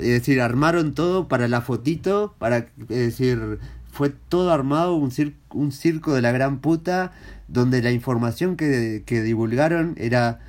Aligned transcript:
es 0.00 0.08
decir, 0.08 0.40
armaron 0.40 0.94
todo 0.94 1.28
para 1.28 1.48
la 1.48 1.60
fotito, 1.60 2.34
para, 2.38 2.58
es 2.58 2.88
decir, 2.88 3.58
fue 3.90 4.10
todo 4.10 4.52
armado, 4.52 4.94
un, 4.94 5.12
un 5.52 5.72
circo 5.72 6.14
de 6.14 6.22
la 6.22 6.32
gran 6.32 6.58
puta, 6.58 7.12
donde 7.48 7.82
la 7.82 7.92
información 7.92 8.56
que, 8.56 9.02
que 9.06 9.22
divulgaron 9.22 9.94
era 9.98 10.40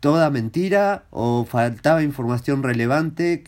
toda 0.00 0.30
mentira 0.30 1.04
o 1.10 1.44
faltaba 1.44 2.02
información 2.02 2.62
relevante 2.62 3.44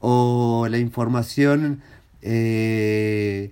o 0.00 0.66
la 0.70 0.78
información 0.78 1.80
eh, 2.22 3.50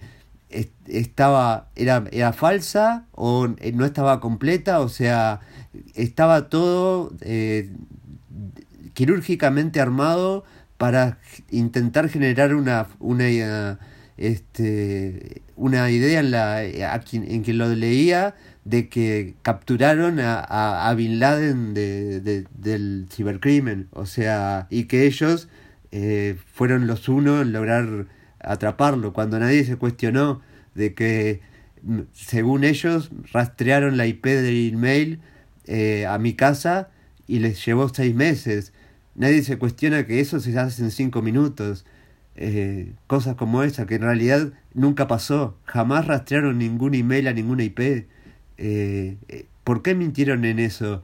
estaba 0.86 1.68
era, 1.74 2.04
era 2.12 2.32
falsa 2.32 3.06
o 3.12 3.48
no 3.48 3.84
estaba 3.84 4.20
completa 4.20 4.80
o 4.80 4.88
sea 4.88 5.40
estaba 5.94 6.48
todo 6.48 7.12
eh, 7.20 7.70
quirúrgicamente 8.94 9.80
armado 9.80 10.44
para 10.78 11.18
intentar 11.50 12.08
generar 12.08 12.54
una, 12.54 12.86
una, 12.98 13.78
este, 14.16 15.42
una 15.56 15.90
idea 15.90 16.20
en, 16.20 16.30
la, 16.30 16.64
en 16.64 17.42
quien 17.42 17.58
lo 17.58 17.68
leía 17.74 18.34
de 18.64 18.88
que 18.88 19.34
capturaron 19.42 20.18
a, 20.18 20.40
a, 20.88 20.94
Bin 20.94 21.20
Laden 21.20 21.72
de, 21.72 22.44
del 22.52 23.06
cibercrimen, 23.10 23.88
o 23.92 24.06
sea, 24.06 24.66
y 24.70 24.84
que 24.84 25.06
ellos 25.06 25.48
eh, 25.92 26.36
fueron 26.52 26.88
los 26.88 27.08
unos 27.08 27.42
en 27.42 27.52
lograr 27.52 28.06
atraparlo, 28.40 29.12
cuando 29.12 29.38
nadie 29.38 29.64
se 29.64 29.76
cuestionó 29.76 30.40
de 30.74 30.94
que, 30.94 31.40
mm, 31.82 32.00
según 32.12 32.64
ellos, 32.64 33.10
rastrearon 33.32 33.96
la 33.96 34.06
IP 34.06 34.26
del 34.26 34.74
email 34.74 35.20
eh, 35.66 36.06
a 36.06 36.18
mi 36.18 36.34
casa 36.34 36.90
y 37.26 37.38
les 37.38 37.64
llevó 37.64 37.88
seis 37.88 38.14
meses. 38.14 38.72
Nadie 39.16 39.42
se 39.42 39.58
cuestiona 39.58 40.06
que 40.06 40.20
eso 40.20 40.40
se 40.40 40.58
hace 40.58 40.82
en 40.82 40.90
cinco 40.90 41.22
minutos. 41.22 41.86
Eh, 42.36 42.92
cosas 43.06 43.34
como 43.36 43.62
esa, 43.62 43.86
que 43.86 43.94
en 43.94 44.02
realidad 44.02 44.52
nunca 44.74 45.08
pasó. 45.08 45.56
Jamás 45.64 46.06
rastrearon 46.06 46.58
ningún 46.58 46.94
email 46.94 47.26
a 47.28 47.32
ninguna 47.32 47.64
IP. 47.64 47.80
Eh, 48.58 49.16
eh, 49.28 49.46
¿Por 49.64 49.82
qué 49.82 49.94
mintieron 49.94 50.44
en 50.44 50.58
eso? 50.58 51.02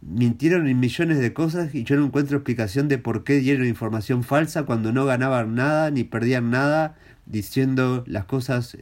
Mintieron 0.00 0.66
en 0.66 0.80
millones 0.80 1.20
de 1.20 1.32
cosas 1.32 1.72
y 1.74 1.84
yo 1.84 1.94
no 1.96 2.04
encuentro 2.06 2.36
explicación 2.36 2.88
de 2.88 2.98
por 2.98 3.22
qué 3.22 3.34
dieron 3.34 3.66
información 3.66 4.24
falsa 4.24 4.64
cuando 4.64 4.92
no 4.92 5.04
ganaban 5.06 5.54
nada 5.54 5.92
ni 5.92 6.02
perdían 6.02 6.50
nada 6.50 6.96
diciendo 7.26 8.02
las 8.08 8.24
cosas 8.24 8.76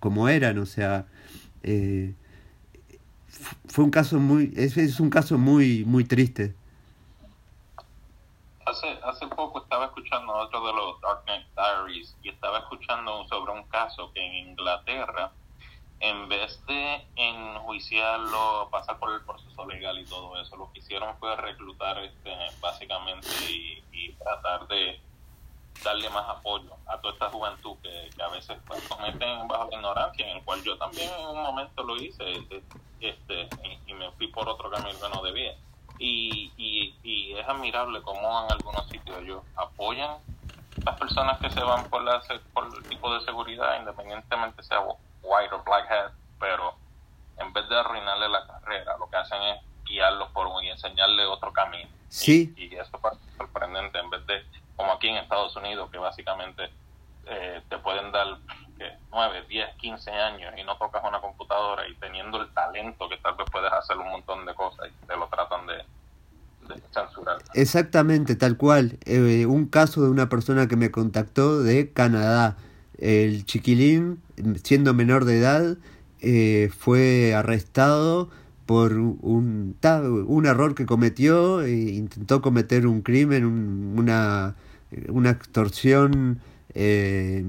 como 0.00 0.28
eran. 0.28 0.58
O 0.58 0.66
sea, 0.66 1.06
fue 3.68 3.84
un 3.84 3.90
caso 3.90 4.20
muy, 4.20 4.52
es, 4.54 4.76
es 4.76 5.00
un 5.00 5.08
caso 5.08 5.38
muy, 5.38 5.84
muy 5.86 6.04
triste 6.04 6.54
hace, 8.68 8.98
hace 9.04 9.26
poco 9.28 9.62
estaba 9.62 9.92
escuchando 10.08 10.32
otro 10.36 10.66
de 10.66 10.72
los 10.72 11.00
Darknet 11.02 11.46
Diaries 11.54 12.16
y 12.22 12.30
estaba 12.30 12.60
escuchando 12.60 13.26
sobre 13.28 13.52
un 13.52 13.64
caso 13.64 14.10
que 14.14 14.24
en 14.24 14.48
Inglaterra, 14.48 15.32
en 16.00 16.28
vez 16.30 16.64
de 16.66 17.06
enjuiciarlo, 17.16 18.68
pasar 18.70 18.98
por 18.98 19.12
el 19.12 19.20
proceso 19.22 19.66
legal 19.66 19.98
y 19.98 20.06
todo 20.06 20.40
eso, 20.40 20.56
lo 20.56 20.72
que 20.72 20.78
hicieron 20.78 21.14
fue 21.18 21.36
reclutar 21.36 21.98
este, 21.98 22.34
básicamente 22.60 23.28
y, 23.50 23.82
tratar 24.18 24.66
de 24.68 25.00
darle 25.84 26.08
más 26.10 26.28
apoyo 26.28 26.74
a 26.86 26.98
toda 26.98 27.12
esta 27.12 27.30
juventud 27.30 27.76
que, 27.82 28.10
a 28.22 28.28
veces 28.28 28.58
pues, 28.66 28.82
cometen 28.88 29.46
bajo 29.46 29.68
la 29.70 29.76
ignorancia, 29.76 30.26
en 30.26 30.38
el 30.38 30.44
cual 30.44 30.62
yo 30.64 30.76
también 30.78 31.10
en 31.20 31.26
un 31.26 31.42
momento 31.42 31.82
lo 31.84 31.96
hice 31.96 32.24
este, 33.00 33.48
y 33.86 33.94
me 33.94 34.10
fui 34.12 34.28
por 34.28 34.48
otro 34.48 34.70
camino 34.70 34.98
que 34.98 35.08
no 35.08 35.22
debía 35.22 35.54
y, 35.98 36.52
y, 36.56 36.94
y 37.02 37.34
es 37.34 37.48
admirable 37.48 38.02
cómo 38.02 38.44
en 38.44 38.52
algunos 38.52 38.88
sitios 38.88 39.18
ellos 39.22 39.42
apoyan 39.56 40.18
las 40.84 40.98
personas 40.98 41.38
que 41.38 41.50
se 41.50 41.60
van 41.60 41.88
por, 41.88 42.02
la, 42.02 42.22
por 42.52 42.66
el 42.66 42.88
tipo 42.88 43.12
de 43.12 43.24
seguridad, 43.24 43.78
independientemente 43.78 44.62
sea 44.62 44.80
white 45.22 45.54
o 45.54 45.62
black 45.62 45.90
hat, 45.90 46.12
pero 46.38 46.74
en 47.38 47.52
vez 47.52 47.68
de 47.68 47.78
arruinarle 47.78 48.28
la 48.28 48.46
carrera, 48.46 48.96
lo 48.98 49.08
que 49.08 49.16
hacen 49.16 49.42
es 49.42 49.62
guiarlos 49.84 50.30
por 50.30 50.46
un, 50.46 50.64
y 50.64 50.70
enseñarle 50.70 51.24
otro 51.26 51.52
camino. 51.52 51.88
Sí. 52.08 52.54
Y, 52.56 52.74
eso 52.74 53.00
es 53.12 53.36
sorprendente, 53.36 53.98
en 53.98 54.10
vez 54.10 54.26
de, 54.26 54.44
como 54.76 54.92
aquí 54.92 55.08
en 55.08 55.16
Estados 55.16 55.54
Unidos, 55.56 55.90
que 55.90 55.98
básicamente 55.98 56.70
eh, 57.26 57.62
te 57.68 57.78
pueden 57.78 58.12
dar 58.12 58.38
9, 59.10 59.44
10, 59.48 59.76
15 59.76 60.10
años 60.10 60.54
y 60.58 60.64
no 60.64 60.76
tocas 60.76 61.02
una 61.06 61.20
computadora 61.20 61.88
y 61.88 61.94
teniendo 61.96 62.40
el 62.40 62.52
talento 62.52 63.08
que 63.08 63.16
tal 63.18 63.36
vez 63.36 63.46
puedes 63.50 63.72
hacer 63.72 63.96
un 63.96 64.08
montón 64.10 64.44
de 64.44 64.54
cosas 64.54 64.88
y 64.88 65.06
te 65.06 65.16
lo 65.16 65.26
tratan 65.28 65.66
de, 65.66 65.84
censurar. 66.92 67.38
Exactamente, 67.54 68.36
tal 68.36 68.56
cual. 68.58 68.98
Eh, 69.06 69.46
un 69.46 69.66
caso 69.66 70.02
de 70.02 70.10
una 70.10 70.28
persona 70.28 70.68
que 70.68 70.76
me 70.76 70.90
contactó 70.90 71.62
de 71.62 71.92
Canadá. 71.92 72.56
El 72.98 73.46
chiquilín, 73.46 74.20
siendo 74.64 74.92
menor 74.92 75.24
de 75.24 75.38
edad, 75.38 75.76
eh, 76.20 76.70
fue 76.76 77.32
arrestado 77.34 78.28
por 78.66 78.92
un, 78.92 79.76
un 80.26 80.46
error 80.46 80.74
que 80.74 80.84
cometió, 80.84 81.62
e 81.62 81.70
intentó 81.70 82.42
cometer 82.42 82.86
un 82.86 83.00
crimen, 83.00 83.46
una, 83.96 84.56
una 85.08 85.30
extorsión 85.30 86.40
eh, 86.74 87.42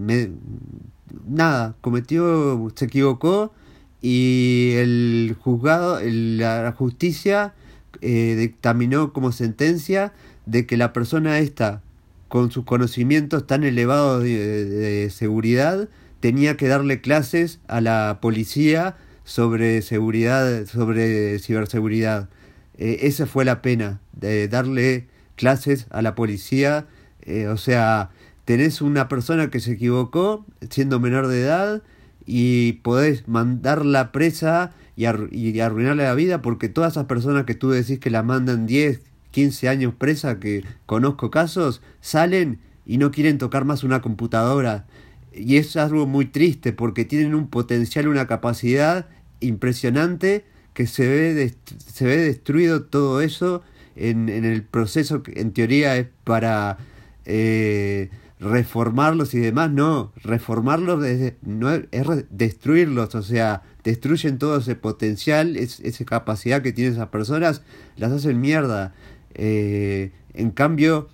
nada, 1.27 1.75
cometió, 1.81 2.71
se 2.75 2.85
equivocó 2.85 3.53
y 4.01 4.73
el 4.75 5.35
juzgado, 5.39 5.99
la 6.03 6.73
justicia 6.77 7.53
eh, 8.01 8.35
dictaminó 8.37 9.11
como 9.11 9.31
sentencia 9.31 10.13
de 10.45 10.65
que 10.65 10.77
la 10.77 10.93
persona 10.93 11.39
esta, 11.39 11.81
con 12.29 12.51
sus 12.51 12.63
conocimientos 12.63 13.45
tan 13.45 13.63
elevados 13.63 14.23
de, 14.23 15.09
seguridad, 15.09 15.89
tenía 16.21 16.55
que 16.55 16.67
darle 16.67 17.01
clases 17.01 17.59
a 17.67 17.81
la 17.81 18.19
policía 18.21 18.95
sobre 19.25 19.81
seguridad, 19.81 20.65
sobre 20.65 21.39
ciberseguridad. 21.39 22.29
Eh, 22.77 22.99
esa 23.01 23.25
fue 23.25 23.43
la 23.45 23.61
pena, 23.61 23.99
de 24.13 24.47
darle 24.47 25.07
clases 25.35 25.87
a 25.89 26.01
la 26.01 26.15
policía, 26.15 26.87
eh, 27.21 27.47
o 27.47 27.57
sea, 27.57 28.11
tenés 28.49 28.81
una 28.81 29.07
persona 29.07 29.51
que 29.51 29.59
se 29.59 29.73
equivocó 29.73 30.43
siendo 30.71 30.99
menor 30.99 31.27
de 31.27 31.41
edad 31.41 31.83
y 32.25 32.71
podés 32.81 33.27
mandarla 33.27 34.11
presa 34.11 34.71
y, 34.95 35.05
arruinarle 35.05 36.01
la 36.01 36.15
vida 36.15 36.41
porque 36.41 36.67
todas 36.67 36.93
esas 36.93 37.05
personas 37.05 37.45
que 37.45 37.53
tú 37.53 37.69
decís 37.69 37.99
que 37.99 38.09
la 38.09 38.23
mandan 38.23 38.65
10, 38.65 39.01
15 39.29 39.69
años 39.69 39.93
presa, 39.95 40.39
que 40.39 40.63
conozco 40.87 41.29
casos, 41.29 41.83
salen 42.01 42.57
y 42.87 42.97
no 42.97 43.11
quieren 43.11 43.37
tocar 43.37 43.65
más 43.65 43.83
una 43.83 44.01
computadora. 44.01 44.87
Y 45.31 45.57
es 45.57 45.77
algo 45.77 46.07
muy 46.07 46.25
triste 46.25 46.73
porque 46.73 47.05
tienen 47.05 47.35
un 47.35 47.49
potencial, 47.49 48.07
una 48.07 48.25
capacidad 48.25 49.09
impresionante 49.41 50.43
que 50.73 50.87
se 50.87 51.07
ve, 51.07 51.53
se 51.85 52.05
ve 52.07 52.17
destruido 52.17 52.81
todo 52.81 53.21
eso 53.21 53.61
en, 53.95 54.27
en 54.27 54.43
el 54.43 54.63
proceso 54.63 55.21
que 55.21 55.39
en 55.39 55.51
teoría 55.53 55.97
es 55.97 56.07
para... 56.23 56.79
Eh, 57.25 58.09
reformarlos 58.39 59.33
y 59.33 59.39
demás, 59.39 59.69
no, 59.69 60.13
reformarlos 60.23 61.05
es, 61.05 61.33
no, 61.41 61.71
es 61.73 62.07
destruirlos, 62.29 63.13
o 63.15 63.21
sea, 63.21 63.63
destruyen 63.83 64.37
todo 64.37 64.57
ese 64.57 64.75
potencial, 64.75 65.57
esa 65.57 66.05
capacidad 66.05 66.61
que 66.61 66.71
tienen 66.71 66.93
esas 66.93 67.09
personas, 67.09 67.61
las 67.97 68.11
hacen 68.11 68.39
mierda. 68.39 68.93
Eh, 69.33 70.11
en 70.33 70.51
cambio, 70.51 71.09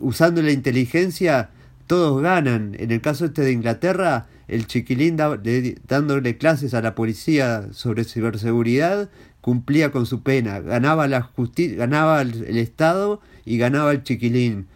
usando 0.00 0.42
la 0.42 0.52
inteligencia, 0.52 1.50
todos 1.86 2.20
ganan. 2.20 2.76
En 2.78 2.90
el 2.90 3.00
caso 3.00 3.24
este 3.24 3.42
de 3.42 3.52
Inglaterra, 3.52 4.26
el 4.48 4.66
chiquilín 4.66 5.16
dándole 5.16 6.36
clases 6.36 6.74
a 6.74 6.82
la 6.82 6.94
policía 6.94 7.68
sobre 7.72 8.04
ciberseguridad, 8.04 9.08
cumplía 9.40 9.90
con 9.90 10.04
su 10.04 10.22
pena, 10.22 10.60
ganaba 10.60 11.08
la 11.08 11.22
justicia, 11.22 11.78
ganaba 11.78 12.20
el 12.20 12.58
Estado 12.58 13.22
y 13.46 13.56
ganaba 13.56 13.92
el 13.92 14.02
chiquilín 14.02 14.66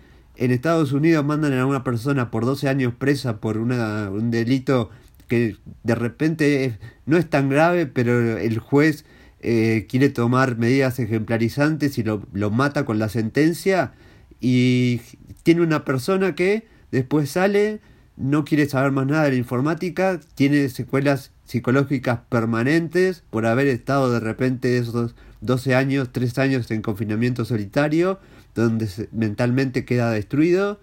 en 0.45 0.51
Estados 0.51 0.91
Unidos 0.91 1.25
mandan 1.25 1.53
a 1.53 1.67
una 1.67 1.85
persona 1.85 2.33
por 2.33 2.45
12 2.45 2.69
años 2.69 2.93
presa 2.99 3.37
por 3.37 3.59
una, 3.59 4.11
un 4.11 4.33
delito 4.33 4.91
que 5.29 5.57
de 5.85 5.95
repente 5.95 6.81
no 7.07 7.17
es 7.17 7.31
tan 7.31 7.49
grave, 7.49 7.87
pero 7.87 8.37
el 8.37 8.59
juez 8.59 9.05
eh, 9.41 9.87
quiere 9.89 10.09
tomar 10.09 10.59
medidas 10.59 10.99
ejemplarizantes 10.99 11.97
y 11.97 12.03
lo, 12.03 12.27
lo 12.33 12.51
mata 12.51 12.85
con 12.85 12.99
la 12.99 13.09
sentencia 13.09 13.93
y 14.41 15.01
tiene 15.45 15.61
una 15.61 15.85
persona 15.85 16.35
que 16.35 16.67
después 16.91 17.31
sale, 17.31 17.81
no 18.17 18.45
quiere 18.45 18.69
saber 18.69 18.91
más 18.91 19.07
nada 19.07 19.23
de 19.23 19.31
la 19.31 19.37
informática, 19.37 20.19
tiene 20.35 20.69
secuelas 20.71 21.31
psicológicas 21.45 22.19
permanentes 22.29 23.23
por 23.31 23.47
haber 23.47 23.69
estado 23.69 24.13
de 24.13 24.19
repente 24.19 24.77
esos 24.77 25.15
12 25.41 25.77
años, 25.77 26.09
3 26.11 26.39
años 26.39 26.69
en 26.73 26.83
confinamiento 26.83 27.45
solitario 27.45 28.19
donde 28.55 28.89
mentalmente 29.13 29.85
queda 29.85 30.11
destruido 30.11 30.79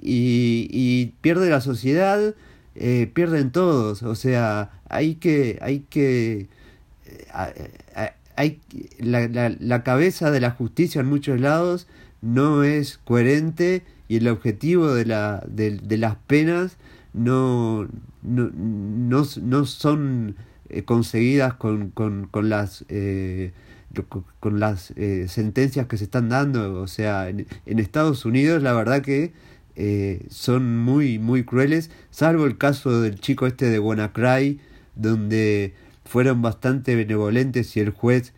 y, 0.00 1.12
pierde 1.20 1.48
la 1.48 1.60
sociedad, 1.60 2.34
eh, 2.74 3.10
pierden 3.12 3.50
todos. 3.50 4.02
O 4.02 4.14
sea, 4.14 4.70
hay 4.88 5.14
que, 5.14 5.58
hay 5.62 5.80
que, 5.88 6.48
eh, 7.06 8.10
hay, 8.36 8.60
la, 8.98 9.28
la, 9.28 9.54
la 9.58 9.82
cabeza 9.82 10.30
de 10.30 10.40
la 10.40 10.50
justicia 10.50 11.00
en 11.00 11.06
muchos 11.06 11.40
lados 11.40 11.86
no 12.24 12.64
es 12.64 12.98
coherente 13.04 13.82
y 14.08 14.16
el 14.16 14.28
objetivo 14.28 14.92
de, 14.94 15.04
la, 15.04 15.44
de, 15.46 15.98
las 15.98 16.16
penas 16.16 16.76
no, 17.12 17.86
no, 18.22 18.50
no, 18.54 19.64
son 19.64 20.36
eh, 20.68 20.82
conseguidas 20.82 21.54
con, 21.54 21.90
con, 21.90 22.26
con 22.26 22.48
las 22.48 22.84
eh, 22.88 23.52
con 24.02 24.60
las 24.60 24.92
eh, 24.96 25.26
sentencias 25.28 25.86
que 25.86 25.96
se 25.96 26.04
están 26.04 26.28
dando 26.28 26.80
o 26.80 26.86
sea 26.86 27.28
en, 27.28 27.46
Estados 27.66 28.24
Unidos 28.24 28.62
la 28.62 28.72
verdad 28.72 29.02
que 29.02 29.32
son 30.30 30.78
muy 30.78 31.18
muy 31.18 31.44
crueles 31.44 31.90
salvo 32.10 32.46
el 32.46 32.56
caso 32.58 33.00
del 33.00 33.18
chico 33.18 33.46
este 33.46 33.68
de 33.70 33.80
WannaCry 33.80 34.60
donde 34.94 35.74
fueron 36.04 36.42
bastante 36.42 36.94
benevolentes 36.94 37.76
y 37.76 37.80
el 37.80 37.90
juez 37.90 38.32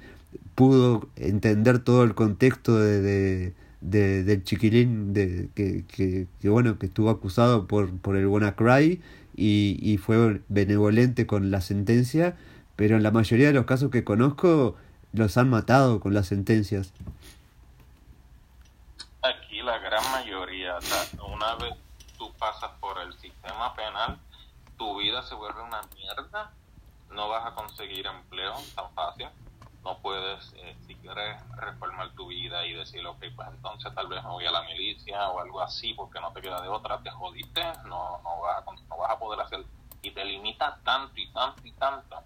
pudo 0.54 1.08
entender 1.16 1.78
todo 1.80 2.04
el 2.04 2.14
contexto 2.14 2.78
de, 2.78 3.52
de, 3.80 4.24
del 4.24 4.42
chiquilín 4.44 5.12
de, 5.12 5.48
que, 5.54 5.84
que, 5.86 6.48
bueno 6.48 6.78
que 6.78 6.86
estuvo 6.86 7.10
acusado 7.10 7.66
por, 7.66 7.90
por 7.98 8.16
el 8.16 8.26
WannaCry 8.26 9.00
y, 9.36 9.78
y 9.82 9.98
fue 9.98 10.40
benevolente 10.48 11.26
con 11.26 11.50
la 11.50 11.60
sentencia 11.60 12.36
pero 12.76 12.96
en 12.96 13.02
la 13.02 13.10
mayoría 13.10 13.48
de 13.48 13.52
los 13.52 13.66
casos 13.66 13.90
que 13.90 14.04
conozco 14.04 14.76
los 15.12 15.36
han 15.36 15.50
matado 15.50 16.00
con 16.00 16.14
las 16.14 16.26
sentencias. 16.26 16.92
Aquí 19.22 19.62
la 19.62 19.78
gran 19.78 20.02
mayoría 20.12 20.78
una 21.34 21.54
vez 21.56 21.74
tú 22.18 22.32
pasas 22.38 22.70
por 22.80 22.98
el 23.00 23.12
sistema 23.18 23.74
penal 23.74 24.18
tu 24.78 24.98
vida 24.98 25.22
se 25.22 25.34
vuelve 25.34 25.62
una 25.62 25.82
mierda 25.94 26.52
no 27.10 27.28
vas 27.28 27.46
a 27.46 27.54
conseguir 27.54 28.06
empleo 28.06 28.54
tan 28.74 28.90
fácil, 28.92 29.28
no 29.82 29.98
puedes, 29.98 30.52
eh, 30.56 30.76
si 30.86 30.94
quieres 30.96 31.36
reformar 31.56 32.10
tu 32.14 32.26
vida 32.26 32.66
y 32.66 32.74
decir, 32.74 33.06
ok, 33.06 33.24
pues 33.34 33.48
entonces 33.48 33.94
tal 33.94 34.08
vez 34.08 34.22
me 34.22 34.30
voy 34.30 34.46
a 34.46 34.50
la 34.50 34.62
milicia 34.62 35.28
o 35.30 35.40
algo 35.40 35.60
así 35.60 35.94
porque 35.94 36.20
no 36.20 36.32
te 36.32 36.42
queda 36.42 36.60
de 36.60 36.68
otra, 36.68 36.98
te 36.98 37.10
jodiste, 37.10 37.62
no, 37.84 38.20
no, 38.22 38.40
vas, 38.40 38.58
a, 38.66 38.72
no 38.88 38.96
vas 38.98 39.10
a 39.10 39.18
poder 39.18 39.40
hacer, 39.40 39.64
y 40.02 40.10
te 40.10 40.24
limita 40.24 40.78
tanto 40.84 41.12
y 41.16 41.32
tanto 41.32 41.66
y 41.66 41.72
tanto 41.72 42.22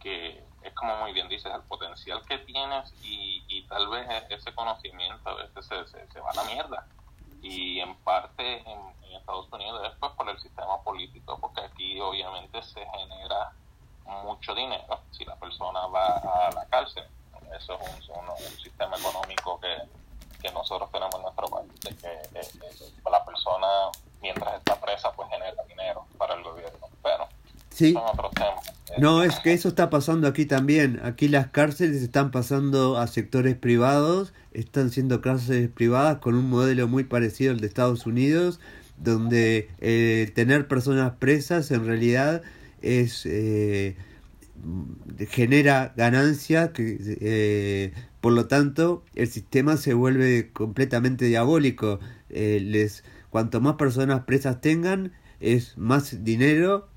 que 0.00 0.44
es 0.64 0.72
como 0.74 0.96
muy 0.96 1.12
bien 1.12 1.28
dices, 1.28 1.52
el 1.54 1.62
potencial 1.62 2.22
que 2.26 2.38
tienes 2.38 2.92
y, 3.02 3.44
y 3.48 3.62
tal 3.66 3.88
vez 3.88 4.08
e, 4.08 4.34
ese 4.34 4.54
conocimiento 4.54 5.28
a 5.28 5.34
veces 5.34 5.66
se, 5.66 5.86
se, 6.12 6.20
va 6.20 6.30
a 6.30 6.34
la 6.34 6.44
mierda. 6.44 6.86
Y 7.42 7.80
en 7.80 7.96
parte 7.96 8.60
en, 8.60 8.80
en 9.02 9.16
Estados 9.16 9.52
Unidos 9.52 9.82
es 9.90 9.98
pues 9.98 10.12
por 10.12 10.28
el 10.28 10.38
sistema 10.40 10.80
político, 10.82 11.38
porque 11.40 11.62
aquí 11.62 12.00
obviamente 12.00 12.62
se 12.62 12.84
genera 12.86 13.52
mucho 14.06 14.54
dinero 14.54 15.00
si 15.10 15.24
la 15.24 15.36
persona 15.36 15.86
va 15.86 16.16
a 16.16 16.50
la 16.52 16.66
cárcel. 16.66 17.04
Eso 17.56 17.78
es 17.98 18.08
un, 18.08 18.28
un, 18.28 18.62
sistema 18.62 18.96
económico 18.96 19.60
que, 19.60 19.76
que, 20.40 20.50
nosotros 20.52 20.90
tenemos 20.90 21.14
en 21.16 21.22
nuestro 21.22 21.46
país, 21.48 21.80
de 21.80 21.96
que 21.96 22.38
eh, 22.38 22.48
eh, 22.62 23.10
la 23.10 23.22
persona 23.24 23.90
mientras 24.22 24.54
está 24.54 24.80
presa 24.80 25.12
pues 25.12 25.28
genera 25.28 25.62
dinero 25.64 26.06
para 26.16 26.34
el 26.34 26.42
gobierno. 26.42 26.86
Pero 27.02 27.28
sí. 27.74 27.94
No, 28.98 29.22
es 29.22 29.38
que 29.40 29.52
eso 29.52 29.68
está 29.68 29.88
pasando 29.90 30.28
aquí 30.28 30.44
también. 30.44 31.00
Aquí 31.02 31.28
las 31.28 31.48
cárceles 31.48 32.02
están 32.02 32.30
pasando 32.30 32.98
a 32.98 33.06
sectores 33.06 33.56
privados, 33.56 34.34
están 34.52 34.90
siendo 34.90 35.20
cárceles 35.20 35.70
privadas 35.70 36.18
con 36.18 36.34
un 36.34 36.50
modelo 36.50 36.88
muy 36.88 37.04
parecido 37.04 37.52
al 37.52 37.60
de 37.60 37.66
Estados 37.66 38.06
Unidos, 38.06 38.60
donde 38.98 39.70
eh, 39.80 40.30
tener 40.34 40.68
personas 40.68 41.14
presas 41.18 41.70
en 41.70 41.86
realidad 41.86 42.42
es 42.82 43.24
eh, 43.24 43.96
genera 45.28 45.92
ganancias 45.96 46.70
que 46.70 46.98
eh, 47.20 47.92
por 48.20 48.32
lo 48.32 48.46
tanto 48.46 49.04
el 49.14 49.28
sistema 49.28 49.76
se 49.76 49.94
vuelve 49.94 50.50
completamente 50.52 51.24
diabólico 51.26 52.00
eh, 52.28 52.60
les 52.62 53.04
cuanto 53.30 53.60
más 53.60 53.74
personas 53.76 54.24
presas 54.24 54.60
tengan 54.60 55.12
es 55.40 55.76
más 55.78 56.22
dinero 56.24 56.88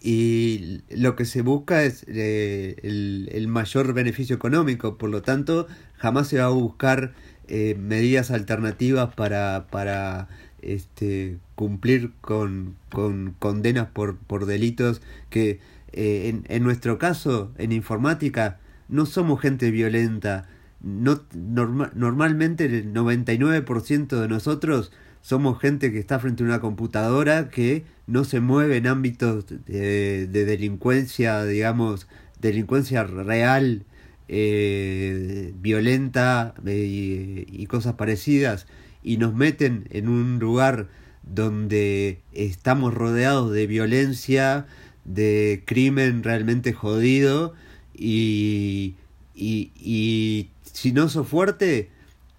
y 0.00 0.80
lo 0.90 1.14
que 1.14 1.24
se 1.24 1.42
busca 1.42 1.84
es 1.84 2.04
el, 2.08 3.28
el, 3.32 3.48
mayor 3.48 3.92
beneficio 3.92 4.34
económico 4.34 4.96
por 4.96 5.10
lo 5.10 5.20
tanto 5.20 5.66
jamás 5.96 6.28
se 6.28 6.38
va 6.38 6.46
a 6.46 6.48
buscar 6.48 7.12
medidas 7.48 8.30
alternativas 8.30 9.14
para 9.14 9.66
para 9.70 10.28
este, 10.62 11.38
cumplir 11.54 12.12
con, 12.20 12.76
con 12.90 13.34
condenas 13.38 13.88
por, 13.88 14.16
por 14.16 14.46
delitos 14.46 15.00
que 15.28 15.60
eh, 15.92 16.28
en, 16.28 16.44
en, 16.48 16.62
nuestro 16.62 16.98
caso, 16.98 17.52
en 17.58 17.72
informática, 17.72 18.58
no 18.88 19.06
somos 19.06 19.40
gente 19.40 19.70
violenta. 19.70 20.46
No, 20.82 21.20
normalmente 21.34 22.64
el 22.64 22.94
99% 22.94 24.20
de 24.20 24.28
nosotros 24.28 24.92
somos 25.22 25.60
gente 25.60 25.92
que 25.92 25.98
está 25.98 26.18
frente 26.18 26.42
a 26.42 26.46
una 26.46 26.60
computadora 26.60 27.48
que 27.50 27.84
no 28.06 28.24
se 28.24 28.40
mueve 28.40 28.78
en 28.78 28.86
ámbitos 28.86 29.46
de, 29.66 30.26
delincuencia, 30.26 31.44
digamos, 31.44 32.08
delincuencia 32.40 33.04
real, 33.04 33.84
eh, 34.28 35.52
violenta 35.60 36.54
eh, 36.64 37.44
y 37.46 37.66
cosas 37.66 37.94
parecidas 37.94 38.66
y 39.02 39.16
nos 39.16 39.34
meten 39.34 39.86
en 39.90 40.08
un 40.08 40.38
lugar 40.38 40.88
donde 41.22 42.20
estamos 42.32 42.94
rodeados 42.94 43.52
de 43.52 43.66
violencia, 43.66 44.66
de 45.04 45.62
crimen 45.66 46.22
realmente 46.22 46.72
jodido 46.72 47.54
y, 47.94 48.94
y, 49.34 49.72
y 49.76 50.50
si 50.62 50.92
no 50.92 51.08
sos 51.08 51.28
fuerte 51.28 51.90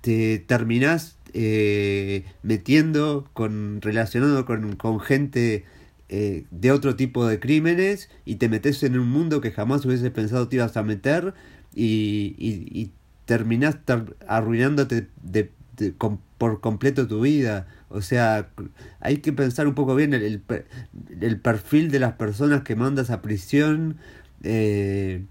te 0.02 0.40
terminás 0.40 1.18
eh, 1.34 2.26
metiendo 2.44 3.28
con 3.34 3.82
relacionado 3.82 4.46
con, 4.46 4.76
con 4.76 5.00
gente 5.00 5.66
eh, 6.10 6.44
de 6.52 6.72
otro 6.72 6.98
tipo 6.98 7.26
de 7.26 7.40
crímenes 7.40 8.10
y 8.26 8.36
te 8.36 8.50
metes 8.50 8.84
en 8.84 9.00
un 9.00 9.10
mundo 9.10 9.40
que 9.40 9.52
jamás 9.52 9.86
hubiese 9.86 10.12
pensado 10.12 10.50
te 10.50 10.58
ibas 10.58 10.76
a 10.76 10.84
meter 10.84 11.34
y, 11.74 12.36
y, 12.38 12.92
terminás 13.26 13.78
arruinándote 14.28 15.08
de, 15.24 15.52
por 16.38 16.60
completo 16.60 17.08
tu 17.08 17.22
vida. 17.22 17.66
O 17.88 18.02
sea, 18.02 18.50
hay 19.00 19.18
que 19.20 19.32
pensar 19.32 19.68
un 19.68 19.74
poco 19.74 19.96
bien 19.96 20.14
el, 20.14 20.44
el, 21.22 21.40
perfil 21.40 21.92
de 21.92 22.00
las 22.00 22.14
personas 22.14 22.64
que 22.64 22.76
mandas 22.76 23.10
a 23.10 23.22
prisión. 23.22 23.96
Eh, 24.44 25.24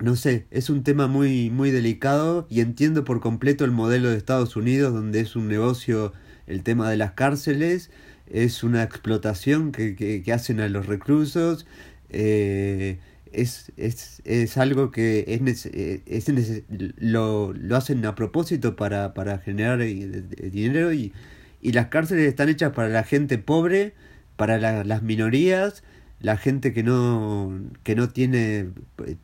no 0.00 0.16
sé, 0.16 0.46
es 0.50 0.70
un 0.70 0.84
tema 0.84 1.06
muy, 1.06 1.50
muy 1.50 1.70
delicado 1.70 2.46
y 2.50 2.60
entiendo 2.60 3.04
por 3.04 3.20
completo 3.20 3.64
el 3.64 3.72
modelo 3.72 4.10
de 4.10 4.16
Estados 4.16 4.56
Unidos 4.56 4.92
donde 4.94 5.20
es 5.20 5.36
un 5.36 5.48
negocio 5.48 6.12
el 6.46 6.62
tema 6.62 6.90
de 6.90 6.96
las 6.96 7.12
cárceles, 7.12 7.90
es 8.26 8.62
una 8.62 8.82
explotación 8.82 9.72
que, 9.72 9.96
que, 9.96 10.22
que 10.22 10.32
hacen 10.32 10.60
a 10.60 10.68
los 10.68 10.86
reclusos. 10.86 11.66
Eh, 12.10 12.98
es, 13.32 13.72
es, 13.76 14.22
es 14.24 14.56
algo 14.56 14.90
que 14.90 15.24
es, 15.28 15.66
es, 15.66 16.62
lo, 16.98 17.52
lo 17.52 17.76
hacen 17.76 18.04
a 18.06 18.14
propósito 18.14 18.76
para, 18.76 19.14
para 19.14 19.38
generar 19.38 19.82
eh, 19.82 20.22
dinero 20.50 20.92
y, 20.92 21.12
y 21.60 21.72
las 21.72 21.88
cárceles 21.88 22.26
están 22.28 22.48
hechas 22.48 22.72
para 22.72 22.88
la 22.88 23.04
gente 23.04 23.38
pobre, 23.38 23.94
para 24.36 24.84
las 24.84 25.02
minorías, 25.02 25.82
la 26.20 26.36
gente 26.36 26.72
que 26.72 26.82
no, 26.82 27.52
que 27.82 27.94
no 27.94 28.08
tiene 28.08 28.68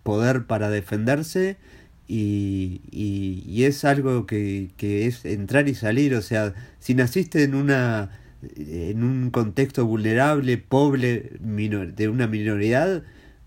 poder 0.03 0.45
para 0.47 0.71
defenderse 0.71 1.57
y, 2.07 2.83
y, 2.91 3.43
y 3.47 3.65
es 3.65 3.85
algo 3.85 4.27
que, 4.27 4.71
que 4.77 5.07
es 5.07 5.25
entrar 5.25 5.69
y 5.69 5.75
salir, 5.75 6.15
o 6.15 6.23
sea, 6.23 6.55
si 6.79 6.95
naciste 6.95 7.43
en 7.43 7.55
una 7.55 8.11
en 8.57 9.03
un 9.03 9.31
contexto 9.31 9.87
vulnerable, 9.87 10.59
pobre, 10.59 11.33
de 11.41 12.09
una 12.09 12.27
minoridad, 12.27 13.03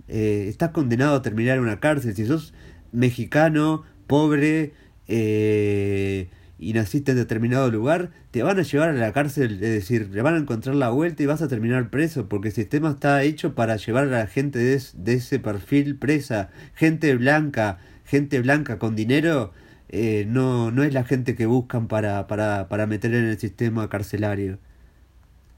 eh, 0.08 0.46
estás 0.48 0.72
condenado 0.72 1.16
a 1.16 1.22
terminar 1.22 1.58
en 1.58 1.64
una 1.64 1.80
cárcel. 1.80 2.16
Si 2.16 2.26
sos 2.26 2.54
mexicano, 2.92 3.84
pobre 4.08 4.74
eh, 5.08 6.30
y 6.60 6.74
naciste 6.74 7.12
en 7.12 7.18
determinado 7.18 7.70
lugar, 7.70 8.12
te 8.32 8.44
van 8.44 8.60
a 8.60 8.64
llevar 8.64 8.90
a 8.90 8.94
la 8.94 9.14
cárcel, 9.14 9.54
es 9.54 9.70
decir, 9.70 10.10
le 10.12 10.22
van 10.22 10.36
a 10.36 10.38
encontrar 10.38 10.76
la 10.76 10.90
vuelta 10.90 11.24
y 11.24 11.26
vas 11.26 11.42
a 11.42 11.48
terminar 11.48 11.90
preso, 11.90 12.28
porque 12.28 12.50
el 12.50 12.54
sistema 12.54 12.92
está 12.92 13.22
hecho 13.24 13.54
para 13.56 13.76
llevar 13.78 14.06
a 14.06 14.20
la 14.20 14.28
gente 14.28 14.60
de, 14.60 14.76
ese 15.14 15.40
perfil 15.40 15.98
presa, 15.98 16.50
gente 16.74 17.16
blanca, 17.16 17.80
gente 18.06 18.42
blanca 18.42 18.80
con 18.80 18.96
dinero. 18.96 19.54
Eh, 19.90 20.26
no, 20.28 20.72
no 20.72 20.84
es 20.84 20.94
la 20.94 21.06
gente 21.06 21.36
que 21.36 21.46
buscan 21.46 21.88
para, 21.88 22.28
para, 22.28 22.68
para 22.68 22.88
meter 22.88 23.14
en 23.14 23.26
el 23.26 23.40
sistema 23.40 23.90
carcelario. 23.90 24.60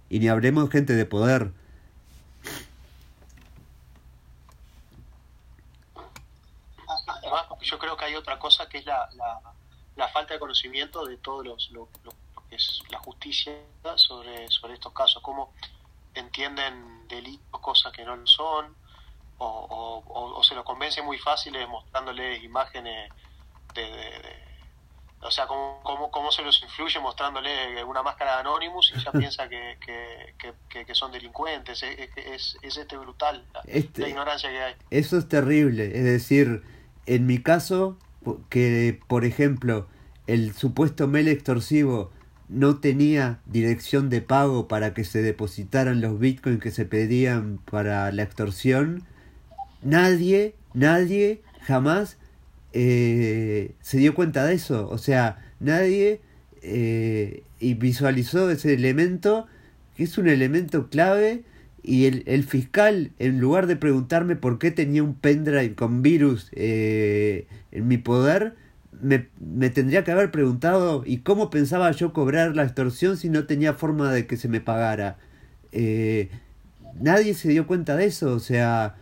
Y 0.09 0.19
ni 0.19 0.27
hablemos 0.27 0.69
gente 0.69 0.93
de 0.93 1.05
poder. 1.05 1.51
yo 7.61 7.77
creo 7.77 7.97
que 7.97 8.05
hay 8.05 8.15
otra 8.15 8.39
cosa 8.39 8.67
que 8.67 8.79
es 8.79 8.85
la, 8.85 9.09
falta 10.07 10.33
de 10.33 10.39
conocimiento 10.39 11.05
de 11.05 11.17
todo 11.17 11.43
los, 11.43 11.69
lo, 11.71 11.89
que 12.49 12.55
es 12.55 12.81
la 12.89 12.99
justicia 12.99 13.53
sobre, 13.95 14.49
sobre 14.49 14.75
estos 14.75 14.93
casos, 14.93 15.21
cómo 15.21 15.53
entienden 16.13 17.07
delitos, 17.07 17.59
cosas 17.61 17.91
que 17.91 18.03
no 18.03 18.15
lo 18.15 18.25
son, 18.25 18.75
o, 19.37 20.03
o, 20.07 20.43
se 20.43 20.55
lo 20.55 20.63
convence 20.63 21.01
muy 21.01 21.17
fácil 21.17 21.55
mostrándoles 21.67 22.43
imágenes 22.43 23.11
de, 23.73 24.49
o 25.21 25.31
sea, 25.31 25.47
cómo, 25.47 25.79
cómo, 25.83 26.11
cómo, 26.11 26.31
se 26.31 26.41
los 26.41 26.61
influye 26.63 26.99
mostrándole 26.99 27.83
una 27.83 28.03
máscara 28.03 28.35
de 28.35 28.39
Anonymous 28.41 28.93
y 28.95 29.03
ya 29.03 29.11
piensa 29.13 29.49
que, 29.49 29.77
que, 29.79 30.85
que, 30.85 30.95
son 30.95 31.11
delincuentes. 31.11 31.83
Es, 31.83 32.09
es, 32.15 32.57
es 32.61 32.77
este 32.77 32.97
brutal 32.97 33.45
la, 33.53 33.61
este, 33.65 34.09
ignorancia 34.09 34.49
que 34.49 34.61
hay. 34.61 34.75
Eso 34.89 35.17
es 35.17 35.27
terrible. 35.27 35.85
Es 35.85 36.03
decir, 36.03 36.63
en 37.05 37.25
mi 37.25 37.41
caso, 37.41 37.97
que 38.49 38.99
por 39.07 39.25
ejemplo, 39.25 39.87
el 40.27 40.53
supuesto 40.53 41.07
mail 41.07 41.27
extorsivo 41.27 42.11
no 42.49 42.77
tenía 42.77 43.39
dirección 43.45 44.09
de 44.09 44.21
pago 44.21 44.67
para 44.67 44.93
que 44.93 45.03
se 45.03 45.21
depositaran 45.21 46.01
los 46.01 46.19
bitcoins 46.19 46.59
que 46.59 46.71
se 46.71 46.85
pedían 46.85 47.59
para 47.69 48.11
la 48.11 48.23
extorsión, 48.23 49.03
nadie, 49.83 50.55
nadie 50.73 51.41
jamás 51.61 52.17
eh, 52.73 53.75
se 53.81 53.97
dio 53.97 54.15
cuenta 54.15 54.45
de 54.45 54.55
eso. 54.55 54.89
O 54.89 54.97
sea, 54.97 55.39
nadie 55.59 56.21
eh, 56.61 57.43
y 57.59 57.75
visualizó 57.75 58.49
ese 58.49 58.73
elemento, 58.73 59.47
que 59.95 60.03
es 60.03 60.17
un 60.17 60.27
elemento 60.27 60.89
clave, 60.89 61.43
y 61.89 62.05
el, 62.05 62.21
el, 62.27 62.43
fiscal, 62.43 63.09
en 63.17 63.39
lugar 63.39 63.65
de 63.65 63.75
preguntarme 63.75 64.35
por 64.35 64.59
qué 64.59 64.69
tenía 64.69 65.01
un 65.01 65.15
pendrive 65.15 65.73
con 65.73 66.03
virus 66.03 66.51
eh, 66.51 67.47
en 67.71 67.87
mi 67.87 67.97
poder, 67.97 68.53
me, 69.01 69.25
me, 69.39 69.71
tendría 69.71 70.03
que 70.03 70.11
haber 70.11 70.29
preguntado 70.29 71.01
y 71.03 71.17
cómo 71.21 71.49
pensaba 71.49 71.89
yo 71.89 72.13
cobrar 72.13 72.55
la 72.55 72.61
extorsión 72.61 73.17
si 73.17 73.29
no 73.29 73.47
tenía 73.47 73.73
forma 73.73 74.11
de 74.13 74.27
que 74.27 74.37
se 74.37 74.47
me 74.47 74.61
pagara. 74.61 75.17
nadie 77.01 77.33
se 77.33 77.49
dio 77.49 77.65
cuenta 77.65 77.95
de 77.95 78.05
eso, 78.05 78.33
o 78.35 78.39
sea, 78.39 78.95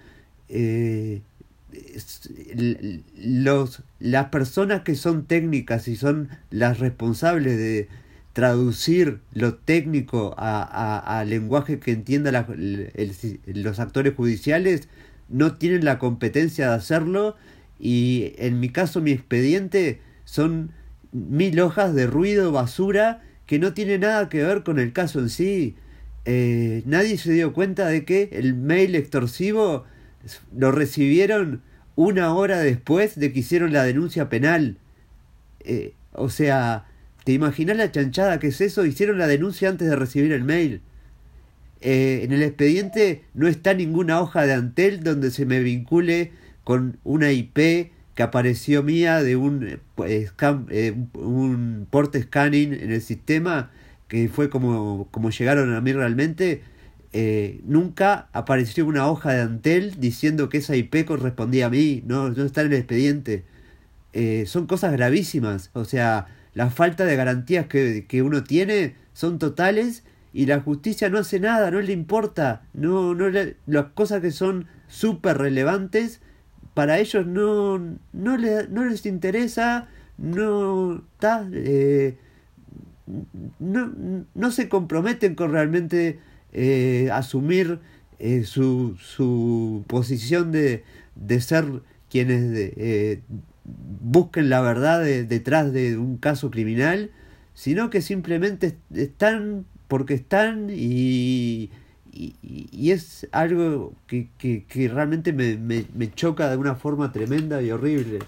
los, 3.17 3.83
las 3.99 4.25
personas 4.29 4.83
que 4.83 4.95
son 4.95 5.25
técnicas 5.25 5.89
y 5.89 5.97
son 5.97 6.29
las 6.51 6.79
responsables 6.79 7.57
de 7.57 7.89
traducir 8.37 9.21
lo 9.33 9.55
técnico 9.55 10.35
a, 10.37 11.19
a, 11.19 11.25
lenguaje 11.25 11.79
que 11.79 11.91
entienda 11.91 12.45
los 13.47 13.79
actores 13.79 14.13
judiciales 14.13 14.89
no 15.27 15.55
tienen 15.55 15.83
la 15.83 15.97
competencia 15.97 16.69
de 16.69 16.75
hacerlo 16.75 17.35
y 17.79 18.33
en 18.37 18.59
mi 18.59 18.69
caso 18.69 19.01
mi 19.01 19.09
expediente 19.09 20.01
son 20.23 20.69
mil 21.11 21.59
hojas 21.61 21.95
de 21.95 22.05
ruido, 22.05 22.51
basura, 22.51 23.23
que 23.47 23.57
no 23.57 23.73
tiene 23.73 23.97
nada 23.97 24.29
que 24.29 24.43
ver 24.43 24.61
con 24.61 24.77
el 24.77 24.93
caso 24.93 25.17
en 25.17 25.29
sí. 25.29 25.75
Eh, 26.25 26.83
nadie 26.85 27.17
se 27.17 27.31
dio 27.31 27.53
cuenta 27.53 27.87
de 27.87 28.05
que 28.05 28.29
el 28.33 28.53
mail 28.53 28.93
extorsivo 28.93 29.85
lo 30.55 30.71
recibieron 30.71 31.63
una 31.95 32.35
hora 32.35 32.59
después 32.59 33.19
de 33.19 33.33
que 33.33 33.39
hicieron 33.39 33.73
la 33.73 33.81
denuncia 33.81 34.29
penal. 34.29 34.77
Eh, 35.61 35.95
o 36.13 36.29
sea, 36.29 36.85
¿te 37.27 37.33
imaginas 37.33 37.75
la 37.75 37.91
chanchada 37.91 38.39
que 38.39 38.47
es 38.47 38.61
eso? 38.61 38.85
Hicieron 38.85 39.17
la 39.17 39.27
denuncia 39.27 39.67
antes 39.67 39.89
de 39.89 39.97
recibir 39.97 40.31
el 40.31 40.45
mail. 40.45 40.79
Eh, 41.81 42.21
en 42.23 42.31
el 42.31 42.41
expediente 42.41 43.25
no 43.33 43.49
está 43.49 43.73
ninguna 43.73 44.21
hoja 44.21 44.45
de 44.45 44.53
Antel 44.53 45.03
donde 45.03 45.31
se 45.31 45.45
me 45.45 45.59
vincule 45.59 46.31
con 46.63 46.99
una 47.03 47.33
IP 47.33 47.91
que 48.15 48.23
apareció 48.23 48.81
mía 48.81 49.21
de 49.23 49.35
un, 49.35 49.77
eh, 50.05 50.95
un 51.15 51.87
porte 51.89 52.23
scanning 52.23 52.71
en 52.71 52.93
el 52.93 53.01
sistema 53.01 53.71
que 54.07 54.29
fue 54.29 54.49
como, 54.49 55.09
como 55.11 55.29
llegaron 55.29 55.73
a 55.73 55.81
mí 55.81 55.91
realmente 55.91 56.61
eh, 57.11 57.59
nunca 57.65 58.29
apareció 58.31 58.85
una 58.85 59.05
hoja 59.05 59.33
de 59.33 59.41
Antel 59.41 59.99
diciendo 59.99 60.47
que 60.47 60.59
esa 60.59 60.77
IP 60.77 61.03
correspondía 61.03 61.65
a 61.65 61.69
mí, 61.69 62.03
no, 62.05 62.29
no 62.29 62.45
está 62.45 62.61
en 62.61 62.67
el 62.67 62.73
expediente. 62.75 63.43
Eh, 64.13 64.45
son 64.47 64.65
cosas 64.65 64.93
gravísimas, 64.93 65.71
o 65.73 65.83
sea, 65.83 66.27
la 66.57 66.71
falta 66.71 67.05
de 67.05 67.15
garantías 67.15 67.67
que, 67.67 68.07
que, 68.07 68.23
uno 68.23 68.43
tiene 68.43 68.95
son 69.13 69.37
totales 69.37 70.03
y 70.33 70.47
la 70.47 70.59
justicia 70.59 71.07
no 71.07 71.19
hace 71.19 71.39
nada, 71.39 71.69
no 71.69 71.79
le 71.79 71.93
importa, 71.93 72.63
no, 72.73 73.13
no 73.13 73.27
las 73.67 73.85
cosas 73.93 74.21
que 74.21 74.31
son 74.31 74.65
súper 74.87 75.37
relevantes, 75.37 76.19
para 76.73 76.97
ellos 76.97 77.27
no, 77.27 77.77
no, 77.77 78.37
no 78.41 78.85
les 78.85 79.05
interesa, 79.05 79.87
no, 80.17 81.03
eh, 81.53 82.17
no, 83.59 83.91
no 84.33 84.51
se 84.51 84.67
comprometen 84.67 85.35
con 85.35 85.51
realmente 85.51 86.19
eh, 86.53 87.11
asumir 87.13 87.81
eh, 88.17 88.45
su, 88.45 88.97
su 88.99 89.83
posición 89.85 90.51
de, 90.51 90.83
de 91.15 91.39
ser 91.39 91.65
quienes 92.09 92.51
eh, 92.77 93.21
busquen 93.67 94.49
la 94.49 94.61
verdad 94.61 95.03
detrás 95.03 95.73
de 95.73 95.97
un 95.97 96.17
caso 96.17 96.49
criminal, 96.49 97.11
sino 97.53 97.89
que 97.89 98.01
simplemente 98.01 98.77
están 98.93 99.65
porque 99.87 100.13
están 100.13 100.69
y, 100.69 101.69
y, 102.11 102.91
es 102.91 103.27
algo 103.31 103.93
que, 104.05 104.29
que, 104.37 104.65
que 104.65 104.87
realmente 104.89 105.33
me, 105.33 105.57
me, 105.57 105.85
me, 105.95 106.11
choca 106.11 106.49
de 106.49 106.57
una 106.57 106.75
forma 106.75 107.11
tremenda 107.11 107.61
y 107.61 107.71
horrible. 107.71 108.19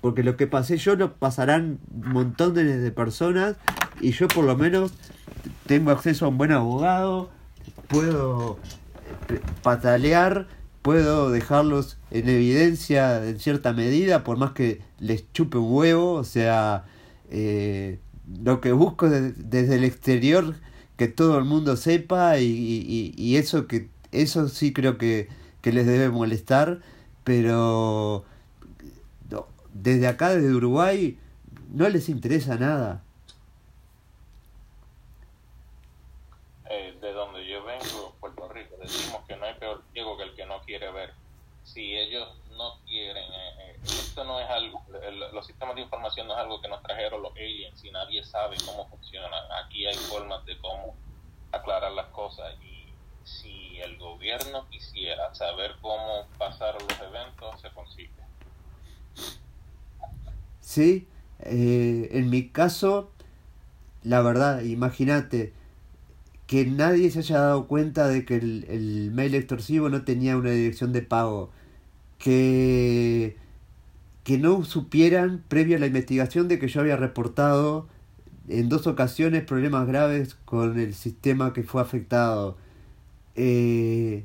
Porque 0.00 0.22
lo 0.22 0.36
que 0.36 0.46
pasé 0.46 0.76
yo 0.76 0.94
lo 0.94 1.14
pasarán 1.14 1.78
montones 1.90 2.82
de 2.82 2.90
personas 2.90 3.56
y 4.00 4.12
yo 4.12 4.28
por 4.28 4.44
lo 4.44 4.56
menos 4.56 4.92
tengo 5.66 5.90
acceso 5.90 6.26
a 6.26 6.28
un 6.28 6.38
buen 6.38 6.52
abogado, 6.52 7.30
puedo 7.88 8.58
eh, 9.28 9.40
patalear, 9.62 10.46
puedo 10.86 11.32
dejarlos 11.32 11.98
en 12.12 12.28
evidencia 12.28 13.26
en 13.26 13.40
cierta 13.40 13.72
medida, 13.72 14.22
por 14.22 14.36
más 14.36 14.52
que 14.52 14.82
les 15.00 15.24
chupe 15.32 15.58
un 15.58 15.74
huevo, 15.74 16.12
o 16.12 16.22
sea, 16.22 16.84
eh, 17.28 17.98
lo 18.40 18.60
que 18.60 18.70
busco 18.70 19.10
desde 19.10 19.74
el 19.74 19.82
exterior 19.82 20.54
que 20.96 21.08
todo 21.08 21.38
el 21.38 21.44
mundo 21.44 21.76
sepa 21.76 22.38
y, 22.38 23.12
y, 23.16 23.36
eso 23.36 23.66
que 23.66 23.88
eso 24.12 24.48
sí 24.48 24.72
creo 24.72 24.96
que, 24.96 25.28
que, 25.60 25.72
les 25.72 25.86
debe 25.86 26.08
molestar, 26.08 26.82
pero 27.24 28.24
desde 29.74 30.06
acá, 30.06 30.36
desde 30.36 30.54
Uruguay, 30.54 31.18
no 31.74 31.88
les 31.88 32.08
interesa 32.08 32.58
nada. 32.58 33.02
Si 41.64 41.96
ellos 41.96 42.28
no 42.56 42.78
quieren, 42.86 43.24
eh, 43.24 43.50
eh, 43.58 43.76
esto 43.84 44.24
no 44.24 44.40
es 44.40 44.48
algo, 44.48 44.82
los 45.32 45.46
sistemas 45.46 45.74
de 45.74 45.82
información 45.82 46.28
no 46.28 46.34
es 46.34 46.38
algo 46.38 46.60
que 46.60 46.68
nos 46.68 46.82
trajeron 46.82 47.22
los 47.22 47.32
aliens 47.32 47.84
y 47.84 47.90
nadie 47.90 48.22
sabe 48.24 48.56
cómo 48.64 48.88
funcionan. 48.88 49.32
Aquí 49.64 49.86
hay 49.86 49.96
formas 49.96 50.44
de 50.46 50.56
cómo 50.58 50.94
aclarar 51.52 51.92
las 51.92 52.06
cosas 52.06 52.54
y 52.62 52.92
si 53.24 53.80
el 53.80 53.98
gobierno 53.98 54.68
quisiera 54.70 55.34
saber 55.34 55.74
cómo 55.80 56.26
pasar 56.38 56.74
los 56.80 57.00
eventos, 57.00 57.60
se 57.60 57.70
consigue. 57.70 58.10
Sí, 60.60 61.08
eh, 61.40 62.08
en 62.12 62.30
mi 62.30 62.48
caso, 62.50 63.10
la 64.02 64.20
verdad, 64.20 64.62
imagínate, 64.62 65.52
que 66.46 66.64
nadie 66.64 67.10
se 67.10 67.20
haya 67.20 67.40
dado 67.40 67.66
cuenta 67.66 68.08
de 68.08 68.24
que 68.24 68.36
el, 68.36 69.10
mail 69.12 69.34
extorsivo 69.34 69.88
no 69.88 70.04
tenía 70.04 70.36
una 70.36 70.50
dirección 70.50 70.92
de 70.92 71.02
pago, 71.02 71.50
que, 72.18 73.36
que 74.24 74.38
no 74.38 74.64
supieran 74.64 75.42
previo 75.48 75.76
a 75.76 75.80
la 75.80 75.86
investigación 75.86 76.48
de 76.48 76.58
que 76.58 76.68
yo 76.68 76.80
había 76.80 76.96
reportado 76.96 77.88
en 78.48 78.68
dos 78.68 78.86
ocasiones 78.86 79.44
problemas 79.44 79.86
graves 79.88 80.36
con 80.44 80.78
el 80.78 80.94
sistema 80.94 81.52
que 81.52 81.64
fue 81.64 81.82
afectado, 81.82 82.56
eh, 83.34 84.24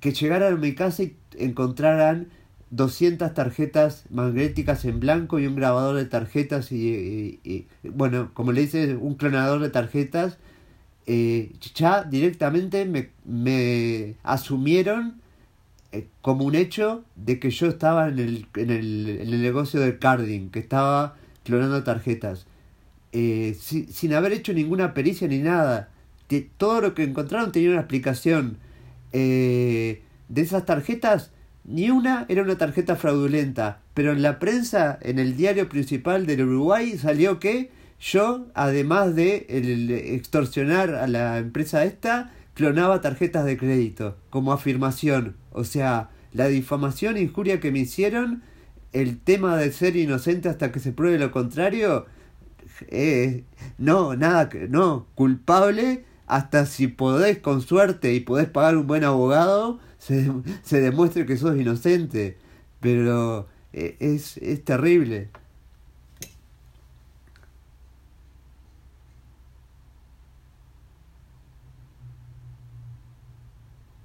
que 0.00 0.12
llegaran 0.12 0.54
a 0.54 0.56
mi 0.56 0.74
casa 0.74 1.02
y 1.02 1.16
encontraran 1.36 2.28
200 2.70 3.34
tarjetas 3.34 4.04
magnéticas 4.10 4.84
en 4.84 5.00
blanco 5.00 5.38
y 5.40 5.46
un 5.46 5.56
grabador 5.56 5.96
de 5.96 6.06
tarjetas 6.06 6.72
y, 6.72 7.40
y 7.44 7.66
bueno, 7.82 8.30
como 8.34 8.52
le 8.52 8.62
dice, 8.62 8.96
un 8.96 9.14
clonador 9.16 9.60
de 9.60 9.70
tarjetas 9.70 10.38
eh, 11.06 11.52
ya 11.74 12.04
directamente 12.04 12.84
me, 12.84 13.10
me 13.24 14.14
asumieron 14.22 15.20
eh, 15.90 16.06
como 16.20 16.44
un 16.44 16.54
hecho 16.54 17.04
de 17.16 17.40
que 17.40 17.50
yo 17.50 17.66
estaba 17.66 18.08
en 18.08 18.18
el, 18.18 18.46
en 18.56 18.70
el, 18.70 19.08
en 19.20 19.28
el 19.28 19.42
negocio 19.42 19.80
del 19.80 19.98
carding, 19.98 20.50
que 20.50 20.60
estaba 20.60 21.16
clonando 21.44 21.82
tarjetas, 21.82 22.46
eh, 23.10 23.56
sin 23.58 24.14
haber 24.14 24.32
hecho 24.32 24.52
ninguna 24.52 24.94
pericia 24.94 25.26
ni 25.28 25.38
nada. 25.38 25.90
todo 26.56 26.80
lo 26.80 26.94
que 26.94 27.02
encontraron 27.02 27.52
tenía 27.52 27.70
una 27.70 27.80
explicación. 27.80 28.58
de 29.12 30.00
esas 30.34 30.64
tarjetas, 30.64 31.30
ni 31.64 31.90
una 31.90 32.24
era 32.28 32.42
una 32.42 32.56
tarjeta 32.56 32.96
fraudulenta, 32.96 33.80
pero 33.92 34.12
en 34.12 34.22
la 34.22 34.38
prensa, 34.38 34.98
en 35.02 35.18
el 35.18 35.36
diario 35.36 35.68
principal 35.68 36.26
del 36.26 36.42
Uruguay, 36.42 36.96
salió 36.96 37.38
que 37.38 37.70
yo, 38.02 38.48
además 38.54 39.14
de 39.14 39.46
extorsionar 40.14 40.96
a 40.96 41.06
la 41.06 41.38
empresa 41.38 41.84
esta, 41.84 42.32
clonaba 42.54 43.00
tarjetas 43.00 43.44
de 43.44 43.56
crédito 43.56 44.16
como 44.28 44.52
afirmación. 44.52 45.36
O 45.52 45.62
sea, 45.62 46.10
la 46.32 46.48
difamación 46.48 47.16
e 47.16 47.22
injuria 47.22 47.60
que 47.60 47.70
me 47.70 47.78
hicieron 47.78 48.42
el 48.92 49.20
tema 49.20 49.56
de 49.56 49.70
ser 49.70 49.94
inocente 49.94 50.48
hasta 50.48 50.72
que 50.72 50.80
se 50.80 50.92
pruebe 50.92 51.16
lo 51.18 51.30
contrario, 51.30 52.06
eh, 52.88 53.44
no, 53.78 54.16
nada, 54.16 54.50
no, 54.68 55.06
culpable 55.14 56.04
hasta 56.26 56.66
si 56.66 56.88
podés 56.88 57.38
con 57.38 57.60
suerte 57.60 58.14
y 58.14 58.20
podés 58.20 58.48
pagar 58.48 58.76
un 58.76 58.88
buen 58.88 59.04
abogado, 59.04 59.78
se, 59.98 60.28
se 60.62 60.80
demuestre 60.80 61.24
que 61.24 61.36
sos 61.36 61.56
inocente. 61.56 62.36
Pero 62.80 63.46
eh, 63.72 63.96
es, 64.00 64.38
es 64.38 64.64
terrible. 64.64 65.30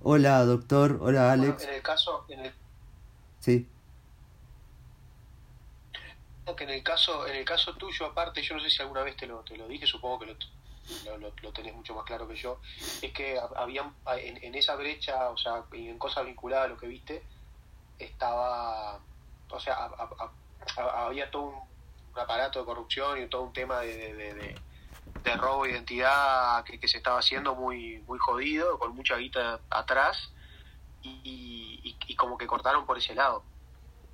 Hola, 0.09 0.45
doctor. 0.45 0.99
Hola, 1.01 1.33
Alex. 1.33 1.63
en 1.65 1.73
el 1.73 1.81
caso, 1.81 2.23
en 2.29 2.39
el, 2.45 2.53
Sí. 3.41 3.67
que 6.55 6.63
en 6.63 6.69
el 6.69 6.81
caso, 6.81 7.27
en 7.27 7.35
el 7.35 7.43
caso 7.43 7.73
tuyo, 7.75 8.05
aparte, 8.05 8.41
yo 8.41 8.55
no 8.55 8.61
sé 8.61 8.69
si 8.69 8.81
alguna 8.81 9.03
vez 9.03 9.17
te 9.17 9.27
lo, 9.27 9.39
te 9.41 9.57
lo 9.57 9.67
dije, 9.67 9.85
supongo 9.85 10.19
que 10.19 10.27
lo, 10.27 10.35
lo, 11.03 11.17
lo- 11.17 11.33
lo 11.41 11.51
tenés 11.51 11.75
mucho 11.75 11.93
más 11.93 12.05
claro 12.05 12.25
que 12.25 12.37
yo, 12.37 12.61
es 13.01 13.11
que 13.11 13.37
hab- 13.37 13.51
habían 13.57 13.93
en, 14.17 14.41
en 14.41 14.55
esa 14.55 14.75
brecha, 14.77 15.29
o 15.29 15.35
sea, 15.37 15.65
y 15.73 15.89
en 15.89 15.99
cosas 15.99 16.25
vinculadas 16.25 16.67
a 16.67 16.69
lo 16.69 16.77
que 16.77 16.87
viste, 16.87 17.21
estaba, 17.99 19.01
o 19.49 19.59
sea, 19.59 19.73
a- 19.73 20.09
a- 20.19 20.31
a- 20.81 21.05
había 21.07 21.29
todo 21.29 21.41
un, 21.47 21.55
un 22.13 22.19
aparato 22.19 22.59
de 22.59 22.65
corrupción 22.65 23.21
y 23.21 23.27
todo 23.27 23.41
un 23.41 23.51
tema 23.51 23.81
de, 23.81 24.13
de, 24.15 24.33
de- 24.35 24.55
de- 25.23 25.35
robo 25.37 25.63
de 25.65 25.71
identidad 25.71 26.63
que, 26.65 26.79
que 26.79 26.87
se 26.87 26.97
estaba 26.97 27.19
haciendo 27.19 27.55
muy, 27.55 27.99
muy 28.07 28.19
jodido, 28.19 28.77
con 28.79 28.95
mucha 28.95 29.17
guita 29.17 29.61
atrás, 29.69 30.33
y, 31.01 31.79
y, 31.83 31.97
y 32.07 32.15
como 32.15 32.37
que 32.37 32.47
cortaron 32.47 32.85
por 32.85 32.97
ese 32.97 33.15
lado. 33.15 33.43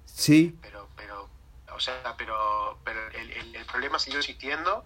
Sí, 0.05 0.57
pero 0.61 0.89
pero 0.95 1.29
o 1.73 1.79
sea 1.79 2.15
pero 2.17 2.79
pero 2.83 3.07
el, 3.11 3.31
el, 3.31 3.55
el 3.55 3.65
problema 3.65 3.97
siguió 3.99 4.19
existiendo 4.19 4.85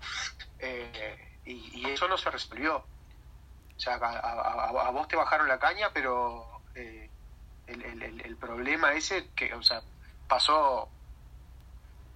eh, 0.60 1.18
y, 1.46 1.82
y 1.82 1.86
eso 1.92 2.08
no 2.08 2.18
se 2.18 2.30
resolvió. 2.30 2.78
O 2.78 3.80
sea 3.80 3.96
a, 3.96 4.88
a- 4.88 4.92
vos 4.92 5.08
te 5.08 5.16
bajaron 5.16 5.48
la 5.48 5.60
caña 5.60 5.92
pero 5.94 6.46
eh, 6.76 7.10
el, 7.68 8.22
el 8.22 8.38
problema 8.38 8.94
ese 8.94 9.32
que 9.34 9.54
o 9.54 9.62
sea 9.64 9.82
pasó 10.28 10.90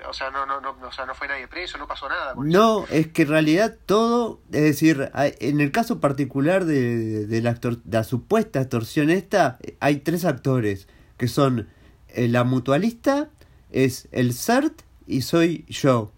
o 0.08 0.13
sea 0.13 0.29
no 0.31 0.46
no 0.46 0.62
no 0.62 0.75
o 0.88 0.91
sea 0.91 1.05
no 1.05 1.13
fue 1.15 1.27
nadie 1.27 1.48
preso 1.48 1.77
no 1.77 1.88
pasó 1.88 2.08
nada 2.10 2.31
eso. 2.31 2.43
No, 2.43 2.86
es 2.89 3.08
que 3.08 3.24
en 3.24 3.27
realidad 3.27 3.75
todo, 3.86 4.41
es 4.51 4.62
decir, 4.62 5.12
en 5.15 5.62
el 5.62 5.72
caso 5.72 6.00
particular 6.00 6.65
de, 6.65 7.25
de 7.27 7.41
la, 7.41 7.53
de 7.53 7.77
la 7.89 8.03
supuesta 8.03 8.62
extorsión 8.62 9.10
esta, 9.10 9.58
hay 9.79 9.98
tres 9.98 10.25
actores, 10.25 10.88
que 11.17 11.27
son 11.27 11.67
eh, 12.10 12.27
la 12.27 12.43
mutualista, 12.43 13.29
es 13.72 14.08
el 14.12 14.34
CERT 14.34 14.81
y 15.08 15.22
soy 15.22 15.65
yo. 15.67 16.12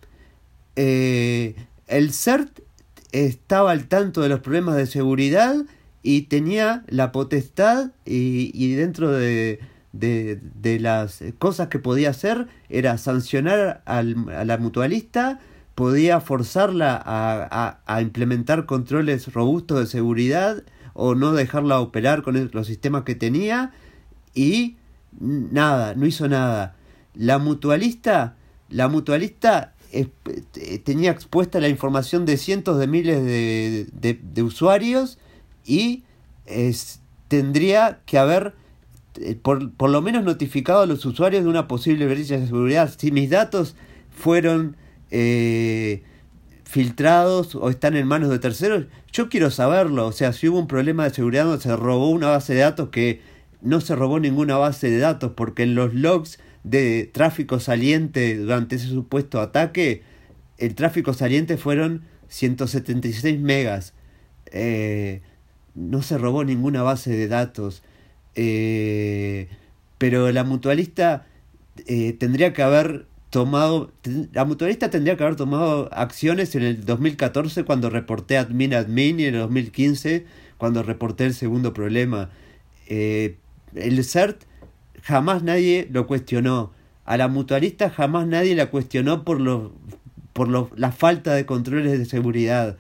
Eh, 0.76 1.56
el 1.88 2.14
CERT 2.14 2.60
estaba 3.12 3.72
al 3.72 3.88
tanto 3.88 4.22
de 4.22 4.30
los 4.30 4.40
problemas 4.40 4.76
de 4.76 4.88
seguridad 4.88 5.56
y 6.02 6.24
tenía 6.24 6.84
la 6.88 7.12
potestad 7.12 7.92
y, 8.06 8.52
y 8.54 8.76
dentro 8.76 9.12
de, 9.12 9.60
de, 9.94 10.40
de 10.56 10.80
las 10.80 11.24
cosas 11.40 11.70
que 11.70 11.80
podía 11.80 12.10
hacer 12.10 12.48
era 12.70 12.98
sancionar 12.98 13.82
al, 13.86 14.30
a 14.36 14.44
la 14.44 14.58
mutualista, 14.58 15.40
podía 15.76 16.20
forzarla 16.20 16.96
a, 16.96 17.48
a, 17.50 17.80
a 17.96 18.02
implementar 18.02 18.66
controles 18.66 19.32
robustos 19.34 19.80
de 19.80 19.86
seguridad 19.88 20.64
o 20.94 21.16
no 21.16 21.32
dejarla 21.34 21.80
operar 21.80 22.22
con 22.22 22.50
los 22.52 22.68
sistemas 22.68 23.04
que 23.04 23.16
tenía 23.16 23.72
y 24.36 24.76
nada, 25.20 25.96
no 25.96 26.06
hizo 26.06 26.28
nada. 26.28 26.76
La 27.16 27.38
mutualista, 27.40 28.36
la 28.70 28.88
mutualista 28.88 29.74
eh, 29.92 30.10
tenía 30.84 31.12
expuesta 31.12 31.60
la 31.60 31.70
información 31.70 32.26
de 32.26 32.38
cientos 32.38 32.80
de 32.80 32.88
miles 32.88 33.24
de, 33.24 33.88
de- 33.94 34.20
de 34.22 34.44
usuarios 34.44 35.18
y 35.66 36.04
es- 36.46 37.00
tendría 37.28 38.02
que 38.06 38.18
haber 38.18 38.54
por, 39.42 39.72
por 39.74 39.90
lo 39.90 40.02
menos 40.02 40.24
notificado 40.24 40.82
a 40.82 40.86
los 40.86 41.06
usuarios 41.06 41.44
de 41.44 41.50
una 41.50 41.68
posible 41.68 42.06
brecha 42.08 42.38
de 42.38 42.48
seguridad. 42.48 42.92
Si 42.98 43.12
mis 43.12 43.30
datos 43.30 43.76
fueron 44.10 44.76
eh, 45.12 46.04
filtrados 46.64 47.56
o 47.56 47.70
están 47.70 47.96
en 47.96 48.08
manos 48.08 48.30
de 48.30 48.40
terceros, 48.40 48.86
yo 49.12 49.30
quiero 49.30 49.52
saberlo. 49.52 50.08
O 50.08 50.12
sea, 50.12 50.34
si 50.34 50.48
hubo 50.50 50.60
un 50.60 50.68
problema 50.68 51.04
de 51.04 51.12
seguridad 51.12 51.46
donde 51.46 51.62
se 51.62 51.76
robó 51.76 52.10
una 52.10 52.30
base 52.30 52.54
de 52.54 52.62
datos 52.62 52.90
que 52.90 53.22
no 53.62 53.80
se 53.80 53.96
robó 53.96 54.20
ninguna 54.20 54.58
base 54.58 54.90
de 54.90 54.98
datos 54.98 55.34
porque 55.36 55.64
en 55.64 55.76
los 55.76 55.94
logs 55.94 56.40
de 56.64 57.10
tráfico 57.14 57.60
saliente 57.60 58.38
durante 58.38 58.76
ese 58.76 58.88
supuesto 58.88 59.40
ataque, 59.40 60.02
el 60.58 60.76
tráfico 60.76 61.14
saliente 61.14 61.58
fueron 61.58 62.04
176 62.30 63.40
megas. 63.40 63.94
Eh, 64.52 65.22
no 65.76 66.02
se 66.02 66.18
robó 66.18 66.44
ninguna 66.44 66.84
base 66.84 67.12
de 67.12 67.28
datos. 67.28 67.84
Eh, 68.36 69.48
pero 69.98 70.32
la 70.32 70.44
mutualista 70.44 71.26
eh, 71.88 72.14
tendría 72.14 72.54
que 72.54 72.62
haber 72.64 73.06
tomado, 73.30 73.92
la 74.32 74.46
mutualista 74.46 74.90
tendría 74.90 75.18
que 75.18 75.24
haber 75.24 75.36
tomado 75.36 75.90
acciones 75.94 76.56
en 76.56 76.64
el 76.64 76.86
2014 76.86 77.64
cuando 77.64 77.90
reporté 77.90 78.38
admin 78.38 78.74
admin 78.74 79.20
y 79.20 79.26
en 79.26 79.36
el 79.36 79.42
2015 79.42 80.26
cuando 80.58 80.84
reporté 80.84 81.26
el 81.26 81.34
segundo 81.34 81.74
problema. 81.74 82.30
Eh, 82.88 83.38
el 83.76 84.04
CERT 84.04 84.44
jamás 85.02 85.44
nadie 85.44 85.88
lo 85.92 86.06
cuestionó. 86.08 86.72
A 87.06 87.18
la 87.18 87.28
mutualista 87.28 87.90
jamás 87.90 88.28
nadie 88.28 88.56
la 88.56 88.70
cuestionó 88.70 89.24
por 89.24 89.42
los 89.42 89.72
por 90.34 90.48
los- 90.48 90.70
la 90.78 90.92
falta 90.92 91.34
de 91.36 91.46
controles 91.46 91.98
de 92.00 92.06
seguridad. 92.06 92.78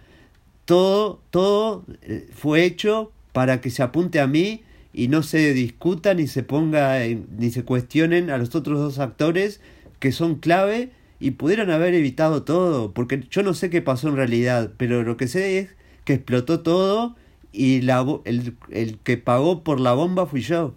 Todo, 0.65 1.21
todo 1.29 1.85
fue 2.33 2.63
hecho 2.63 3.11
para 3.31 3.61
que 3.61 3.69
se 3.69 3.83
apunte 3.83 4.19
a 4.19 4.27
mí 4.27 4.63
y 4.93 5.07
no 5.07 5.23
se 5.23 5.53
discuta 5.53 6.13
ni 6.13 6.27
se 6.27 6.43
ponga 6.43 6.99
ni 6.99 7.51
se 7.51 7.65
cuestionen 7.65 8.29
a 8.29 8.37
los 8.37 8.53
otros 8.55 8.79
dos 8.79 8.99
actores 8.99 9.59
que 9.99 10.11
son 10.11 10.35
clave 10.35 10.91
y 11.19 11.31
pudieron 11.31 11.71
haber 11.71 11.93
evitado 11.93 12.43
todo, 12.43 12.93
porque 12.93 13.21
yo 13.29 13.43
no 13.43 13.53
sé 13.53 13.69
qué 13.69 13.81
pasó 13.81 14.09
en 14.09 14.17
realidad, 14.17 14.71
pero 14.77 15.03
lo 15.03 15.17
que 15.17 15.27
sé 15.27 15.59
es 15.59 15.75
que 16.05 16.13
explotó 16.13 16.61
todo 16.61 17.15
y 17.51 17.81
la, 17.81 18.05
el, 18.25 18.57
el 18.71 18.99
que 18.99 19.17
pagó 19.17 19.63
por 19.63 19.79
la 19.79 19.93
bomba 19.93 20.25
fui 20.25 20.41
yo. 20.41 20.75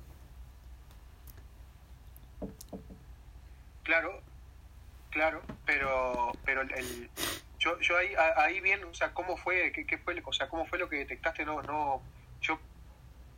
Claro, 3.82 4.20
claro, 5.10 5.42
pero 5.64 6.32
pero 6.44 6.62
el, 6.62 7.10
yo 7.58 7.80
yo 7.80 7.96
ahí 7.96 8.08
ahí 8.36 8.60
bien, 8.60 8.84
o 8.84 8.94
sea, 8.94 9.12
cómo 9.12 9.36
fue, 9.36 9.72
qué, 9.72 9.84
qué 9.84 9.98
fue, 9.98 10.22
o 10.24 10.32
sea, 10.32 10.48
cómo 10.48 10.66
fue 10.66 10.78
lo 10.78 10.88
que 10.88 10.96
detectaste, 10.96 11.44
no 11.44 11.62
no 11.62 12.00
yo 12.40 12.58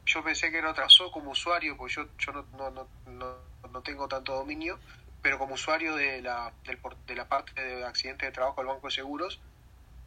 yo 0.08 0.24
pensé 0.24 0.50
que 0.50 0.58
era 0.58 0.70
otra 0.70 0.86
como 1.12 1.32
usuario, 1.32 1.76
porque 1.76 1.94
yo 1.94 2.08
yo 2.18 2.32
no 2.32 2.46
no, 2.52 2.88
no, 3.06 3.36
no, 3.70 3.82
tengo 3.82 4.08
tanto 4.08 4.34
dominio, 4.34 4.78
pero 5.22 5.38
como 5.38 5.54
usuario 5.54 5.94
de 5.96 6.22
la 6.22 6.52
del 6.64 6.78
de 7.06 7.14
la 7.14 7.28
parte 7.28 7.62
de 7.62 7.84
accidentes 7.84 8.26
de 8.26 8.32
trabajo 8.32 8.60
del 8.60 8.68
Banco 8.68 8.86
de 8.88 8.94
Seguros, 8.94 9.38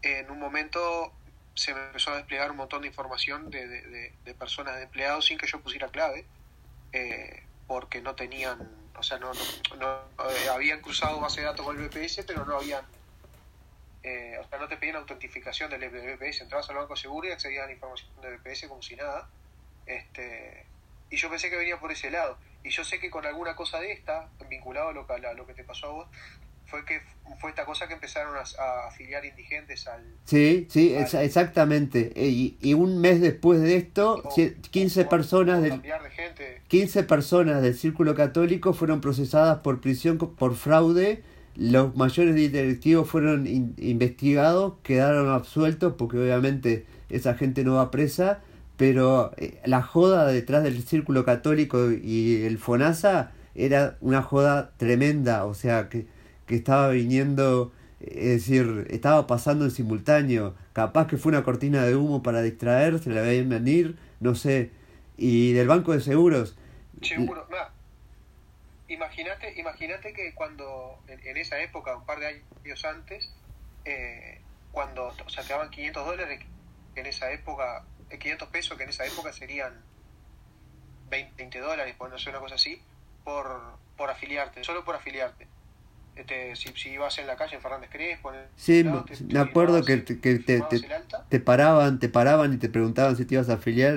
en 0.02 0.32
un 0.32 0.40
momento 0.40 1.14
se 1.54 1.74
me 1.74 1.86
empezó 1.86 2.12
a 2.12 2.18
desplegar 2.18 2.50
un 2.50 2.58
montón 2.58 2.82
de 2.82 2.88
información 2.88 3.50
de, 3.52 3.68
de, 3.68 4.14
de- 4.24 4.34
personas 4.34 4.76
de 4.78 4.84
empleados 4.84 5.26
sin 5.26 5.38
que 5.38 5.46
yo 5.46 5.60
pusiera 5.60 5.90
clave 5.90 6.26
eh, 6.94 7.44
porque 7.68 8.02
no 8.02 8.16
tenían, 8.16 8.58
o 8.98 9.04
sea, 9.04 9.20
no, 9.20 9.32
eh, 9.34 10.50
habían 10.52 10.82
cruzado 10.82 11.20
base 11.20 11.42
de 11.42 11.48
datos 11.48 11.66
con 11.66 11.78
el 11.80 11.88
BPS, 11.90 12.24
pero 12.26 12.46
no 12.46 12.56
habían, 12.58 12.84
eh, 14.04 14.38
o 14.40 14.48
sea, 14.50 14.58
no 14.58 14.68
te 14.68 14.78
pedían 14.78 14.96
autentificación 14.96 15.70
del 15.70 15.90
BPS, 15.90 16.42
entrabas 16.42 16.70
al 16.70 16.78
banco 16.78 16.96
seguro 16.96 17.28
y 17.28 17.32
accedías 17.32 17.64
a 17.64 17.68
la 17.68 17.74
información 17.74 18.10
del 18.22 18.38
BPS 18.38 18.68
como 18.68 18.82
si 18.82 18.96
nada, 18.96 19.30
este, 19.98 20.66
y 21.10 21.18
yo 21.18 21.30
pensé 21.30 21.50
que 21.50 21.58
venía 21.58 21.80
por 21.80 21.92
ese 21.92 22.10
lado, 22.12 22.38
y 22.64 22.70
yo 22.70 22.84
sé 22.84 23.00
que 23.00 23.10
con 23.10 23.26
alguna 23.26 23.56
cosa 23.56 23.80
de 23.80 23.92
esta, 23.92 24.30
vinculado 24.50 24.90
a 24.90 24.94
lo 24.94 25.08
que, 25.08 25.14
a 25.14 25.34
lo 25.34 25.46
que 25.48 25.54
te 25.54 25.64
pasó 25.64 25.88
a 25.88 25.92
vos, 25.92 26.08
fue 26.68 26.86
que 26.86 27.02
fue 27.42 27.50
esta 27.50 27.66
cosa 27.66 27.88
que 27.88 27.94
empezaron 27.96 28.34
a, 28.38 28.40
a 28.62 28.88
afiliar 28.88 29.26
indigentes 29.26 29.88
al, 29.88 30.04
Sí, 30.26 30.68
sí, 30.70 30.94
exactamente. 30.96 32.14
E- 32.16 32.28
Y, 32.30 32.58
y 32.62 32.74
un 32.76 33.00
mes 33.02 33.20
después 33.20 33.60
de 33.62 33.76
esto, 33.76 34.22
o- 34.24 34.30
cie- 34.32 34.56
15 34.70 35.02
o- 35.02 35.10
personas 35.10 35.62
del, 35.62 35.82
de 35.82 36.10
gente, 36.12 36.62
15 36.70 37.04
personas 37.04 37.62
del 37.62 37.76
Círculo 37.76 38.16
Católico 38.16 38.74
fueron 38.74 39.02
procesadas 39.02 39.58
por 39.60 39.82
prisión 39.82 40.18
por 40.18 40.56
fraude. 40.56 41.24
Los 41.58 41.96
mayores 41.98 42.36
directivos 42.36 43.10
fueron 43.10 43.48
in- 43.48 43.76
investigados, 43.78 44.76
quedaron 44.84 45.30
absueltos 45.30 45.96
porque 45.98 46.18
obviamente 46.18 46.86
esa 47.10 47.34
gente 47.36 47.64
no 47.66 47.76
va 47.76 47.92
presa. 47.92 48.42
Pero 48.82 49.32
eh, 49.38 49.62
la 49.64 49.84
joda 49.84 50.26
detrás 50.26 50.64
del 50.64 50.82
Círculo 50.82 51.24
Católico 51.24 51.92
y 51.92 52.46
el 52.46 52.58
FONASA 52.58 53.32
era 53.54 53.96
una 54.02 54.24
joda 54.24 54.72
tremenda. 54.78 55.46
O 55.46 55.54
sea, 55.54 55.88
que, 55.88 56.08
que 56.48 56.56
estaba 56.56 56.90
viniendo, 56.90 57.72
eh, 58.00 58.10
es 58.16 58.48
decir, 58.48 58.88
estaba 58.90 59.28
pasando 59.28 59.66
en 59.66 59.70
simultáneo. 59.70 60.56
Capaz 60.74 61.06
que 61.06 61.18
fue 61.18 61.30
una 61.30 61.44
cortina 61.44 61.84
de 61.84 61.96
humo 61.96 62.24
para 62.24 62.42
distraerse, 62.42 63.12
la 63.12 63.22
veían 63.22 63.50
venir, 63.50 64.00
no 64.20 64.34
sé. 64.34 64.72
Y 65.16 65.54
del 65.54 65.68
Banco 65.68 65.94
de 65.94 66.02
Seguros, 66.02 66.58
seguro, 67.04 67.48
imagínate, 68.88 69.60
imagínate 69.60 70.12
que 70.14 70.34
cuando, 70.34 70.98
en, 71.08 71.38
esa 71.38 71.62
época, 71.62 71.96
un 71.96 72.08
par 72.08 72.20
de 72.20 72.42
años 72.66 72.84
antes, 72.84 73.32
eh, 73.86 74.42
cuando 74.72 75.10
o 75.10 75.48
daban 75.48 75.70
500 75.70 76.04
dólares, 76.04 76.40
en 76.96 77.06
esa 77.06 77.32
época, 77.32 77.86
500 78.18 78.48
eh, 78.48 78.52
pesos, 78.52 78.78
que 78.78 78.84
en 78.84 78.90
esa 78.90 79.06
época 79.06 79.34
serían 79.34 79.74
20, 81.10 81.60
dólares, 81.60 81.96
por 81.98 82.10
no 82.10 82.18
sé, 82.18 82.30
una 82.30 82.40
cosa 82.40 82.56
así, 82.56 82.82
por, 83.24 83.62
por 83.98 84.10
afiliarte, 84.10 84.64
solo 84.64 84.84
por 84.84 84.96
afiliarte. 84.96 85.48
Este, 86.16 86.56
si, 86.56 86.70
si 86.74 86.90
ibas 86.90 87.18
en 87.20 87.28
la 87.28 87.36
calle 87.36 87.56
en 87.56 87.62
Fernández 87.62 87.90
Crespo, 87.90 88.32
sí, 88.56 88.84
me 88.84 89.40
acuerdo 89.40 89.84
que, 89.84 89.98
te, 89.98 90.20
que 90.20 90.40
te, 90.40 90.62
te, 91.30 91.40
paraban, 91.40 92.00
te 92.00 92.10
paraban 92.10 92.54
y 92.54 92.58
te 92.58 92.70
preguntaban 92.70 93.16
si 93.16 93.26
te 93.26 93.36
ibas 93.36 93.50
a 93.50 93.54
afiliar. 93.54 93.96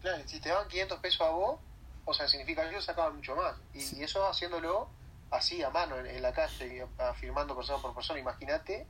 Claro, 0.00 0.22
si 0.26 0.40
te 0.40 0.48
daban 0.48 0.68
500 0.68 0.98
pesos 1.00 1.20
a 1.22 1.30
vos, 1.30 1.60
o 2.04 2.14
sea, 2.14 2.28
significa 2.28 2.62
que 2.62 2.70
ellos 2.70 2.84
sacaban 2.84 3.16
mucho 3.16 3.34
más. 3.34 3.54
Y, 3.74 4.02
eso 4.02 4.26
haciéndolo 4.28 4.88
así 5.30 5.62
a 5.62 5.70
mano 5.70 5.98
en, 5.98 6.22
la 6.22 6.32
calle, 6.32 6.86
firmando 7.16 7.54
persona 7.54 7.82
por 7.82 7.94
persona, 7.94 8.20
imagínate 8.20 8.86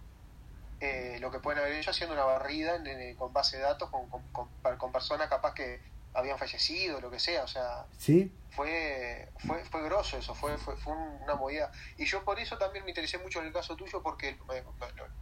eh, 0.81 1.19
lo 1.21 1.31
que 1.31 1.38
pueden 1.38 1.61
haber 1.61 1.75
hecho 1.75 1.90
haciendo 1.90 2.14
una 2.14 2.25
barrida 2.25 2.83
con 3.19 3.33
base 3.33 3.59
de 3.59 3.62
datos, 3.62 3.90
con, 3.90 4.09
con, 4.09 4.49
con, 4.79 4.93
personas 4.93 5.29
capaz 5.29 5.55
que 5.55 5.81
habían 6.14 6.38
fallecido, 6.38 7.01
lo 7.01 7.11
que 7.11 7.21
sea, 7.21 7.45
o 7.45 7.49
sea, 7.49 7.87
¿Sí? 7.99 8.33
fue, 8.51 9.29
fue, 9.47 9.64
fue 9.64 9.83
grosso 9.85 10.16
eso, 10.16 10.35
fue, 10.35 10.57
fue, 10.59 10.77
fue 10.77 10.93
una 10.95 11.35
movida. 11.35 11.71
Y 11.99 12.07
yo 12.07 12.25
por 12.25 12.40
eso 12.40 12.59
también 12.59 12.85
me 12.85 12.90
interesé 12.90 13.19
mucho 13.19 13.40
en 13.40 13.47
el 13.47 13.53
caso 13.53 13.77
tuyo, 13.77 14.03
porque 14.03 14.37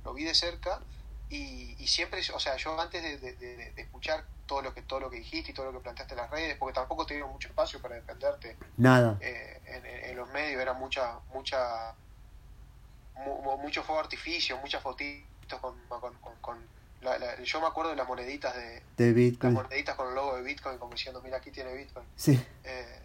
lo 0.04 0.14
vi 0.14 0.24
de 0.24 0.34
cerca 0.34 0.80
y, 1.30 1.76
y 1.78 1.86
siempre, 1.86 2.22
o 2.32 2.40
sea, 2.40 2.56
yo 2.56 2.80
antes 2.80 3.20
de, 3.20 3.72
escuchar 3.76 4.24
todo 4.46 4.62
lo 4.62 4.72
que 4.72 4.80
todo 4.80 5.00
lo 5.00 5.10
que 5.10 5.18
dijiste 5.18 5.50
y 5.50 5.54
todo 5.54 5.66
lo 5.66 5.72
que 5.72 5.80
planteaste 5.80 6.14
en 6.14 6.20
las 6.20 6.30
redes, 6.30 6.56
porque 6.56 6.74
tampoco 6.74 7.04
te 7.04 7.14
dieron 7.14 7.30
mucho 7.30 7.48
espacio 7.48 7.82
para 7.82 7.96
defenderte. 7.96 8.56
Nada. 8.78 9.18
Eh, 9.20 9.60
en, 9.66 10.16
los 10.16 10.28
medios 10.30 10.60
era 10.60 10.72
mucha, 10.72 11.20
mucha, 11.32 11.94
mucho 13.62 13.82
fuego 13.82 14.00
artificio, 14.00 14.56
muchas 14.58 14.82
con, 15.56 15.74
con, 15.88 16.12
con, 16.40 16.58
yo 17.44 17.60
me 17.60 17.66
acuerdo 17.66 17.90
de 17.90 17.96
las 17.96 18.06
moneditas 18.06 18.54
de, 18.54 18.82
de 18.96 19.12
Bitcoin. 19.12 19.54
Las 19.54 19.62
moneditas 19.64 19.96
con 19.96 20.08
el 20.08 20.14
logo 20.14 20.36
de 20.36 20.42
Bitcoin, 20.42 20.78
como 20.78 20.92
diciendo, 20.92 21.20
mira, 21.22 21.38
aquí 21.38 21.50
tiene 21.50 21.74
Bitcoin. 21.74 22.06
Sí. 22.16 22.38
Eh, 22.64 23.00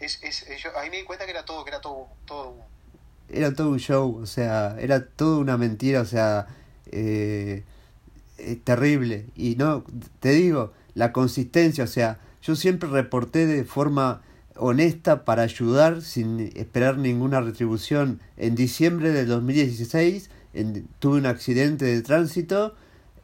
es, 0.00 0.22
es, 0.22 0.46
yo, 0.62 0.70
ahí 0.78 0.90
me 0.90 0.98
di 0.98 1.04
cuenta 1.04 1.24
que 1.24 1.32
era 1.32 1.44
todo, 1.44 1.64
que 1.64 1.70
era 1.70 1.80
todo, 1.80 2.06
todo 2.24 2.54
Era 3.28 3.52
todo 3.52 3.70
un 3.70 3.78
show, 3.78 4.20
o 4.22 4.26
sea, 4.26 4.76
era 4.78 5.04
todo 5.04 5.40
una 5.40 5.56
mentira, 5.56 6.02
o 6.02 6.04
sea, 6.04 6.46
eh, 6.92 7.64
terrible. 8.64 9.26
Y 9.34 9.56
no, 9.56 9.84
te 10.20 10.30
digo, 10.30 10.72
la 10.94 11.12
consistencia, 11.12 11.84
o 11.84 11.88
sea, 11.88 12.20
yo 12.42 12.54
siempre 12.54 12.88
reporté 12.88 13.46
de 13.46 13.64
forma 13.64 14.22
honesta 14.58 15.24
para 15.24 15.42
ayudar 15.42 16.02
sin 16.02 16.52
esperar 16.56 16.98
ninguna 16.98 17.40
retribución. 17.40 18.20
En 18.36 18.54
diciembre 18.54 19.10
del 19.10 19.26
2016 19.28 20.30
tuve 20.98 21.18
un 21.18 21.26
accidente 21.26 21.84
de 21.84 22.02
tránsito 22.02 22.74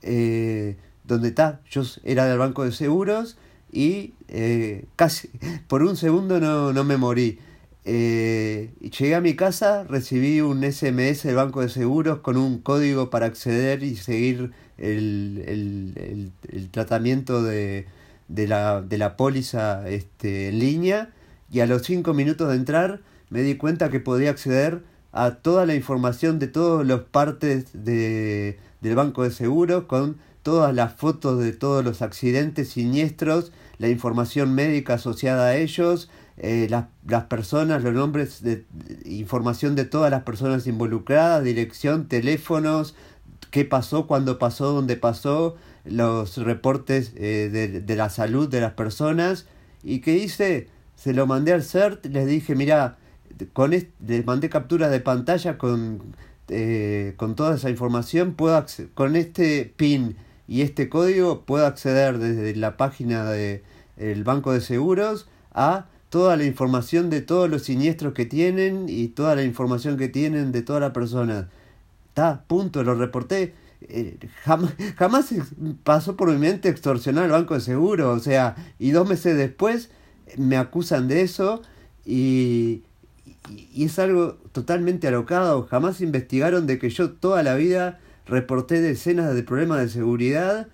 eh, 0.03 0.77
donde 1.05 1.29
está, 1.29 1.61
yo 1.71 1.83
era 2.05 2.27
del 2.27 2.39
banco 2.39 2.65
de 2.65 2.73
seguros 2.73 3.37
y 3.73 4.15
eh, 4.29 4.85
casi 4.97 5.31
por 5.67 5.83
un 5.83 5.97
segundo 5.97 6.41
no, 6.41 6.73
no 6.73 6.85
me 6.85 6.97
morí. 6.97 7.39
Eh, 7.87 8.71
llegué 8.81 9.15
a 9.15 9.21
mi 9.21 9.37
casa, 9.37 9.85
recibí 9.85 10.41
un 10.41 10.63
SMS 10.63 11.25
del 11.25 11.35
Banco 11.35 11.61
de 11.61 11.69
Seguros 11.69 12.21
con 12.21 12.39
un 12.39 12.59
código 12.59 13.11
para 13.11 13.27
acceder 13.27 13.83
y 13.83 13.97
seguir 13.97 14.53
el, 14.79 15.45
el, 15.47 16.33
el, 16.51 16.71
tratamiento 16.71 17.43
de, 17.43 17.85
de, 18.29 18.49
la, 18.49 18.81
de 18.81 18.97
la 18.97 19.19
póliza 19.19 19.87
este, 19.87 20.49
en 20.49 20.61
línea 20.61 21.11
y 21.53 21.61
a 21.61 21.67
los 21.67 21.83
cinco 21.83 22.15
minutos 22.15 22.49
de 22.49 22.57
entrar 22.57 23.01
me 23.29 23.43
di 23.43 23.57
cuenta 23.57 23.91
que 23.91 24.01
podía 24.01 24.31
acceder 24.31 24.83
a 25.15 25.37
toda 25.37 25.65
la 25.65 25.77
información 25.77 26.41
de 26.41 26.49
todas 26.49 26.85
las 26.85 27.01
partes 27.03 27.67
de, 27.73 28.59
del 28.81 28.97
Banco 28.97 29.23
de 29.23 29.31
Seguros 29.31 29.85
con 29.85 30.19
todas 30.43 30.75
las 30.75 30.93
fotos 30.95 31.39
de 31.39 31.53
todos 31.53 31.85
los 31.85 32.03
accidentes 32.03 32.71
siniestros, 32.71 33.53
la 33.79 33.89
información 33.89 34.55
médica 34.55 34.95
asociada 34.95 35.47
a 35.47 35.57
ellos, 35.57 36.11
eh, 36.37 36.67
las, 36.69 36.87
las, 37.07 37.25
personas, 37.25 37.85
los 37.85 37.95
nombres, 37.95 38.43
de, 38.43 38.65
información 39.05 39.77
de 39.77 39.85
todas 39.85 40.11
las 40.11 40.25
personas 40.25 40.67
involucradas, 40.67 41.45
dirección, 41.45 42.09
teléfonos, 42.09 42.97
qué 43.53 43.65
pasó, 43.65 44.09
cuándo 44.09 44.41
pasó, 44.41 44.73
dónde 44.73 44.97
pasó, 44.97 45.55
los 45.85 46.37
reportes 46.39 47.13
eh, 47.15 47.49
de, 47.53 47.81
de, 47.81 47.97
la 47.97 48.11
salud 48.11 48.49
de 48.49 48.61
las 48.61 48.73
personas. 48.73 49.47
¿Y 49.85 50.01
qué 50.01 50.17
hice? 50.17 50.69
Se 50.97 51.15
lo 51.15 51.29
mandé 51.29 51.53
al 51.53 51.63
CERT, 51.63 52.07
les 52.07 52.27
dije, 52.27 52.57
mira, 52.57 52.99
con 53.53 53.71
les 53.71 53.87
mandé 54.27 54.49
capturas 54.49 54.91
de 54.91 55.01
pantalla 55.01 55.59
con, 55.59 56.15
eh, 56.49 57.15
con 57.17 57.35
toda 57.35 57.57
esa 57.57 57.71
información, 57.71 58.35
puedo 58.35 58.65
con 58.95 59.17
este 59.17 59.73
PIN 59.77 60.17
y 60.47 60.63
este 60.63 60.89
código 60.89 61.43
puedo 61.43 61.67
acceder 61.67 62.19
desde 62.19 62.55
la 62.57 62.77
página 62.77 63.25
del 63.31 63.63
el 63.97 64.25
Banco 64.25 64.53
de 64.53 64.61
Seguros 64.61 65.29
a 65.53 65.87
toda 66.11 66.37
la 66.37 66.45
información 66.45 67.11
de 67.11 67.23
todos 67.23 67.51
los 67.51 67.63
siniestros 67.63 68.15
que 68.15 68.27
tienen 68.27 68.87
y 68.89 69.09
toda 69.09 69.35
la 69.35 69.43
información 69.43 69.97
que 69.97 70.09
tienen 70.09 70.53
de 70.53 70.63
toda 70.63 70.81
la 70.81 70.93
persona. 70.93 71.49
Está, 72.09 72.45
punto, 72.47 72.85
lo 72.85 72.95
reporté. 72.95 73.55
Eh, 73.81 74.19
jamás, 74.45 74.75
jamás 74.97 75.35
pasó 75.83 76.17
por 76.17 76.31
mi 76.31 76.39
mente 76.39 76.69
extorsionar 76.69 77.25
al 77.25 77.33
banco 77.33 77.55
de 77.55 77.61
seguro, 77.61 78.13
o 78.13 78.19
sea, 78.21 78.55
y 78.79 78.93
dos 78.93 79.09
meses 79.09 79.37
después 79.37 79.91
me 80.37 80.57
acusan 80.57 81.09
de 81.09 81.23
eso 81.23 81.63
y, 82.05 82.83
y, 83.51 83.85
es 83.85 83.99
algo 83.99 84.39
totalmente 84.53 85.09
alocado. 85.09 85.67
Jamás 85.67 86.01
investigaron 86.01 86.67
de 86.67 86.79
que 86.79 86.91
yo 86.91 87.13
toda 87.13 87.43
la 87.43 87.55
vida 87.55 88.01
reporté 88.27 88.81
decenas 88.81 89.35
de 89.35 89.43
problemas 89.43 89.81
de 89.81 89.89
seguridad 89.89 90.69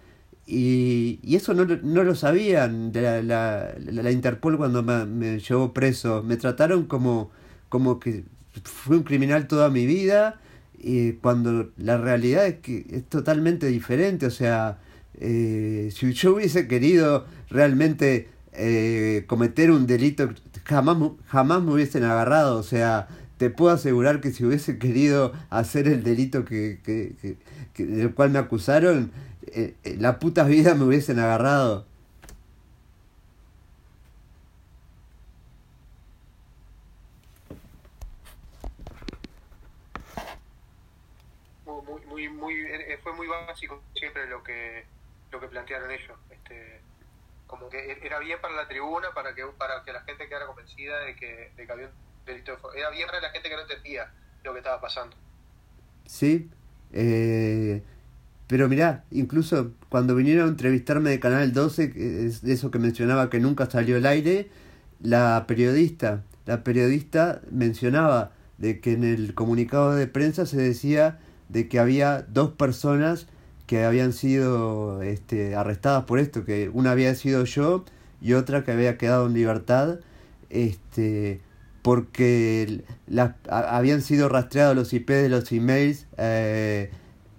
y, 0.47 1.21
y 1.23 1.37
eso 1.37 1.55
no, 1.55 1.65
no 1.65 2.05
lo 2.05 2.15
sabían 2.15 2.93
de 2.93 3.23
la, 3.23 3.75
la, 3.79 4.11
Interpol 4.11 4.57
cuando 4.57 4.83
me, 4.83 5.07
me, 5.07 5.39
llevó 5.39 5.73
preso. 5.73 6.23
Me 6.23 6.37
trataron 6.37 6.85
como, 6.85 7.31
como 7.69 8.01
que 8.01 8.25
fui 8.65 8.97
un 8.97 9.05
criminal 9.05 9.47
toda 9.47 9.71
mi 9.71 9.87
vida, 9.87 10.41
y 10.83 11.13
cuando 11.13 11.71
la 11.77 11.99
realidad 11.99 12.47
es 12.47 12.57
que 12.57 12.87
es 12.91 13.05
totalmente 13.05 13.67
diferente. 13.67 14.27
O 14.27 14.31
sea, 14.31 14.79
eh, 15.15 15.91
si 15.95 16.13
yo 16.13 16.35
hubiese 16.35 16.67
querido 16.67 17.27
realmente 17.51 18.29
eh, 18.53 19.25
cometer 19.27 19.71
un 19.71 19.87
delito, 19.87 20.31
jamás, 20.65 20.99
jamás 21.27 21.63
me 21.63 21.73
hubiesen 21.73 22.05
agarrado. 22.05 22.59
O 22.59 22.63
sea, 22.63 23.09
te 23.39 23.51
puedo 23.51 23.73
asegurar 23.75 24.21
que 24.21 24.31
si 24.33 24.45
hubiese 24.45 24.79
querido 24.79 25.33
hacer 25.51 25.89
el 25.89 26.03
delito 26.05 26.45
que, 26.45 26.81
que, 26.85 27.15
que 27.75 27.87
del 27.87 28.15
cual 28.15 28.31
me 28.31 28.39
acusaron, 28.39 29.13
eh, 29.47 29.75
eh, 29.85 29.97
la 29.99 30.19
puta 30.19 30.45
vida 30.45 30.75
me 30.75 30.85
hubiesen 30.85 31.19
agarrado. 31.19 31.87
Muy, 41.65 42.07
muy, 42.07 42.29
muy, 42.29 42.55
eh, 42.55 42.99
fue 43.03 43.13
muy 43.15 43.27
básico 43.27 43.83
siempre 43.95 44.29
lo 44.29 44.43
que 44.43 44.85
lo 45.33 45.41
que 45.41 45.49
plantearon 45.49 45.91
ellos. 45.91 46.19
Este, 46.31 46.81
como 47.47 47.69
para 48.41 48.55
la 48.55 48.69
tribuna, 48.69 49.09
para 49.15 49.35
que 49.35 49.45
para 49.59 49.83
que 49.85 49.93
la 49.93 50.03
gente 50.03 50.29
quedara 50.29 50.47
convencida 50.47 50.99
de 51.01 51.17
que, 51.17 51.53
de 51.57 51.67
que 51.67 51.73
había 51.73 51.87
un 51.87 51.93
delito 52.27 52.53
de 52.53 52.79
Era 52.79 52.91
bien 52.91 53.09
la 53.21 53.31
gente 53.31 53.49
que 53.49 53.55
no 53.55 53.63
entendía 53.63 54.13
lo 54.45 54.53
que 54.53 54.59
estaba 54.59 54.81
pasando. 54.81 55.17
Sí. 56.07 56.51
Eh, 56.93 57.83
pero 58.47 58.69
mirá, 58.69 59.05
incluso 59.13 59.73
cuando 59.89 60.17
vinieron 60.17 60.47
a 60.47 60.51
entrevistarme 60.51 61.11
de 61.11 61.21
Canal 61.21 61.53
12, 61.53 62.27
es 62.27 62.43
eso 62.43 62.71
que 62.71 62.81
mencionaba 62.81 63.31
que 63.31 63.39
nunca 63.39 63.71
salió 63.71 63.97
al 63.97 64.07
aire, 64.07 64.51
la 65.01 65.45
periodista, 65.47 66.25
la 66.47 66.65
periodista 66.65 67.43
mencionaba 67.51 68.33
de 68.59 68.81
que 68.81 68.93
en 68.93 69.05
el 69.05 69.35
comunicado 69.35 69.95
de 69.95 70.09
prensa 70.09 70.47
se 70.47 70.57
decía 70.57 71.21
de 71.49 71.69
que 71.69 71.79
había 71.79 72.23
dos 72.23 72.51
personas 72.51 73.29
que 73.67 73.85
habían 73.85 74.13
sido 74.13 75.01
este, 75.03 75.55
arrestadas 75.55 76.05
por 76.05 76.19
esto, 76.19 76.45
que 76.45 76.69
una 76.71 76.91
había 76.91 77.15
sido 77.15 77.45
yo 77.45 77.85
y 78.21 78.35
otra 78.35 78.65
que 78.65 78.73
había 78.73 78.99
quedado 78.99 79.27
en 79.27 79.35
libertad, 79.35 80.01
este, 80.49 81.41
porque 81.83 82.83
la, 83.07 83.37
habían 83.49 84.03
sido 84.03 84.29
rastreados 84.29 84.77
los 84.77 84.93
IP 84.93 85.11
de 85.11 85.29
los 85.29 85.51
emails 85.53 86.07
eh, 86.19 86.91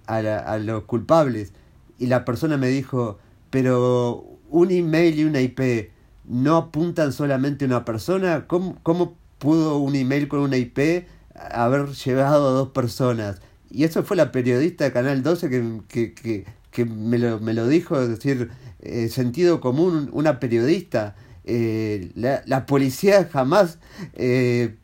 a, 0.07 0.57
los 0.57 0.83
culpables. 0.83 1.53
Y 1.99 2.07
la 2.07 2.25
persona 2.25 2.57
me 2.57 2.67
dijo, 2.67 3.19
pero 3.49 4.25
un 4.49 4.71
email 4.71 5.19
y 5.19 5.23
una 5.25 5.41
IP 5.41 5.91
no 6.25 6.57
apuntan 6.57 7.13
solamente 7.13 7.65
a 7.65 7.67
una 7.67 7.85
persona. 7.85 8.45
¿Cómo, 8.47 8.77
cómo 8.83 9.15
pudo 9.37 9.77
un 9.77 9.95
email 9.95 10.27
con 10.27 10.39
una 10.39 10.57
IP 10.57 11.05
haber 11.35 11.89
llegado 11.89 12.49
a 12.49 12.51
dos 12.51 12.69
personas? 12.69 13.41
y 13.71 13.85
eso 13.85 14.03
fue 14.03 14.17
la 14.17 14.31
periodista 14.31 14.83
de 14.83 14.91
Canal 14.91 15.23
12 15.23 15.49
que, 15.49 15.81
que, 15.87 16.13
que, 16.13 16.45
que 16.71 16.85
me, 16.85 17.17
lo, 17.17 17.39
me 17.39 17.53
lo 17.53 17.67
dijo, 17.67 17.99
es 17.99 18.09
decir, 18.09 18.49
eh, 18.81 19.09
sentido 19.09 19.61
común, 19.61 20.09
una 20.11 20.39
periodista. 20.39 21.15
Eh, 21.43 22.11
la, 22.15 22.43
la, 22.45 22.65
policía 22.67 23.27
jamás 23.31 23.79
eh, 24.13 24.75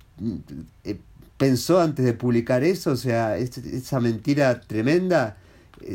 eh, 0.84 0.98
pensó 1.38 1.80
antes 1.80 2.04
de 2.04 2.14
publicar 2.14 2.64
eso, 2.64 2.92
o 2.92 2.96
sea, 2.96 3.38
es, 3.38 3.58
esa 3.60 4.00
mentira 4.00 4.62
tremenda, 4.62 5.38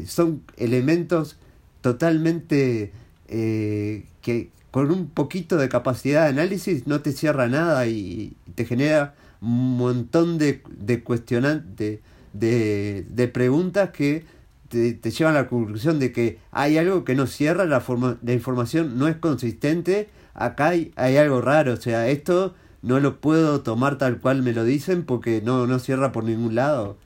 son 0.07 0.43
elementos 0.57 1.37
totalmente 1.81 2.93
que 3.29 4.51
con 4.71 4.93
un 4.93 5.09
poquito 5.09 5.57
de 5.57 5.69
capacidad 5.69 6.23
de 6.25 6.29
análisis 6.29 6.87
no 6.87 7.01
te 7.01 7.13
cierra 7.13 7.49
nada 7.49 7.87
y 7.89 8.37
te 8.55 8.65
genera 8.65 9.15
un 9.41 9.77
montón 9.77 10.39
de, 10.39 10.63
de 10.71 11.03
cuestionantes, 11.03 11.99
de, 12.33 13.05
de 13.09 13.29
preguntas 13.29 13.91
que 13.91 14.25
te, 14.73 15.11
llevan 15.11 15.37
a 15.37 15.43
la 15.43 15.49
conclusión 15.49 16.01
de 16.01 16.13
que 16.13 16.39
hay 16.51 16.79
algo 16.79 17.05
que 17.05 17.15
no 17.15 17.27
cierra, 17.27 17.67
la, 17.67 17.81
forma, 17.81 18.19
la 18.23 18.33
información 18.33 18.99
no 18.99 19.07
es 19.07 19.17
consistente, 19.17 20.09
acá 20.35 20.69
hay, 20.69 20.93
algo 20.97 21.43
raro, 21.43 21.75
o 21.75 21.77
sea, 21.77 22.09
esto 22.09 22.55
no 22.81 22.99
lo 22.99 23.21
puedo 23.21 23.63
tomar 23.63 23.99
tal 23.99 24.19
cual 24.19 24.43
me 24.43 24.53
lo 24.53 24.65
dicen 24.65 25.05
porque 25.05 25.43
no, 25.43 25.67
no 25.67 25.79
cierra 25.79 26.11
por 26.11 26.25
ningún 26.25 26.55
lado. 26.55 26.97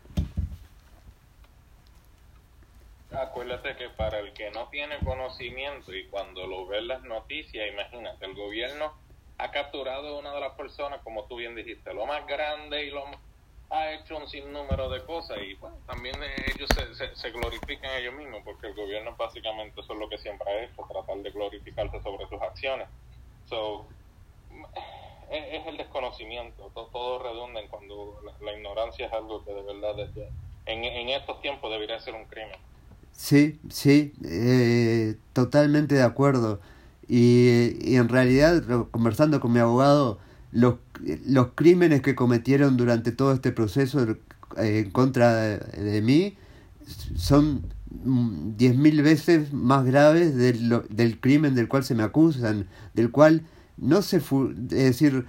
Acuérdate 3.10 3.76
que 3.76 3.88
para 3.90 4.20
el 4.20 4.32
que 4.32 4.50
no 4.50 4.68
tiene 4.68 4.96
conocimiento 5.04 5.94
y 5.94 6.04
cuando 6.06 6.46
lo 6.46 6.66
ve 6.66 6.82
las 6.82 7.02
noticias, 7.02 7.66
imagínate, 7.72 8.26
el 8.26 8.34
gobierno 8.34 8.92
ha 9.38 9.50
capturado 9.50 10.16
a 10.16 10.18
una 10.20 10.32
de 10.32 10.40
las 10.40 10.52
personas, 10.52 11.00
como 11.02 11.24
tú 11.24 11.36
bien 11.36 11.54
dijiste, 11.54 11.92
lo 11.92 12.06
más 12.06 12.26
grande 12.26 12.84
y 12.84 12.90
lo 12.90 13.04
ha 13.70 13.92
hecho 13.92 14.16
un 14.16 14.28
sinnúmero 14.28 14.88
de 14.88 15.04
cosas 15.04 15.38
y 15.38 15.54
bueno, 15.54 15.76
también 15.86 16.14
ellos 16.54 16.68
se, 16.74 17.16
se, 17.16 17.30
glorifican 17.30 17.90
ellos 17.98 18.14
mismos 18.14 18.42
porque 18.44 18.68
el 18.68 18.74
gobierno 18.74 19.14
básicamente 19.18 19.80
eso 19.80 19.92
es 19.92 19.98
lo 19.98 20.08
que 20.08 20.18
siempre 20.18 20.48
ha 20.48 20.64
hecho, 20.64 20.86
tratar 20.88 21.18
de 21.18 21.30
glorificarse 21.30 22.00
sobre 22.02 22.28
sus 22.28 22.40
acciones. 22.40 22.88
So, 23.48 23.86
es, 25.30 25.66
el 25.66 25.76
desconocimiento, 25.76 26.70
todo, 26.74 26.86
todo 26.86 27.22
redunda 27.22 27.60
en 27.60 27.68
cuando 27.68 28.20
la, 28.40 28.52
ignorancia 28.52 29.06
es 29.06 29.12
algo 29.12 29.44
que 29.44 29.52
de 29.52 29.62
verdad 29.62 29.98
en, 30.66 30.84
en 30.84 31.08
estos 31.08 31.40
tiempos 31.42 31.70
debería 31.70 31.98
ser 32.00 32.14
un 32.14 32.24
crimen. 32.26 32.58
Sí, 33.12 33.58
sí, 33.70 34.12
eh, 34.24 35.16
totalmente 35.32 35.94
de 35.94 36.02
acuerdo. 36.02 36.60
Y, 37.08 37.76
y, 37.80 37.96
en 37.96 38.08
realidad, 38.08 38.62
conversando 38.90 39.40
con 39.40 39.52
mi 39.52 39.60
abogado, 39.60 40.18
los, 40.56 40.76
los 41.26 41.48
crímenes 41.54 42.00
que 42.00 42.14
cometieron 42.14 42.78
durante 42.78 43.12
todo 43.12 43.34
este 43.34 43.52
proceso 43.52 44.16
eh, 44.56 44.82
en 44.84 44.90
contra 44.90 45.34
de, 45.34 45.58
de 45.58 46.00
mí 46.00 46.34
son 47.14 47.62
diez 48.56 48.74
mil 48.74 49.02
veces 49.02 49.52
más 49.52 49.84
graves 49.84 50.34
del, 50.34 50.82
del 50.88 51.20
crimen 51.20 51.54
del 51.54 51.68
cual 51.68 51.84
se 51.84 51.94
me 51.94 52.02
acusan, 52.02 52.66
del 52.94 53.10
cual 53.10 53.42
no 53.76 54.00
se... 54.00 54.16
Es 54.16 54.70
decir, 54.70 55.26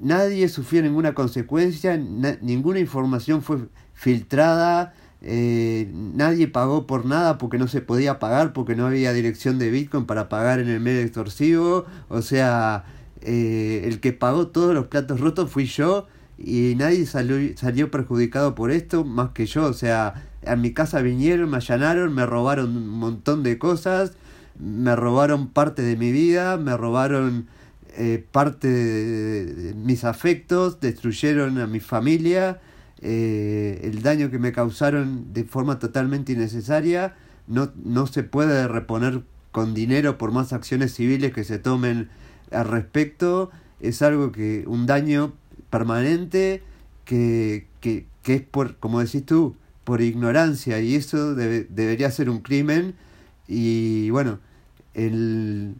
nadie 0.00 0.48
sufrió 0.48 0.82
ninguna 0.82 1.14
consecuencia, 1.14 1.98
na 1.98 2.38
ninguna 2.40 2.78
información 2.78 3.42
fue 3.42 3.68
filtrada, 3.92 4.94
eh, 5.20 5.90
nadie 5.92 6.48
pagó 6.48 6.86
por 6.86 7.04
nada 7.04 7.36
porque 7.36 7.58
no 7.58 7.68
se 7.68 7.82
podía 7.82 8.18
pagar, 8.18 8.54
porque 8.54 8.76
no 8.76 8.86
había 8.86 9.12
dirección 9.12 9.58
de 9.58 9.70
Bitcoin 9.70 10.06
para 10.06 10.30
pagar 10.30 10.58
en 10.58 10.68
el 10.68 10.80
medio 10.80 11.02
extorsivo. 11.02 11.84
O 12.08 12.22
sea, 12.22 12.84
eh, 13.22 13.82
el 13.84 14.00
que 14.00 14.12
pagó 14.12 14.48
todos 14.48 14.74
los 14.74 14.86
platos 14.86 15.20
rotos 15.20 15.50
fui 15.50 15.66
yo 15.66 16.06
y 16.38 16.74
nadie 16.76 17.06
salió, 17.06 17.36
salió 17.56 17.90
perjudicado 17.90 18.54
por 18.54 18.70
esto 18.70 19.04
más 19.04 19.30
que 19.30 19.46
yo. 19.46 19.64
O 19.64 19.72
sea, 19.72 20.26
a 20.46 20.56
mi 20.56 20.72
casa 20.72 21.02
vinieron, 21.02 21.50
me 21.50 21.58
allanaron, 21.58 22.14
me 22.14 22.26
robaron 22.26 22.76
un 22.76 22.88
montón 22.88 23.42
de 23.42 23.58
cosas, 23.58 24.12
me 24.58 24.96
robaron 24.96 25.48
parte 25.48 25.82
de 25.82 25.96
mi 25.96 26.12
vida, 26.12 26.56
me 26.56 26.76
robaron 26.76 27.46
eh, 27.96 28.24
parte 28.30 28.68
de, 28.68 29.74
mis 29.74 30.04
afectos, 30.04 30.80
destruyeron 30.80 31.58
a 31.58 31.66
mi 31.66 31.80
familia 31.80 32.60
eh, 33.02 33.80
el 33.84 34.02
daño 34.02 34.30
que 34.30 34.38
me 34.38 34.52
causaron 34.52 35.32
de 35.32 35.44
forma 35.44 35.78
totalmente 35.78 36.32
innecesaria 36.32 37.14
no, 37.46 37.72
no 37.82 38.06
se 38.06 38.22
puede 38.22 38.68
reponer 38.68 39.22
con 39.52 39.72
dinero 39.72 40.18
por 40.18 40.32
más 40.32 40.52
acciones 40.52 40.94
civiles 40.94 41.32
que 41.32 41.42
se 41.42 41.58
tomen 41.58 42.10
al 42.50 42.68
respecto. 42.68 43.50
Es 43.80 44.02
algo 44.02 44.32
que, 44.32 44.64
un 44.66 44.86
daño 44.86 45.32
permanente 45.70 46.62
que, 47.04 47.66
que, 47.80 48.06
que 48.22 48.34
es 48.34 48.42
por, 48.42 48.76
como 48.76 49.00
decís 49.00 49.24
tú, 49.24 49.56
por 49.84 50.02
ignorancia 50.02 50.80
y 50.80 50.94
eso 50.94 51.34
debe, 51.34 51.66
debería 51.70 52.10
ser 52.10 52.30
un 52.30 52.40
crimen 52.40 52.94
y 53.48 54.10
bueno, 54.10 54.38
el, 54.94 55.74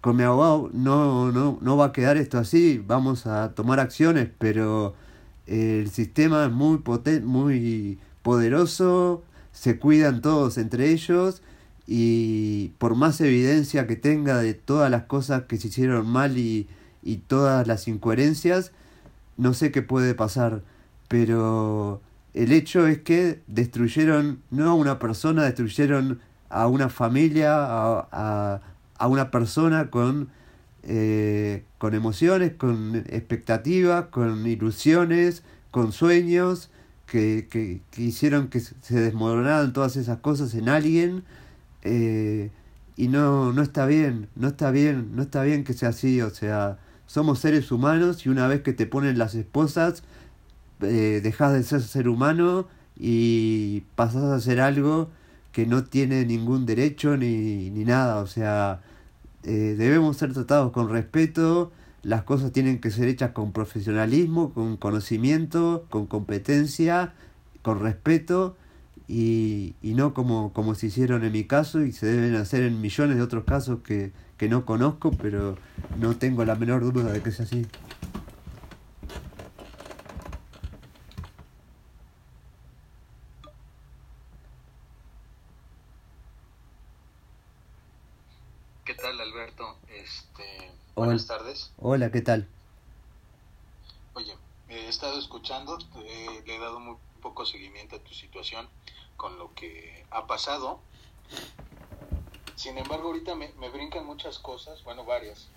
con 0.00 0.16
mi 0.16 0.22
abogado 0.22 0.70
no, 0.72 1.32
no, 1.32 1.58
no 1.60 1.76
va 1.76 1.86
a 1.86 1.92
quedar 1.92 2.16
esto 2.16 2.38
así, 2.38 2.82
vamos 2.86 3.26
a 3.26 3.54
tomar 3.54 3.80
acciones, 3.80 4.28
pero 4.38 4.94
el 5.46 5.90
sistema 5.90 6.44
es 6.44 6.52
muy 6.52 6.78
potente, 6.78 7.26
muy 7.26 7.98
poderoso, 8.22 9.24
se 9.52 9.78
cuidan 9.78 10.20
todos 10.22 10.58
entre 10.58 10.90
ellos 10.90 11.42
y 11.88 12.68
por 12.78 12.94
más 12.94 13.20
evidencia 13.20 13.86
que 13.86 13.96
tenga 13.96 14.38
de 14.38 14.52
todas 14.52 14.90
las 14.90 15.04
cosas 15.04 15.44
que 15.44 15.56
se 15.56 15.68
hicieron 15.68 16.06
mal 16.06 16.36
y, 16.36 16.68
y 17.02 17.16
todas 17.16 17.66
las 17.66 17.88
incoherencias, 17.88 18.72
no 19.38 19.54
sé 19.54 19.72
qué 19.72 19.80
puede 19.82 20.14
pasar, 20.14 20.62
pero 21.08 22.02
el 22.34 22.52
hecho 22.52 22.86
es 22.86 22.98
que 22.98 23.40
destruyeron 23.46 24.42
no 24.50 24.70
a 24.70 24.74
una 24.74 24.98
persona, 24.98 25.44
destruyeron 25.44 26.20
a 26.50 26.66
una 26.66 26.90
familia, 26.90 27.54
a, 27.54 28.08
a, 28.12 28.60
a 28.98 29.08
una 29.08 29.30
persona 29.30 29.90
con 29.90 30.28
eh, 30.90 31.64
con 31.78 31.94
emociones, 31.94 32.52
con 32.54 32.96
expectativas, 33.08 34.06
con 34.06 34.46
ilusiones, 34.46 35.42
con 35.70 35.92
sueños, 35.92 36.70
que, 37.06 37.46
que, 37.50 37.80
que, 37.90 38.02
hicieron 38.02 38.48
que 38.48 38.60
se 38.60 39.00
desmoronaran 39.00 39.72
todas 39.72 39.96
esas 39.96 40.18
cosas 40.18 40.54
en 40.54 40.68
alguien. 40.68 41.24
Eh, 41.82 42.50
y 42.96 43.08
no, 43.08 43.52
no 43.52 43.62
está 43.62 43.86
bien, 43.86 44.28
no 44.34 44.48
está 44.48 44.70
bien, 44.70 45.14
no 45.14 45.22
está 45.22 45.42
bien 45.44 45.64
que 45.64 45.72
sea 45.72 45.90
así, 45.90 46.20
o 46.20 46.30
sea, 46.30 46.78
somos 47.06 47.38
seres 47.38 47.70
humanos 47.70 48.26
y 48.26 48.28
una 48.28 48.48
vez 48.48 48.62
que 48.62 48.72
te 48.72 48.86
ponen 48.86 49.18
las 49.18 49.34
esposas, 49.36 50.02
eh, 50.80 51.20
dejas 51.22 51.52
de 51.52 51.62
ser 51.62 51.82
ser 51.82 52.08
humano 52.08 52.66
y 52.96 53.82
pasas 53.94 54.24
a 54.24 54.34
hacer 54.34 54.60
algo 54.60 55.10
que 55.52 55.66
no 55.66 55.84
tiene 55.84 56.24
ningún 56.24 56.66
derecho 56.66 57.16
ni, 57.16 57.70
ni 57.70 57.84
nada, 57.84 58.18
o 58.18 58.26
sea, 58.26 58.80
eh, 59.44 59.76
debemos 59.78 60.16
ser 60.16 60.32
tratados 60.32 60.72
con 60.72 60.88
respeto, 60.88 61.70
las 62.02 62.24
cosas 62.24 62.52
tienen 62.52 62.80
que 62.80 62.90
ser 62.90 63.08
hechas 63.08 63.30
con 63.30 63.52
profesionalismo, 63.52 64.52
con 64.52 64.76
conocimiento, 64.76 65.86
con 65.90 66.06
competencia, 66.06 67.14
con 67.62 67.80
respeto 67.80 68.56
y, 69.08 69.74
y 69.82 69.94
no 69.94 70.14
como, 70.14 70.52
como 70.52 70.74
se 70.74 70.86
hicieron 70.86 71.24
en 71.24 71.32
mi 71.32 71.44
caso 71.44 71.80
y 71.80 71.92
se 71.92 72.06
deben 72.06 72.36
hacer 72.36 72.62
en 72.62 72.80
millones 72.80 73.16
de 73.16 73.22
otros 73.22 73.44
casos 73.44 73.80
que, 73.82 74.12
que 74.36 74.48
no 74.48 74.64
conozco, 74.64 75.10
pero 75.10 75.56
no 75.98 76.16
tengo 76.16 76.44
la 76.44 76.54
menor 76.54 76.84
duda 76.92 77.10
de 77.12 77.22
que 77.22 77.32
sea 77.32 77.46
así. 77.46 77.66
Buenas 90.98 91.28
tardes. 91.28 91.70
Hola, 91.78 92.10
¿qué 92.10 92.20
tal? 92.22 92.48
Oye, 94.14 94.34
he 94.68 94.88
estado 94.88 95.16
escuchando, 95.18 95.78
eh, 96.04 96.42
le 96.44 96.56
he 96.56 96.58
dado 96.58 96.80
muy 96.80 96.96
poco 97.18 97.46
seguimiento 97.46 97.96
a 97.96 97.98
tu 98.00 98.14
situación 98.14 98.68
con 99.16 99.38
lo 99.38 99.54
que 99.54 100.06
ha 100.10 100.26
pasado. 100.26 100.80
Sin 102.56 102.78
embargo, 102.78 103.08
ahorita 103.08 103.34
me, 103.34 103.52
me 103.54 103.68
brincan 103.68 104.04
muchas 104.04 104.38
cosas, 104.38 104.82
bueno, 104.84 105.04
varias, 105.04 105.48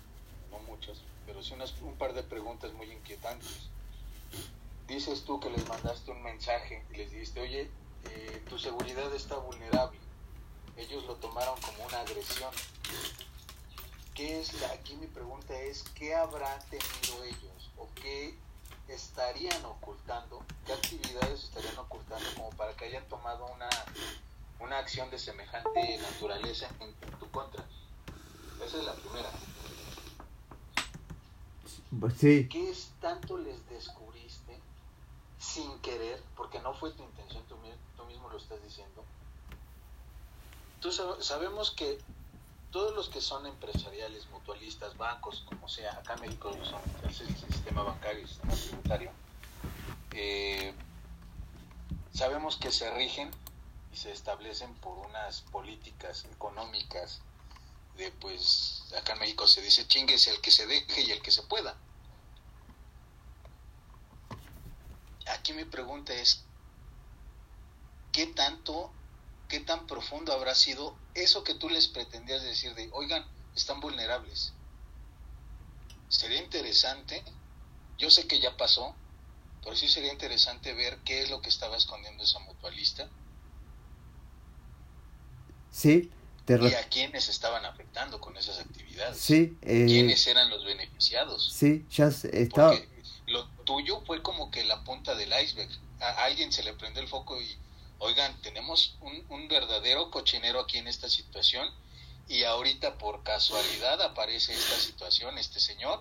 no 0.50 0.58
muchas, 0.60 0.98
pero 1.26 1.42
sí 1.42 1.54
unas, 1.54 1.72
un 1.80 1.96
par 1.96 2.12
de 2.12 2.22
preguntas 2.22 2.72
muy 2.72 2.90
inquietantes. 2.90 3.68
Dices 4.86 5.24
tú 5.24 5.40
que 5.40 5.50
les 5.50 5.66
mandaste 5.68 6.10
un 6.10 6.22
mensaje 6.22 6.84
y 6.92 6.96
les 6.96 7.10
dijiste, 7.10 7.40
oye, 7.40 7.70
eh, 8.10 8.44
tu 8.48 8.58
seguridad 8.58 9.12
está 9.14 9.36
vulnerable. 9.36 9.98
Ellos 10.76 11.04
lo 11.04 11.16
tomaron 11.16 11.60
como 11.60 11.84
una 11.84 12.00
agresión. 12.00 12.50
¿qué 14.14 14.40
es 14.40 14.60
la, 14.60 14.68
aquí 14.72 14.94
mi 14.96 15.06
pregunta 15.06 15.58
es, 15.62 15.84
¿qué 15.94 16.14
habrán 16.14 16.58
tenido 16.68 17.24
ellos 17.24 17.70
o 17.76 17.88
qué 17.94 18.36
estarían 18.94 19.64
ocultando, 19.64 20.42
qué 20.66 20.72
actividades 20.72 21.44
estarían 21.44 21.78
ocultando 21.78 22.26
como 22.36 22.50
para 22.50 22.74
que 22.74 22.86
hayan 22.86 23.04
tomado 23.08 23.46
una, 23.46 23.68
una 24.60 24.78
acción 24.78 25.10
de 25.10 25.18
semejante 25.18 25.98
naturaleza 25.98 26.68
en, 26.80 26.94
tu 27.18 27.30
contra? 27.30 27.64
Esa 28.64 28.78
es 28.78 28.84
la 28.84 28.94
primera. 28.94 29.30
Sí. 32.16 32.48
¿Qué 32.48 32.70
es 32.70 32.90
tanto 33.00 33.38
les 33.38 33.68
descubriste 33.68 34.58
sin 35.38 35.78
querer, 35.80 36.22
porque 36.36 36.60
no 36.60 36.72
fue 36.72 36.92
tu 36.92 37.02
intención, 37.02 37.42
tú, 37.48 37.56
tú 37.96 38.04
mismo 38.04 38.30
estás 38.36 38.62
diciendo. 38.62 39.04
Tú 40.80 40.90
sabemos 40.92 41.70
que 41.70 41.98
todos 42.72 42.94
los 42.96 43.10
que 43.10 43.20
son 43.20 43.46
empresariales, 43.46 44.26
mutualistas, 44.30 44.96
bancos, 44.96 45.44
como 45.46 45.68
sea, 45.68 45.92
acá 45.92 46.14
en 46.14 46.22
México 46.22 46.56
son 46.64 46.80
el 47.04 47.14
sistema 47.14 47.82
bancario, 47.82 48.22
el 48.22 48.28
sistema 48.28 48.54
tributario, 48.54 49.10
eh, 50.12 50.74
sabemos 52.14 52.56
que 52.56 52.72
se 52.72 52.90
rigen 52.94 53.30
y 53.92 53.96
se 53.96 54.10
establecen 54.10 54.74
por 54.76 54.98
unas 55.06 55.42
políticas 55.42 56.24
económicas 56.24 57.20
de 57.96 58.10
pues 58.10 58.84
acá 58.98 59.12
en 59.12 59.20
México 59.20 59.46
se 59.46 59.60
dice 59.60 59.86
chinguese 59.86 60.30
el 60.30 60.40
que 60.40 60.50
se 60.50 60.66
deje 60.66 61.02
y 61.02 61.10
el 61.10 61.20
que 61.20 61.30
se 61.30 61.42
pueda. 61.42 61.76
Aquí 65.26 65.52
mi 65.52 65.66
pregunta 65.66 66.14
es 66.14 66.42
¿qué 68.12 68.26
tanto 68.26 68.90
qué 69.48 69.60
tan 69.60 69.86
profundo 69.86 70.32
habrá 70.32 70.54
sido 70.54 70.96
eso 71.14 71.44
que 71.44 71.54
tú 71.54 71.68
les 71.68 71.88
pretendías 71.88 72.42
decir 72.42 72.74
de, 72.74 72.88
oigan, 72.92 73.24
están 73.54 73.80
vulnerables? 73.80 74.52
Sería 76.08 76.42
interesante, 76.42 77.22
yo 77.98 78.10
sé 78.10 78.26
que 78.26 78.40
ya 78.40 78.56
pasó, 78.56 78.94
pero 79.62 79.76
sí 79.76 79.88
sería 79.88 80.12
interesante 80.12 80.74
ver 80.74 80.98
qué 81.04 81.22
es 81.22 81.30
lo 81.30 81.40
que 81.40 81.48
estaba 81.48 81.76
escondiendo 81.76 82.24
esa 82.24 82.38
mutualista. 82.40 83.08
Sí, 85.70 86.10
y 86.48 86.74
a 86.74 86.88
quiénes 86.88 87.28
estaban 87.28 87.64
afectando 87.64 88.20
con 88.20 88.36
esas 88.36 88.58
actividades. 88.58 89.16
Sí. 89.18 89.56
Eh, 89.62 89.84
¿Quiénes 89.86 90.26
eran 90.26 90.50
los 90.50 90.64
beneficiados? 90.64 91.52
Sí, 91.52 91.86
ya 91.90 92.08
estaba... 92.08 92.72
Porque 92.72 92.88
lo 93.26 93.48
tuyo 93.64 94.02
fue 94.04 94.22
como 94.22 94.50
que 94.50 94.64
la 94.64 94.82
punta 94.82 95.14
del 95.14 95.32
iceberg. 95.42 95.70
A 96.00 96.24
alguien 96.24 96.50
se 96.50 96.64
le 96.64 96.74
prende 96.74 97.00
el 97.00 97.06
foco 97.06 97.40
y, 97.40 97.56
oigan, 98.02 98.32
tenemos 98.42 98.96
un, 99.00 99.24
un 99.28 99.48
verdadero 99.48 100.10
cochinero 100.10 100.60
aquí 100.60 100.78
en 100.78 100.88
esta 100.88 101.08
situación 101.08 101.66
y 102.28 102.44
ahorita 102.44 102.98
por 102.98 103.22
casualidad 103.22 104.00
aparece 104.02 104.52
esta 104.52 104.76
situación, 104.76 105.38
este 105.38 105.60
señor. 105.60 106.00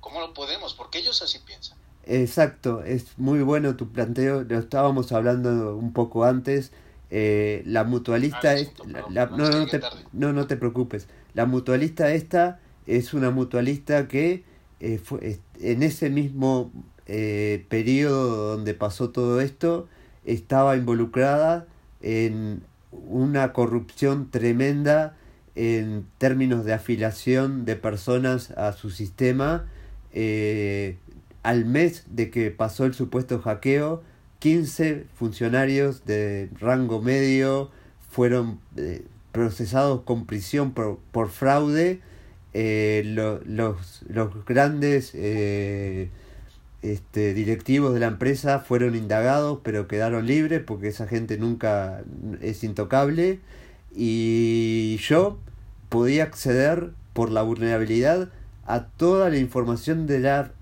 ¿Cómo 0.00 0.20
lo 0.20 0.34
podemos? 0.34 0.74
Porque 0.74 0.98
ellos 0.98 1.22
así 1.22 1.38
piensan. 1.40 1.78
Exacto, 2.04 2.82
es 2.84 3.18
muy 3.18 3.42
bueno 3.42 3.76
tu 3.76 3.92
planteo, 3.92 4.42
lo 4.42 4.58
estábamos 4.58 5.12
hablando 5.12 5.76
un 5.76 5.92
poco 5.92 6.24
antes 6.24 6.72
eh, 7.10 7.62
la 7.64 7.84
mutualista 7.84 8.54
es, 8.54 8.70
no, 8.86 9.08
no, 9.08 9.66
te, 9.66 9.80
no, 10.12 10.32
no 10.32 10.46
te 10.46 10.56
preocupes. 10.56 11.08
La 11.34 11.46
mutualista 11.46 12.12
esta 12.12 12.60
es 12.86 13.14
una 13.14 13.30
mutualista 13.30 14.08
que 14.08 14.44
eh, 14.80 14.98
fue, 14.98 15.40
en 15.60 15.82
ese 15.82 16.10
mismo 16.10 16.70
eh, 17.06 17.64
periodo 17.68 18.56
donde 18.56 18.74
pasó 18.74 19.10
todo 19.10 19.40
esto 19.40 19.88
estaba 20.32 20.76
involucrada 20.76 21.66
en 22.00 22.62
una 22.90 23.52
corrupción 23.52 24.30
tremenda 24.30 25.16
en 25.54 26.06
términos 26.18 26.64
de 26.64 26.72
afiliación 26.72 27.64
de 27.64 27.76
personas 27.76 28.52
a 28.52 28.72
su 28.72 28.90
sistema. 28.90 29.66
al 31.42 31.64
mes 31.64 32.04
de 32.10 32.30
que 32.30 32.50
pasó 32.50 32.84
el 32.84 32.94
supuesto 32.94 33.40
hackeo, 33.40 34.02
15 34.38 35.06
funcionarios 35.14 36.04
de 36.04 36.48
rango 36.60 37.02
medio 37.02 37.70
fueron 38.10 38.60
eh, 38.76 39.04
procesados 39.32 40.02
con 40.02 40.26
prisión 40.26 40.72
por, 40.72 40.98
por 41.12 41.30
fraude. 41.30 42.00
Eh, 42.54 43.02
los, 43.04 44.02
los, 44.08 44.44
grandes 44.46 45.12
eh, 45.14 46.08
este, 46.82 47.34
directivos 47.34 47.94
de 47.94 48.00
la 48.00 48.06
empresa 48.06 48.60
fueron 48.60 48.94
indagados 48.94 49.60
pero 49.64 49.88
quedaron 49.88 50.26
libres 50.26 50.62
porque 50.64 50.88
esa 50.88 51.06
gente 51.06 51.38
nunca 51.38 52.02
es 52.40 52.64
intocable. 52.64 53.40
Y 53.94 54.98
yo 54.98 55.38
podía 55.88 56.24
acceder 56.24 56.90
por 57.12 57.30
la 57.30 57.42
vulnerabilidad 57.42 58.28
a 58.66 58.84
toda 58.84 59.30
la 59.30 59.38
información 59.38 60.06
de 60.06 60.20
la 60.20 60.52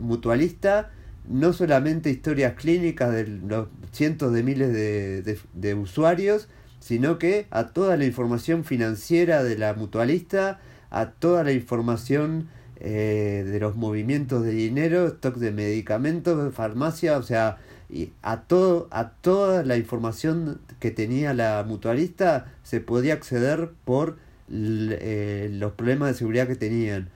mutualista 0.00 0.90
no 1.28 1.52
solamente 1.52 2.10
historias 2.10 2.54
clínicas 2.54 3.12
de 3.12 3.26
los 3.26 3.68
cientos 3.92 4.32
de 4.32 4.42
miles 4.42 4.72
de, 4.72 5.74
usuarios, 5.74 6.48
sino 6.80 7.18
que 7.18 7.46
a 7.50 7.68
toda 7.68 7.96
la 7.96 8.06
información 8.06 8.64
financiera 8.64 9.44
de 9.44 9.58
la 9.58 9.74
mutualista, 9.74 10.58
a 10.90 11.10
toda 11.10 11.44
la 11.44 11.52
información 11.52 12.48
eh, 12.80 13.44
de 13.44 13.58
los 13.58 13.74
movimientos 13.74 14.44
de 14.44 14.52
dinero, 14.52 15.08
stock 15.08 15.34
de 15.34 15.50
medicamentos, 15.50 16.54
farmacia, 16.54 17.18
o 17.18 17.24
sea, 17.24 17.58
y 17.90 18.12
a 18.22 18.42
todo, 18.42 18.86
a 18.92 19.10
toda 19.10 19.64
la 19.64 19.76
información 19.76 20.60
que 20.78 20.92
tenía 20.92 21.34
la 21.34 21.64
mutualista 21.66 22.52
se 22.62 22.80
podía 22.80 23.14
acceder 23.14 23.70
por 23.84 24.18
eh, 24.48 25.48
los 25.52 25.72
problemas 25.72 26.10
de 26.10 26.14
seguridad 26.14 26.46
que 26.46 26.54
tenían. 26.54 27.08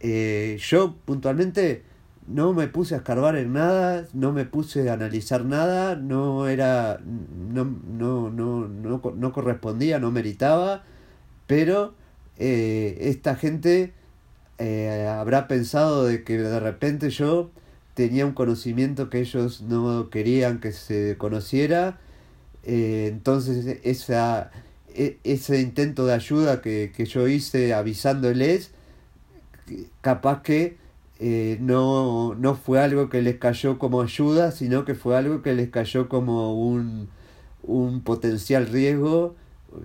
Eh, 0.00 0.56
yo 0.60 0.96
puntualmente 1.04 1.82
no 2.26 2.54
me 2.54 2.68
puse 2.68 2.94
a 2.94 2.98
escarbar 2.98 3.36
en 3.36 3.52
nada, 3.52 4.06
no 4.14 4.32
me 4.32 4.46
puse 4.46 4.88
a 4.88 4.94
analizar 4.94 5.44
nada, 5.44 5.96
no 5.96 6.48
era, 6.48 6.98
no, 7.52 7.64
no, 7.64 8.30
no, 8.30 8.68
no, 8.68 9.02
no 9.14 9.32
correspondía, 9.32 9.98
no 9.98 10.10
meritaba, 10.10 10.82
pero 11.46 11.94
esta 12.38 13.36
gente 13.36 13.92
eh, 14.58 15.06
habrá 15.08 15.48
pensado 15.48 16.04
de 16.04 16.24
que 16.24 16.38
de 16.38 16.60
repente 16.60 17.10
yo 17.10 17.50
tenía 17.94 18.26
un 18.26 18.32
conocimiento 18.32 19.10
que 19.10 19.20
ellos 19.20 19.62
no 19.62 20.10
querían 20.10 20.60
que 20.60 20.72
se 20.72 21.16
conociera, 21.18 21.98
eh, 22.64 23.08
entonces 23.10 23.78
esa, 23.84 24.50
e, 24.88 25.18
ese 25.24 25.60
intento 25.60 26.06
de 26.06 26.14
ayuda 26.14 26.60
que, 26.62 26.92
que 26.96 27.04
yo 27.06 27.28
hice 27.28 27.74
avisándoles, 27.74 28.72
capaz 30.00 30.42
que 30.42 30.76
eh, 31.20 31.58
no, 31.60 32.34
no 32.34 32.54
fue 32.54 32.80
algo 32.80 33.08
que 33.08 33.22
les 33.22 33.36
cayó 33.36 33.78
como 33.78 34.02
ayuda, 34.02 34.50
sino 34.50 34.84
que 34.84 34.94
fue 34.94 35.16
algo 35.16 35.42
que 35.42 35.54
les 35.54 35.70
cayó 35.70 36.08
como 36.08 36.54
un, 36.54 37.08
un 37.62 38.02
potencial 38.02 38.66
riesgo. 38.66 39.34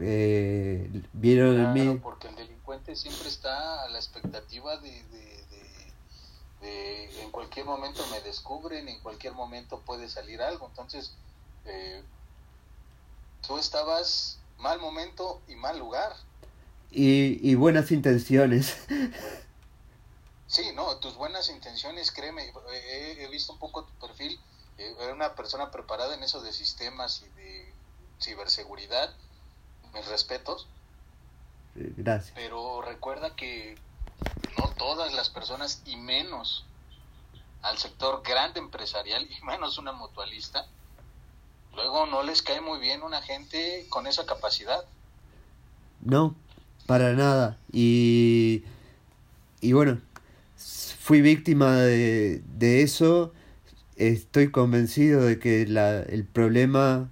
Eh, 0.02 0.90
vieron 1.14 1.60
en 1.60 1.74
mí. 1.74 2.00
Porque 2.02 2.28
el 2.28 2.49
delincuente 2.70 2.96
siempre 2.96 3.28
está 3.28 3.84
a 3.84 3.90
la 3.90 3.98
expectativa 3.98 4.78
de, 4.78 5.04
de, 6.62 7.22
en 7.22 7.32
cualquier 7.32 7.66
momento 7.66 8.06
me 8.12 8.22
descubren, 8.22 8.88
en 8.88 9.00
cualquier 9.00 9.34
momento 9.34 9.82
puede 9.82 10.08
salir 10.10 10.42
algo. 10.42 10.68
Entonces, 10.68 11.14
eh, 11.66 12.04
tú 13.46 13.58
estabas 13.58 14.40
mal 14.58 14.80
momento 14.80 15.42
y 15.48 15.56
mal 15.56 15.80
lugar. 15.80 16.14
Y, 16.92 17.40
y 17.50 17.56
buenas 17.56 17.92
intenciones. 17.92 18.78
Sí, 20.48 20.72
no, 20.74 20.98
tus 20.98 21.14
buenas 21.14 21.48
intenciones, 21.52 22.12
créeme, 22.12 22.52
he, 22.74 23.28
visto 23.28 23.54
un 23.54 23.60
poco 23.60 23.84
tu 23.84 24.08
perfil, 24.08 24.40
eh, 24.80 24.96
era 25.00 25.14
una 25.14 25.36
persona 25.36 25.70
preparada 25.70 26.16
en 26.16 26.24
eso 26.24 26.42
de 26.42 26.52
sistemas 26.52 27.22
y 27.22 27.30
de 27.40 27.72
ciberseguridad, 28.20 29.14
mis 29.94 30.08
respetos. 30.08 30.68
Gracias. 31.76 32.34
Pero 32.36 32.82
recuerda 32.82 33.36
que 33.36 33.78
no 34.58 34.70
todas 34.78 35.14
las 35.14 35.30
personas, 35.30 35.82
y 35.86 35.96
menos 35.96 36.66
al 37.62 37.78
sector 37.78 38.22
grande 38.24 38.60
empresarial, 38.60 39.28
y 39.30 39.46
menos 39.46 39.78
una 39.78 39.92
mutualista, 39.92 40.66
luego 41.74 42.06
no 42.06 42.24
les 42.24 42.42
cae 42.42 42.62
muy 42.62 42.80
bien 42.80 43.04
una 43.04 43.22
gente 43.22 43.86
con 43.90 44.08
esa 44.08 44.26
capacidad. 44.26 44.84
No, 46.02 46.36
para 46.86 47.14
nada. 47.14 47.58
Y, 47.72 48.64
y 49.62 49.74
bueno, 49.74 50.00
fui 50.58 51.22
víctima 51.22 51.76
de, 51.76 52.42
de 52.58 52.82
eso. 52.82 53.34
Estoy 53.96 54.50
convencido 54.50 55.22
de 55.22 55.40
que 55.40 55.66
la, 55.68 56.02
el 56.02 56.24
problema 56.24 57.10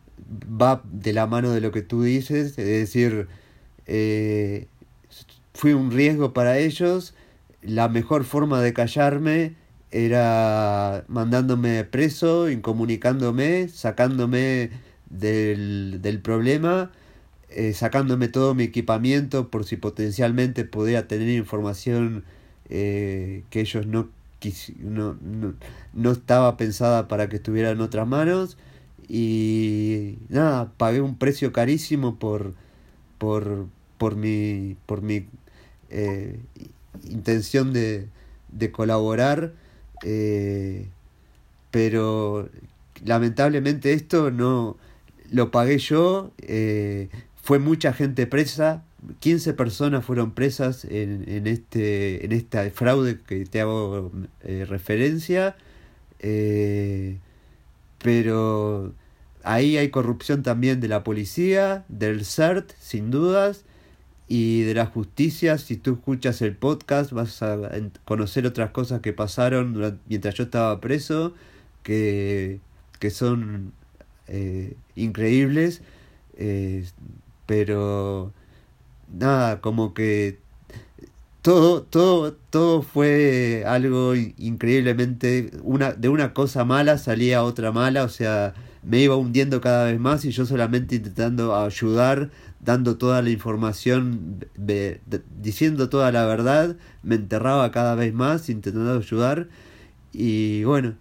va 0.49 0.81
de 0.85 1.13
la 1.13 1.27
mano 1.27 1.51
de 1.51 1.61
lo 1.61 1.71
que 1.71 1.81
tú 1.81 2.01
dices, 2.03 2.57
es 2.57 2.65
decir, 2.65 3.27
eh, 3.87 4.67
fui 5.53 5.73
un 5.73 5.91
riesgo 5.91 6.33
para 6.33 6.59
ellos. 6.59 7.15
La 7.61 7.89
mejor 7.89 8.23
forma 8.23 8.61
de 8.61 8.73
callarme 8.73 9.55
era 9.91 11.05
mandándome 11.07 11.83
preso, 11.83 12.49
incomunicándome, 12.49 13.67
sacándome 13.69 14.69
del, 15.09 15.99
del 16.01 16.19
problema, 16.21 16.91
eh, 17.49 17.73
sacándome 17.73 18.27
todo 18.27 18.53
mi 18.53 18.63
equipamiento 18.63 19.49
por 19.49 19.65
si 19.65 19.77
potencialmente 19.77 20.65
podía 20.65 21.07
tener 21.07 21.29
información 21.29 22.23
eh, 22.69 23.43
que 23.49 23.61
ellos 23.61 23.87
no, 23.87 24.09
no, 24.81 25.17
no, 25.21 25.53
no, 25.93 26.11
estaba 26.11 26.57
pensada 26.57 27.07
para 27.07 27.29
que 27.29 27.37
estuviera 27.37 27.71
en 27.71 27.79
otras 27.81 28.05
manos 28.07 28.57
y 29.07 30.17
nada, 30.29 30.73
pagué 30.77 30.99
un 30.99 31.17
precio 31.17 31.53
carísimo 31.53 32.19
por, 32.19 32.53
por, 33.17 33.67
por 33.97 34.15
mi, 34.15 34.75
por 34.85 35.01
mi 35.01 35.25
eh, 35.89 36.39
intención 37.09 37.73
de, 37.73 38.07
de 38.51 38.71
colaborar, 38.71 39.53
eh, 40.03 40.87
pero 41.71 42.49
lamentablemente 43.05 43.93
esto 43.93 44.31
no, 44.31 44.77
lo 45.31 45.51
pagué 45.51 45.77
yo, 45.77 46.31
eh, 46.39 47.09
fue 47.41 47.59
mucha 47.59 47.93
gente 47.93 48.27
presa, 48.27 48.83
15 49.19 49.53
personas 49.53 50.03
fueron 50.05 50.31
presas 50.33 50.83
en, 50.85 51.23
en, 51.27 51.47
este, 51.47 52.25
en 52.25 52.31
esta 52.31 52.69
fraude 52.71 53.19
que 53.19 53.45
te 53.45 53.61
hago 53.61 54.11
referencia, 54.43 55.55
pero 57.99 58.93
ahí 59.43 59.77
hay 59.77 59.89
corrupción 59.89 60.43
también 60.43 60.81
de 60.81 60.87
la 60.87 61.03
policía, 61.03 61.85
del 61.87 62.25
CERT, 62.25 62.73
sin 62.79 63.11
dudas, 63.11 63.65
y 64.27 64.61
de 64.61 64.73
la 64.73 64.85
justicia. 64.85 65.57
Si 65.57 65.77
tú 65.77 65.93
escuchas 65.93 66.41
el 66.41 66.55
podcast 66.55 67.11
vas 67.11 67.41
a 67.41 67.57
conocer 68.05 68.45
otras 68.45 68.71
cosas 68.71 69.01
que 69.01 69.13
pasaron 69.13 69.99
mientras 70.07 70.35
yo 70.35 70.45
estaba 70.45 70.79
preso, 70.81 71.33
que, 71.83 72.59
que 72.99 73.09
son 73.09 73.73
eh, 74.27 74.75
increíbles, 74.95 75.81
eh, 76.37 76.85
pero 77.45 78.33
nada, 79.11 79.61
como 79.61 79.93
que 79.93 80.39
todo, 81.41 81.83
todo, 81.83 82.33
todo 82.33 82.81
fue 82.81 83.63
algo 83.65 84.15
increíblemente, 84.15 85.51
una, 85.63 85.93
de 85.93 86.09
una 86.09 86.33
cosa 86.33 86.65
mala 86.65 86.97
salía 86.97 87.43
otra 87.43 87.71
mala, 87.71 88.03
o 88.03 88.09
sea, 88.09 88.53
me 88.83 88.99
iba 88.99 89.15
hundiendo 89.15 89.61
cada 89.61 89.85
vez 89.85 89.99
más 89.99 90.25
y 90.25 90.31
yo 90.31 90.45
solamente 90.45 90.95
intentando 90.95 91.55
ayudar, 91.55 92.31
dando 92.59 92.97
toda 92.97 93.21
la 93.21 93.29
información, 93.29 94.45
diciendo 95.41 95.89
toda 95.89 96.11
la 96.11 96.25
verdad, 96.25 96.77
me 97.03 97.15
enterraba 97.15 97.71
cada 97.71 97.95
vez 97.95 98.13
más 98.13 98.49
intentando 98.49 98.97
ayudar. 98.97 99.47
Y 100.13 100.63
bueno, 100.63 100.95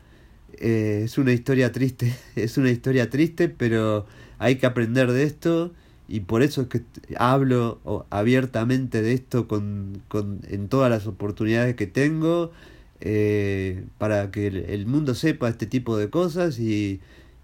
eh, 0.59 1.03
es 1.05 1.19
una 1.19 1.33
historia 1.33 1.73
triste, 1.73 2.15
es 2.37 2.57
una 2.59 2.71
historia 2.71 3.11
triste, 3.11 3.49
pero 3.49 4.07
hay 4.39 4.57
que 4.57 4.67
aprender 4.67 5.13
de 5.13 5.25
esto. 5.25 5.73
Y 6.09 6.21
por 6.21 6.43
eso 6.43 6.63
es 6.63 6.69
que 6.69 6.83
hablo 7.19 7.81
abiertamente 8.11 9.03
de 9.03 9.13
esto 9.13 9.49
con, 9.49 10.03
con 10.07 10.41
en 10.49 10.69
todas 10.69 10.89
las 10.89 11.09
oportunidades 11.09 11.75
que 11.75 11.89
tengo 11.89 12.53
eh, 13.01 13.85
para 13.99 14.31
que 14.31 14.47
el, 14.47 14.87
mundo 14.87 15.15
sepa 15.15 15.49
este 15.49 15.67
tipo 15.67 15.99
de 15.99 16.09
cosas 16.09 16.59
y, 16.59 17.01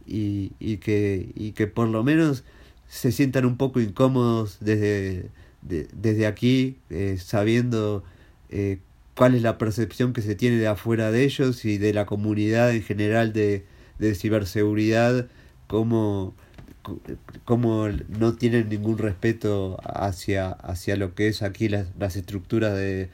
y, 0.06 0.52
y, 0.60 0.78
que, 0.78 1.30
y 1.34 1.52
que 1.52 1.66
por 1.66 1.88
lo 1.88 2.02
menos 2.04 2.44
se 2.92 3.10
sientan 3.10 3.46
un 3.46 3.56
poco 3.56 3.80
incómodos 3.80 4.58
desde, 4.60 5.30
desde 5.62 6.26
aquí 6.26 6.76
eh, 6.90 7.16
sabiendo 7.18 8.04
eh, 8.50 8.80
cuál 9.16 9.34
es 9.34 9.40
la 9.40 9.56
percepción 9.56 10.12
que 10.12 10.20
se 10.20 10.34
tiene 10.34 10.58
de 10.58 10.66
afuera 10.68 11.10
de 11.10 11.24
ellos 11.24 11.64
y 11.64 11.78
de 11.78 11.94
la 11.94 12.04
comunidad 12.04 12.70
en 12.70 12.82
general 12.82 13.32
de, 13.32 13.64
de 13.98 14.14
ciberseguridad 14.14 15.26
como 15.68 16.34
como 17.46 17.88
no 17.88 18.34
tienen 18.34 18.68
ningún 18.68 18.98
respeto 18.98 19.78
hacia, 19.84 20.50
hacia 20.50 20.96
lo 20.96 21.14
que 21.14 21.28
es 21.28 21.42
aquí 21.42 21.70
las, 21.70 21.86
las 21.96 22.16
estructuras 22.16 22.74
de, 22.74 23.08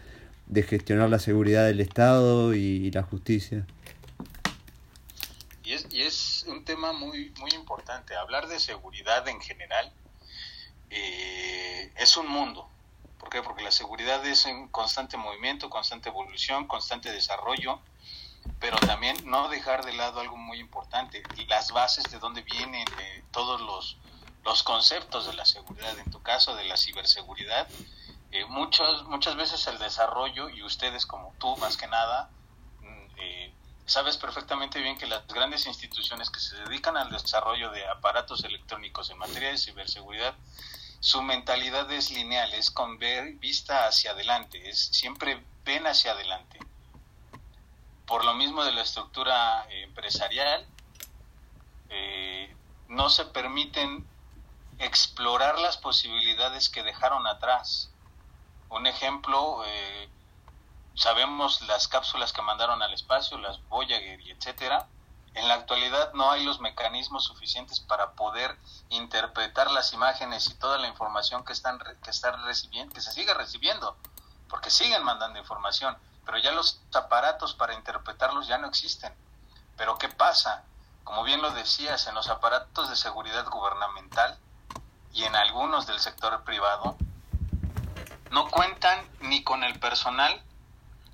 de 0.46 0.62
gestionar 0.64 1.08
la 1.08 1.20
seguridad 1.20 1.66
del 1.66 1.80
Estado 1.80 2.54
y, 2.54 2.90
la 2.90 3.02
justicia. 3.02 3.64
Y 5.64 5.72
es 5.72 6.27
un 6.48 6.64
tema 6.64 6.92
muy, 6.92 7.32
muy 7.38 7.50
importante. 7.52 8.16
Hablar 8.16 8.48
de 8.48 8.58
seguridad 8.58 9.26
en 9.28 9.40
general 9.40 9.92
eh, 10.90 11.92
es 11.96 12.16
un 12.16 12.28
mundo. 12.28 12.68
¿Por 13.18 13.30
qué? 13.30 13.42
Porque 13.42 13.62
la 13.62 13.72
seguridad 13.72 14.24
es 14.26 14.46
en 14.46 14.68
constante 14.68 15.16
movimiento, 15.16 15.70
constante 15.70 16.08
evolución, 16.08 16.66
constante 16.66 17.10
desarrollo 17.12 17.80
pero 18.60 18.76
también 18.78 19.16
no 19.24 19.48
dejar 19.48 19.84
de 19.84 19.92
lado 19.92 20.20
algo 20.20 20.36
muy 20.36 20.58
importante, 20.58 21.22
las 21.48 21.70
bases 21.72 22.04
de 22.04 22.18
dónde 22.18 22.42
vienen 22.42 22.84
todos 23.30 23.60
los, 23.60 23.96
los 24.44 24.62
conceptos 24.62 25.26
de 25.26 25.34
la 25.34 25.44
seguridad, 25.44 25.96
en 25.98 26.10
tu 26.10 26.22
caso 26.22 26.56
de 26.56 26.64
la 26.64 26.76
ciberseguridad. 26.76 27.68
Eh, 28.30 28.44
muchas, 28.46 29.04
muchas 29.04 29.36
veces 29.36 29.66
el 29.68 29.78
desarrollo, 29.78 30.48
y 30.50 30.62
ustedes 30.62 31.06
como 31.06 31.32
tú 31.38 31.56
más 31.58 31.76
que 31.76 31.86
nada, 31.86 32.30
mm, 32.80 33.06
eh, 33.18 33.54
sabes 33.88 34.16
perfectamente 34.16 34.80
bien 34.80 34.96
que 34.96 35.06
las 35.06 35.26
grandes 35.26 35.66
instituciones 35.66 36.30
que 36.30 36.40
se 36.40 36.56
dedican 36.56 36.96
al 36.96 37.10
desarrollo 37.10 37.70
de 37.70 37.88
aparatos 37.88 38.44
electrónicos 38.44 39.10
en 39.10 39.18
materia 39.18 39.50
de 39.50 39.58
ciberseguridad, 39.58 40.34
su 41.00 41.22
mentalidad 41.22 41.90
es 41.90 42.10
lineal, 42.10 42.52
es 42.54 42.70
con 42.70 42.98
ver 42.98 43.34
vista 43.34 43.86
hacia 43.86 44.12
adelante, 44.12 44.68
es 44.68 44.78
siempre 44.92 45.44
ven 45.64 45.86
hacia 45.86 46.12
adelante 46.12 46.58
por 48.08 48.24
lo 48.24 48.34
mismo 48.34 48.64
de 48.64 48.72
la 48.72 48.80
estructura 48.80 49.66
eh, 49.68 49.82
empresarial, 49.82 50.66
eh, 51.90 52.56
no 52.88 53.10
se 53.10 53.26
permiten 53.26 54.04
explorar 54.78 55.58
las 55.58 55.76
posibilidades 55.76 56.70
que 56.70 56.82
dejaron 56.82 57.26
atrás. 57.26 57.90
Un 58.70 58.86
ejemplo, 58.86 59.62
eh, 59.66 60.08
sabemos 60.98 61.62
las 61.62 61.88
cápsulas 61.88 62.32
que 62.32 62.42
mandaron 62.42 62.82
al 62.82 62.92
espacio, 62.92 63.38
las 63.38 63.62
Voyager 63.68 64.20
y 64.20 64.30
etcétera. 64.30 64.86
En 65.34 65.46
la 65.46 65.54
actualidad 65.54 66.12
no 66.14 66.30
hay 66.30 66.44
los 66.44 66.60
mecanismos 66.60 67.24
suficientes 67.24 67.80
para 67.80 68.12
poder 68.12 68.56
interpretar 68.88 69.70
las 69.70 69.92
imágenes 69.92 70.48
y 70.50 70.54
toda 70.54 70.78
la 70.78 70.88
información 70.88 71.44
que 71.44 71.52
están 71.52 71.78
que 72.02 72.10
están 72.10 72.42
recibiendo, 72.44 72.94
que 72.94 73.00
se 73.00 73.12
sigue 73.12 73.32
recibiendo, 73.34 73.96
porque 74.48 74.70
siguen 74.70 75.04
mandando 75.04 75.38
información 75.38 75.96
pero 76.28 76.36
ya 76.40 76.52
los 76.52 76.78
aparatos 76.92 77.54
para 77.54 77.72
interpretarlos 77.72 78.46
ya 78.46 78.58
no 78.58 78.68
existen. 78.68 79.10
Pero 79.78 79.96
¿qué 79.96 80.10
pasa? 80.10 80.62
Como 81.02 81.24
bien 81.24 81.40
lo 81.40 81.52
decías, 81.52 82.06
en 82.06 82.14
los 82.14 82.28
aparatos 82.28 82.90
de 82.90 82.96
seguridad 82.96 83.48
gubernamental 83.48 84.38
y 85.14 85.24
en 85.24 85.34
algunos 85.34 85.86
del 85.86 85.98
sector 86.00 86.44
privado, 86.44 86.98
no 88.30 88.46
cuentan 88.50 89.08
ni 89.20 89.42
con 89.42 89.64
el 89.64 89.80
personal 89.80 90.42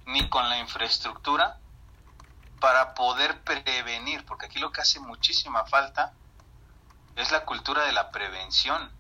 ni 0.07 0.29
con 0.29 0.49
la 0.49 0.59
infraestructura 0.59 1.59
para 2.61 2.95
poder 2.95 3.43
prevenir, 3.43 4.25
porque 4.25 4.47
aquí 4.47 4.59
lo 4.59 4.73
que 4.73 4.81
hace 4.81 5.01
muchísima 5.01 5.65
falta 5.67 6.13
es 7.17 7.31
la 7.31 7.45
cultura 7.45 7.85
de 7.85 7.93
la 7.93 8.11
prevención. 8.11 8.91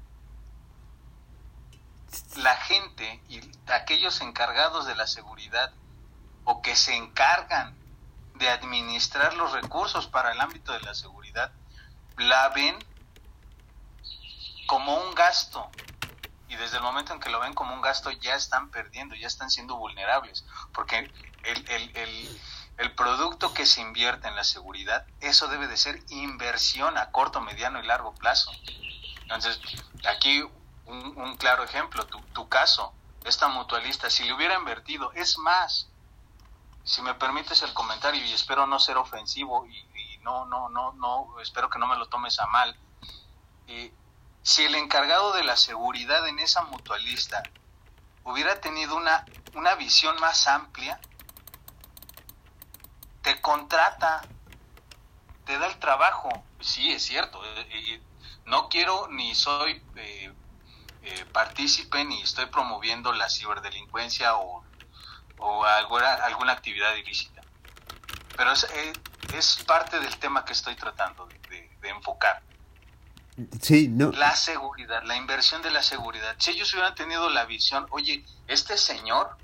La 2.36 2.56
gente 2.56 3.20
y 3.28 3.40
aquellos 3.72 4.20
encargados 4.20 4.86
de 4.86 4.94
la 4.94 5.06
seguridad 5.06 5.72
o 6.44 6.62
que 6.62 6.76
se 6.76 6.94
encargan 6.94 7.74
de 8.34 8.48
administrar 8.50 9.34
los 9.34 9.52
recursos 9.52 10.06
para 10.06 10.32
el 10.32 10.40
ámbito 10.40 10.72
de 10.72 10.80
la 10.80 10.94
seguridad, 10.94 11.52
la 12.16 12.48
ven 12.50 12.76
como 14.66 14.96
un 14.96 15.14
gasto. 15.14 15.70
Y 16.48 16.56
desde 16.56 16.76
el 16.76 16.82
momento 16.82 17.12
en 17.12 17.20
que 17.20 17.30
lo 17.30 17.40
ven 17.40 17.54
como 17.54 17.74
un 17.74 17.80
gasto 17.80 18.10
ya 18.10 18.34
están 18.34 18.70
perdiendo, 18.70 19.14
ya 19.14 19.26
están 19.26 19.50
siendo 19.50 19.76
vulnerables. 19.76 20.44
Porque 20.72 21.10
el, 21.42 21.68
el, 21.68 22.40
el, 22.76 22.94
producto 22.94 23.54
que 23.54 23.66
se 23.66 23.80
invierte 23.80 24.28
en 24.28 24.36
la 24.36 24.44
seguridad, 24.44 25.06
eso 25.20 25.48
debe 25.48 25.68
de 25.68 25.76
ser 25.76 26.02
inversión 26.08 26.98
a 26.98 27.10
corto, 27.10 27.40
mediano 27.40 27.82
y 27.82 27.86
largo 27.86 28.14
plazo. 28.14 28.52
Entonces, 29.22 29.58
aquí 30.06 30.44
un, 30.86 31.36
claro 31.38 31.64
ejemplo, 31.64 32.06
tu, 32.06 32.20
tu 32.32 32.48
caso, 32.48 32.92
esta 33.24 33.48
mutualista, 33.48 34.10
si 34.10 34.24
le 34.24 34.34
hubiera 34.34 34.54
invertido, 34.54 35.12
es 35.12 35.38
más, 35.38 35.88
si 36.84 37.00
me 37.02 37.14
permites 37.14 37.62
el 37.62 37.72
comentario 37.72 38.24
y 38.24 38.32
espero 38.32 38.66
no 38.66 38.78
ser 38.78 38.98
ofensivo 38.98 39.66
y, 39.66 39.84
no, 40.22 40.46
no, 40.46 40.70
no, 40.70 40.92
no, 40.94 41.38
espero 41.40 41.68
que 41.68 41.78
no 41.78 41.86
me 41.86 41.96
lo 41.96 42.06
tomes 42.06 42.38
a 42.38 42.46
mal. 42.46 42.74
Eh, 43.66 43.92
si 44.44 44.62
el 44.62 44.76
encargado 44.76 45.32
de 45.32 45.42
la 45.42 45.56
seguridad 45.56 46.28
en 46.28 46.38
esa 46.38 46.62
mutualista 46.62 47.42
hubiera 48.22 48.60
tenido 48.60 48.94
una, 48.94 49.24
una 49.54 49.74
visión 49.74 50.14
más 50.20 50.46
amplia, 50.46 51.00
te 53.22 53.40
contrata, 53.40 54.22
te 55.44 55.58
da 55.58 55.66
el 55.66 55.80
trabajo. 55.80 56.28
Sí, 56.60 56.92
es 56.92 57.02
cierto. 57.02 57.42
Eh, 57.44 58.00
no 58.44 58.68
quiero 58.68 59.08
ni 59.08 59.34
soy 59.34 59.82
eh, 59.96 60.32
partícipe 61.32 62.04
ni 62.04 62.22
estoy 62.22 62.46
promoviendo 62.46 63.12
la 63.12 63.28
ciberdelincuencia 63.28 64.36
o 64.36 64.62
o 65.38 65.64
alguna, 65.64 66.14
alguna 66.14 66.52
actividad 66.52 66.94
ilícita. 66.94 67.42
Pero 68.36 68.52
es, 68.52 68.64
eh, 68.74 68.92
es, 69.34 69.62
parte 69.64 69.98
del 70.00 70.16
tema 70.18 70.44
que 70.44 70.52
estoy 70.52 70.74
tratando 70.74 71.26
de, 71.26 71.70
enfocar. 71.82 72.42
La 74.12 74.36
seguridad, 74.36 75.02
la 75.04 75.16
inversión 75.16 75.60
de 75.62 75.70
la 75.70 75.82
seguridad. 75.82 76.36
Si 76.38 76.52
ellos 76.52 76.72
hubieran 76.72 76.94
tenido 76.94 77.28
la 77.30 77.44
visión, 77.44 77.86
oye, 77.90 78.24
este 78.46 78.76
señor 78.76 79.36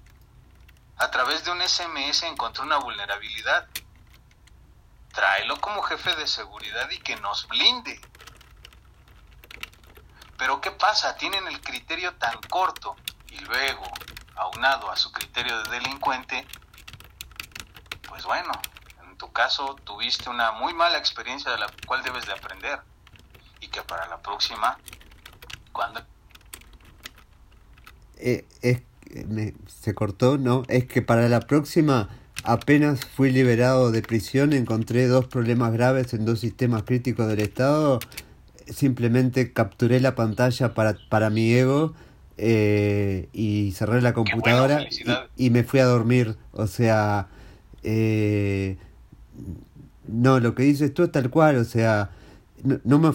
a 0.96 1.10
través 1.10 1.44
de 1.44 1.50
un 1.50 1.60
SMS 1.60 2.22
encontró 2.24 2.62
una 2.62 2.76
vulnerabilidad, 2.76 3.66
tráelo 5.12 5.60
como 5.60 5.82
jefe 5.82 6.14
de 6.14 6.26
seguridad 6.26 6.88
y 6.90 6.98
que 6.98 7.16
nos 7.16 7.48
blinde. 7.48 8.00
Pero 10.36 10.60
¿qué 10.60 10.70
pasa? 10.70 11.16
Tienen 11.16 11.48
el 11.48 11.60
criterio 11.60 12.14
tan 12.14 12.38
corto 12.42 12.96
y 13.28 13.38
luego 13.40 13.90
aunado 14.36 14.90
a 14.90 14.96
su 14.96 15.10
criterio 15.10 15.62
de 15.62 15.70
delincuente, 15.70 16.46
pues 18.08 18.24
bueno, 18.24 18.52
en 19.02 19.16
tu 19.16 19.32
caso 19.32 19.74
tuviste 19.84 20.30
una 20.30 20.52
muy 20.52 20.74
mala 20.74 20.98
experiencia 20.98 21.50
de 21.50 21.58
la 21.58 21.66
cual 21.86 22.02
debes 22.02 22.26
de 22.26 22.32
aprender. 22.32 22.80
Que 23.70 23.82
para 23.82 24.06
la 24.08 24.20
próxima, 24.20 24.78
cuando... 25.72 26.00
Eh, 28.18 28.44
es, 28.60 28.82
se 29.66 29.94
cortó, 29.94 30.38
¿no? 30.38 30.62
Es 30.68 30.84
que 30.86 31.02
para 31.02 31.28
la 31.28 31.40
próxima, 31.40 32.08
apenas 32.44 33.04
fui 33.04 33.30
liberado 33.30 33.90
de 33.90 34.02
prisión, 34.02 34.52
encontré 34.52 35.06
dos 35.06 35.26
problemas 35.26 35.72
graves 35.72 36.12
en 36.14 36.24
dos 36.24 36.40
sistemas 36.40 36.82
críticos 36.84 37.28
del 37.28 37.40
Estado. 37.40 37.98
Simplemente 38.68 39.52
capturé 39.52 40.00
la 40.00 40.14
pantalla 40.14 40.74
para, 40.74 40.96
para 41.08 41.30
mi 41.30 41.52
ego 41.52 41.94
eh, 42.36 43.28
y 43.32 43.72
cerré 43.72 44.00
la 44.00 44.12
computadora 44.14 44.86
y, 45.36 45.46
y, 45.46 45.50
me 45.50 45.64
fui 45.64 45.80
a 45.80 45.86
dormir. 45.86 46.36
O 46.52 46.66
sea, 46.66 47.28
eh, 47.82 48.76
no, 50.06 50.40
lo 50.40 50.54
que 50.54 50.62
dices 50.62 50.92
tú 50.94 51.02
es 51.04 51.12
tal 51.12 51.30
cual, 51.30 51.56
o 51.56 51.64
sea, 51.64 52.10
no, 52.84 52.98
me 52.98 53.12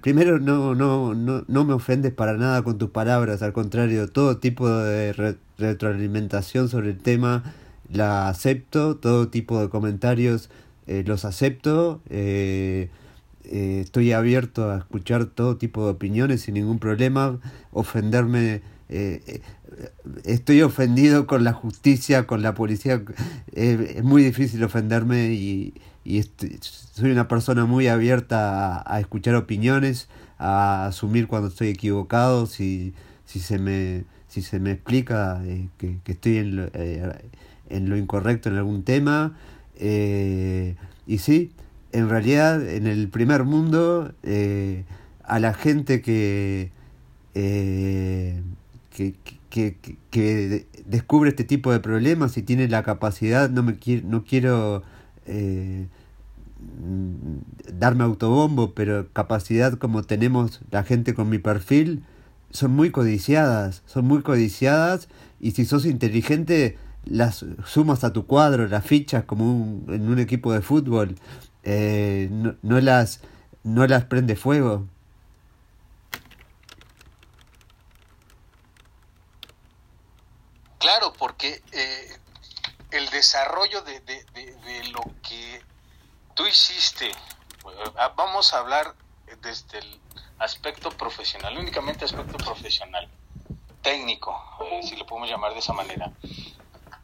primero 0.00 0.38
no, 0.38 0.74
no, 0.74 1.14
no, 1.14 1.44
no 1.46 1.64
me 1.64 1.72
ofendes 1.74 2.12
para 2.12 2.36
nada 2.36 2.62
con 2.62 2.78
tus 2.78 2.90
palabras, 2.90 3.42
al 3.42 3.52
contrario, 3.52 4.08
todo 4.08 4.38
tipo 4.38 4.68
de 4.68 5.36
retroalimentación 5.58 6.68
sobre 6.68 6.90
el 6.90 6.98
tema 6.98 7.42
la 7.90 8.28
acepto, 8.28 8.96
todo 8.96 9.28
tipo 9.28 9.60
de 9.60 9.68
comentarios 9.68 10.50
eh, 10.86 11.04
los 11.06 11.24
acepto, 11.24 12.02
eh, 12.08 12.90
eh, 13.44 13.80
estoy 13.82 14.12
abierto 14.12 14.70
a 14.70 14.78
escuchar 14.78 15.26
todo 15.26 15.56
tipo 15.56 15.84
de 15.84 15.92
opiniones 15.92 16.42
sin 16.42 16.54
ningún 16.54 16.78
problema, 16.78 17.38
ofenderme 17.72 18.62
estoy 20.24 20.62
ofendido 20.62 21.26
con 21.26 21.44
la 21.44 21.52
justicia, 21.52 22.26
con 22.26 22.40
la 22.40 22.54
policía. 22.54 23.02
es 23.52 24.02
muy 24.02 24.22
difícil 24.22 24.64
ofenderme 24.64 25.34
y, 25.34 25.74
y 26.08 26.22
soy 26.62 27.10
una 27.10 27.28
persona 27.28 27.66
muy 27.66 27.86
abierta 27.86 28.82
a, 28.90 28.98
escuchar 28.98 29.34
opiniones, 29.34 30.08
a 30.38 30.86
asumir 30.86 31.26
cuando 31.26 31.48
estoy 31.48 31.68
equivocado, 31.68 32.46
si, 32.46 32.94
si, 33.26 33.40
se, 33.40 33.58
me, 33.58 34.04
si 34.26 34.40
se 34.40 34.58
me 34.58 34.70
explica 34.70 35.42
eh, 35.44 35.68
que, 35.76 35.98
estoy 36.06 36.38
en 36.38 36.56
lo, 36.56 36.70
eh, 36.72 37.30
en 37.68 37.90
lo 37.90 37.98
incorrecto 37.98 38.48
en 38.48 38.56
algún 38.56 38.84
tema. 38.84 39.36
Eh, 39.76 40.76
y 41.06 41.18
sí, 41.18 41.52
en 41.92 42.08
realidad 42.08 42.66
en 42.66 42.86
el 42.86 43.08
primer 43.08 43.44
mundo, 43.44 44.14
a 45.24 45.38
la 45.38 45.52
gente 45.52 46.00
que, 46.00 46.70
que, 47.34 49.14
que, 49.50 49.76
que, 50.10 50.66
descubre 50.86 51.28
este 51.28 51.44
tipo 51.44 51.70
de 51.70 51.80
problemas 51.80 52.38
y 52.38 52.42
tiene 52.42 52.66
la 52.66 52.82
capacidad, 52.82 53.50
no, 53.50 53.62
me 53.62 53.76
no 54.04 54.24
quiero 54.24 54.82
Mm, 55.28 55.84
darme 57.72 58.04
autobombo, 58.04 58.74
pero 58.74 59.12
capacidad 59.12 59.78
como 59.78 60.02
tenemos 60.02 60.60
la 60.70 60.84
gente 60.84 61.14
con 61.14 61.28
mi 61.28 61.38
perfil, 61.38 62.04
son 62.50 62.72
muy 62.72 62.90
codiciadas, 62.90 63.82
son 63.86 64.06
muy 64.06 64.22
codiciadas 64.22 65.08
y 65.40 65.52
si 65.52 65.64
sos 65.64 65.84
inteligente 65.84 66.78
las 67.04 67.44
sumas 67.64 68.04
a 68.04 68.12
tu 68.12 68.26
cuadro, 68.26 68.66
las 68.68 68.84
fichas 68.84 69.24
como 69.24 69.82
en 69.92 70.08
un 70.08 70.18
equipo 70.18 70.52
de 70.52 70.62
fútbol, 70.62 71.16
eh, 71.62 72.28
no, 72.30 72.80
las, 72.80 73.20
no 73.62 73.86
las 73.86 74.04
prende 74.04 74.36
fuego. 74.36 74.86
Claro, 80.78 81.12
porque 81.18 81.60
eh, 81.72 82.18
el 82.90 83.08
desarrollo 83.10 83.82
de, 83.82 84.00
de, 84.00 84.47
tú 86.38 86.46
hiciste, 86.46 87.10
ah, 87.96 88.12
vamos 88.14 88.54
a 88.54 88.60
hablar 88.60 88.94
desde 89.42 89.78
el 89.78 90.00
aspecto 90.38 90.88
profesional, 90.90 91.58
únicamente 91.58 92.04
aspecto 92.04 92.38
profesional, 92.38 93.08
técnico, 93.82 94.40
eh, 94.70 94.80
si 94.84 94.94
lo 94.94 95.04
podemos 95.04 95.28
llamar 95.28 95.52
de 95.52 95.58
esa 95.58 95.72
manera. 95.72 96.12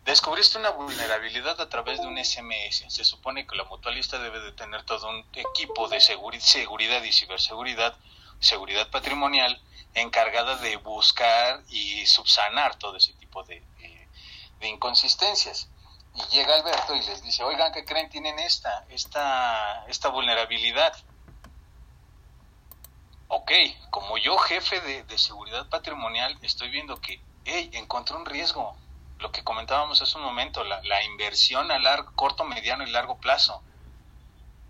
Descubriste 0.05 0.57
una 0.59 0.71
vulnerabilidad 0.71 1.61
a 1.61 1.69
través 1.69 2.01
de 2.01 2.07
un 2.07 2.17
SMS. 2.17 2.85
Se 2.87 3.05
supone 3.05 3.45
que 3.45 3.57
la 3.57 3.65
mutualista 3.65 4.21
debe 4.21 4.39
de 4.39 4.53
tener 4.53 4.85
todo 4.85 5.09
un 5.09 5.27
equipo 5.33 5.89
de 5.89 5.99
seguridad 6.01 7.03
y 7.03 7.13
ciberseguridad, 7.13 7.97
seguridad 8.39 8.89
patrimonial, 8.91 9.61
encargada 9.95 10.59
de 10.59 10.77
buscar 10.77 11.65
y 11.71 12.07
subsanar 12.07 12.77
todo 12.77 12.99
ese 12.99 13.15
tipo 13.15 13.43
de 13.43 13.65
inconsistencias 14.61 15.69
y 16.15 16.23
llega 16.35 16.55
Alberto 16.55 16.95
y 16.95 17.03
les 17.03 17.23
dice, 17.23 17.43
oigan, 17.43 17.73
¿qué 17.73 17.85
creen? 17.85 18.09
Tienen 18.09 18.39
esta, 18.39 18.85
esta, 18.89 19.85
esta 19.89 20.09
vulnerabilidad. 20.11 20.97
Ok, 23.29 23.51
como 23.91 24.17
yo 24.19 24.39
jefe 24.39 24.81
de, 24.81 25.19
seguridad 25.19 25.69
patrimonial 25.69 26.39
estoy 26.43 26.71
viendo 26.71 27.01
que, 27.01 27.21
hey, 27.45 27.71
encontré 27.73 28.17
un 28.17 28.27
riesgo, 28.27 28.77
lo 29.19 29.33
que 29.33 29.43
comentábamos 29.43 30.03
hace 30.03 30.17
un 30.17 30.25
momento, 30.25 30.63
la, 30.63 30.81
la 30.85 31.03
inversión 31.05 31.73
a 31.73 31.79
largo, 31.81 32.13
corto, 32.15 32.45
mediano 32.45 32.85
y 32.85 32.91
largo 32.91 33.19
plazo. 33.19 33.61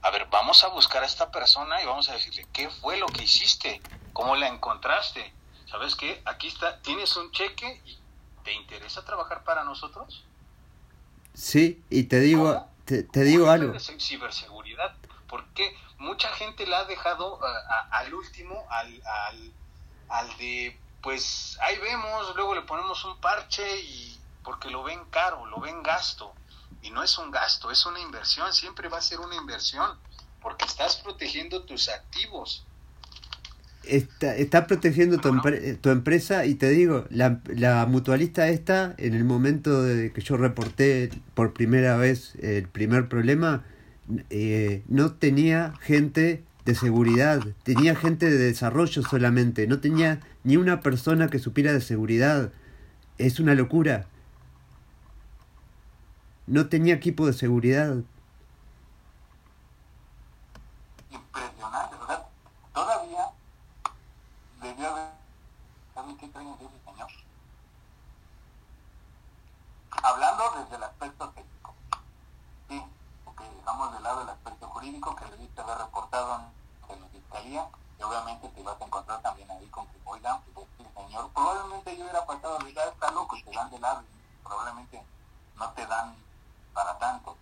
A 0.01 0.11
ver, 0.11 0.26
vamos 0.26 0.64
a 0.64 0.68
buscar 0.68 1.03
a 1.03 1.07
esta 1.07 1.30
persona 1.30 1.82
y 1.82 1.86
vamos 1.86 2.09
a 2.09 2.14
decirle, 2.14 2.47
¿qué 2.53 2.70
fue 2.70 2.97
lo 2.97 3.07
que 3.07 3.24
hiciste? 3.24 3.82
¿Cómo 4.14 4.36
la 4.36 4.49
encontraste? 4.49 5.34
¿Sabes 5.66 5.95
qué? 5.95 6.22
Aquí 6.24 6.49
está, 6.49 6.80
tienes 6.80 7.16
un 7.16 7.30
cheque 7.32 7.82
y 7.84 7.99
¿te 8.45 8.53
interesa 8.53 9.05
trabajar 9.05 9.45
para 9.45 9.64
nosotros? 9.64 10.24
Sí, 11.35 11.82
y 11.91 12.05
te 12.05 12.20
digo, 12.20 12.66
te, 12.85 13.03
te, 13.03 13.22
digo 13.24 13.51
algo. 13.51 13.78
Ciberseguridad, 13.78 14.95
porque 15.28 15.76
mucha 15.99 16.28
gente 16.32 16.66
la 16.66 16.80
ha 16.80 16.85
dejado 16.85 17.41
al 17.91 18.14
último, 18.14 18.64
al, 18.70 19.03
al, 19.05 19.53
al 20.09 20.37
de, 20.39 20.78
pues 21.03 21.59
ahí 21.61 21.76
vemos, 21.78 22.35
luego 22.37 22.55
le 22.55 22.62
ponemos 22.62 23.05
un 23.05 23.20
parche 23.20 23.80
y 23.80 24.18
porque 24.45 24.70
lo 24.70 24.85
ven 24.85 25.05
caro, 25.11 25.47
lo 25.47 25.61
ven 25.61 25.82
gasto. 25.82 26.32
Y 26.82 26.91
no 26.91 27.03
es 27.03 27.18
un 27.18 27.30
gasto, 27.30 27.70
es 27.70 27.85
una 27.87 27.99
inversión, 27.99 28.53
siempre 28.53 28.89
va 28.89 28.99
a 28.99 29.03
ser 29.03 29.18
una 29.20 29.35
inversión, 29.35 29.99
porque 30.41 30.66
estás 30.66 30.97
protegiendo 30.97 31.62
tus 31.64 31.89
activos 31.89 32.64
está, 33.89 34.37
está 34.37 34.66
protegiendo 34.66 35.18
tu, 35.18 35.30
tu, 35.80 35.91
empresa 35.91 36.47
y 36.47 36.55
te 36.55 36.70
digo, 36.70 37.07
la, 37.11 37.41
la, 37.47 37.87
mutualista 37.87 38.49
esta, 38.49 38.95
en 38.99 39.14
el 39.14 39.24
momento 39.24 39.82
de 39.82 40.12
que 40.12 40.20
yo 40.20 40.37
reporté 40.37 41.11
por 41.35 41.53
primera 41.53 41.97
vez 41.97 42.35
el 42.41 42.68
primer 42.68 43.09
problema, 43.09 43.64
eh, 44.30 44.82
no 44.89 45.12
tenía 45.12 45.74
gente 45.80 46.45
de 46.64 46.74
seguridad, 46.74 47.41
tenía 47.62 47.95
gente 47.95 48.30
de 48.30 48.39
desarrollo 48.39 49.03
solamente, 49.03 49.66
no 49.66 49.80
tenía 49.80 50.20
ni 50.45 50.57
una 50.57 50.80
persona 50.80 51.28
que 51.28 51.39
supiera 51.39 51.72
de 51.72 51.80
seguridad. 51.80 52.53
Es 53.18 53.39
una 53.39 53.55
locura. 53.55 54.07
No 56.47 56.66
tenía 56.68 56.95
equipo 56.95 57.26
de 57.26 57.32
seguridad. 57.32 57.97
Hablando 70.05 70.51
desde 70.59 70.76
el 70.76 70.82
aspecto 70.82 71.30
técnico, 71.30 71.74
sí, 72.68 72.85
porque 73.24 73.43
dejamos 73.49 73.91
de 73.95 74.01
lado 74.01 74.20
el 74.20 74.28
aspecto 74.28 74.68
jurídico 74.68 75.16
que 75.16 75.24
debiste 75.24 75.62
haber 75.62 75.78
reportado 75.78 76.43
en 76.91 77.01
la 77.01 77.09
fiscalía 77.09 77.66
y 77.99 78.03
obviamente 78.03 78.51
te 78.51 78.62
vas 78.62 78.78
a 78.78 78.85
encontrar 78.85 79.22
también 79.22 79.51
ahí 79.51 79.66
con 79.68 79.87
que, 79.87 79.99
oigan, 80.05 80.43
pues 80.53 80.66
este 80.78 80.93
señor, 80.93 81.30
probablemente 81.30 81.97
yo 81.97 82.03
hubiera 82.03 82.26
pasado, 82.26 82.59
ya 82.68 82.85
está 82.85 83.11
loco 83.12 83.35
y 83.35 83.43
te 83.45 83.51
dan 83.53 83.70
de 83.70 83.78
lado, 83.78 84.03
probablemente 84.43 85.03
no 85.57 85.70
te 85.70 85.87
dan 85.87 86.14
para 86.74 86.99
tanto, 86.99 87.35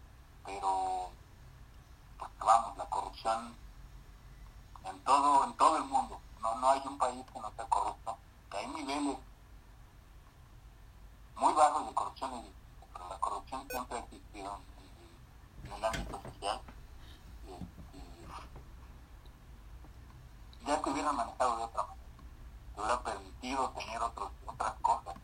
pero 0.45 1.11
pues 2.17 2.31
vamos, 2.39 2.77
la 2.79 2.85
corrupción 2.85 3.57
en 4.85 5.01
todo, 5.01 5.45
en 5.47 5.57
todo 5.57 5.79
el 5.79 5.85
mundo, 5.85 6.21
no, 6.41 6.55
no 6.55 6.71
hay 6.71 6.83
un 6.87 6.97
país 6.97 7.25
que 7.33 7.41
no 7.41 7.51
sea 7.57 7.65
corrupto, 7.65 8.17
que 8.53 8.57
hay 8.59 8.67
niveles 8.69 9.19
muy 11.43 11.53
bajos 11.55 11.87
de 11.87 11.95
corrupción, 11.95 12.31
pero 12.93 13.09
la 13.09 13.19
corrupción 13.19 13.67
siempre 13.69 13.97
ha 13.97 14.01
existido 14.01 14.61
en, 15.65 15.73
el 15.73 15.85
ámbito 15.85 16.21
social. 16.23 16.61
Y, 20.63 20.67
ya 20.69 20.81
que 20.81 20.91
hubieran 20.91 21.17
manejado 21.17 21.57
de 21.57 21.65
otra 21.65 21.83
manera, 21.83 22.07
te 22.75 22.81
hubiera 22.81 23.03
permitido 23.03 23.71
tener 23.71 24.03
otros, 24.03 24.31
otras 24.47 24.75
cosas. 24.83 25.15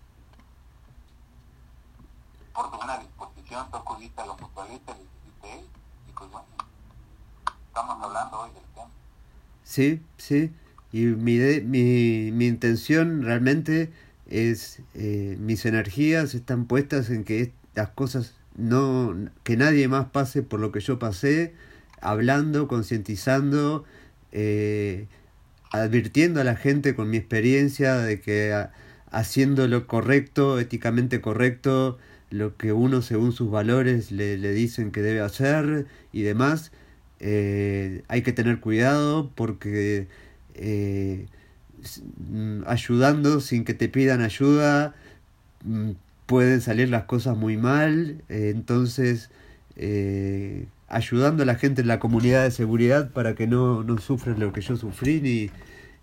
Por 2.53 2.69
tu 2.69 2.77
buena 2.77 2.99
disposición, 2.99 3.71
tú 3.71 3.77
acudiste 3.77 4.21
a 4.21 4.27
los 4.27 4.41
mutualistas 4.41 4.97
y 4.97 5.03
dijiste, 5.03 5.71
y 6.09 6.13
pues 6.13 6.31
bueno, 6.33 6.49
estamos 7.69 8.03
hablando 8.03 8.41
hoy 8.41 8.51
del 8.51 8.65
tema. 8.75 8.91
Sí, 9.79 10.01
sí. 10.17 10.51
Y 10.91 11.05
mi, 11.05 11.39
mi, 11.61 12.33
mi 12.33 12.49
intención 12.49 13.23
realmente 13.23 13.91
es 14.27 14.81
eh, 14.95 15.37
mis 15.39 15.67
energías 15.67 16.35
están 16.35 16.67
puestas 16.67 17.11
en 17.11 17.23
que 17.23 17.53
las 17.77 17.91
cosas 17.91 18.35
no 18.57 19.15
que 19.45 19.57
nadie 19.57 19.87
más 19.87 20.07
pase 20.07 20.43
por 20.43 20.59
lo 20.59 20.73
que 20.73 20.81
yo 20.81 20.99
pasé 20.99 21.55
hablando 22.01 22.67
concientizando 22.67 23.85
eh, 24.33 25.07
advirtiendo 25.71 26.41
a 26.41 26.45
la 26.45 26.57
gente 26.57 26.97
con 26.97 27.09
mi 27.09 27.19
experiencia 27.19 27.99
de 27.99 28.21
que 28.21 28.53
haciendo 29.13 29.69
lo 29.69 29.87
correcto, 29.87 30.59
éticamente 30.59 31.21
correcto, 31.21 31.99
lo 32.31 32.57
que 32.57 32.73
uno 32.73 33.01
según 33.01 33.31
sus 33.31 33.49
valores 33.49 34.11
le, 34.11 34.37
dicen 34.53 34.91
que 34.91 35.03
debe 35.03 35.21
hacer 35.21 35.87
y 36.13 36.23
demás, 36.23 36.73
eh, 37.21 38.03
hay 38.09 38.23
que 38.23 38.33
tener 38.33 38.61
cuidado 38.61 39.31
porque 39.35 40.07
eh, 40.55 41.27
mm, 42.31 42.63
ayudando 42.67 43.41
sin 43.41 43.65
que 43.65 43.75
te 43.75 43.89
pidan 43.89 44.21
ayuda 44.21 44.95
mm, 45.65 45.93
pueden 46.27 46.61
salir 46.61 46.89
las 46.91 47.05
cosas 47.05 47.37
muy 47.37 47.57
mal, 47.57 48.23
eh, 48.29 48.53
entonces 48.55 49.31
ayudando 50.89 51.45
a 51.45 51.47
la 51.47 51.55
gente 51.55 51.83
en 51.83 51.89
la 51.89 52.01
comunidad 52.01 52.43
de 52.43 52.51
seguridad 52.51 53.13
para 53.13 53.35
que 53.37 53.47
no, 53.47 53.85
no 53.85 53.99
sufran 53.99 54.41
lo 54.41 54.53
que 54.53 54.61
yo 54.61 54.77
sufrí 54.77 55.21
ni, 55.21 55.51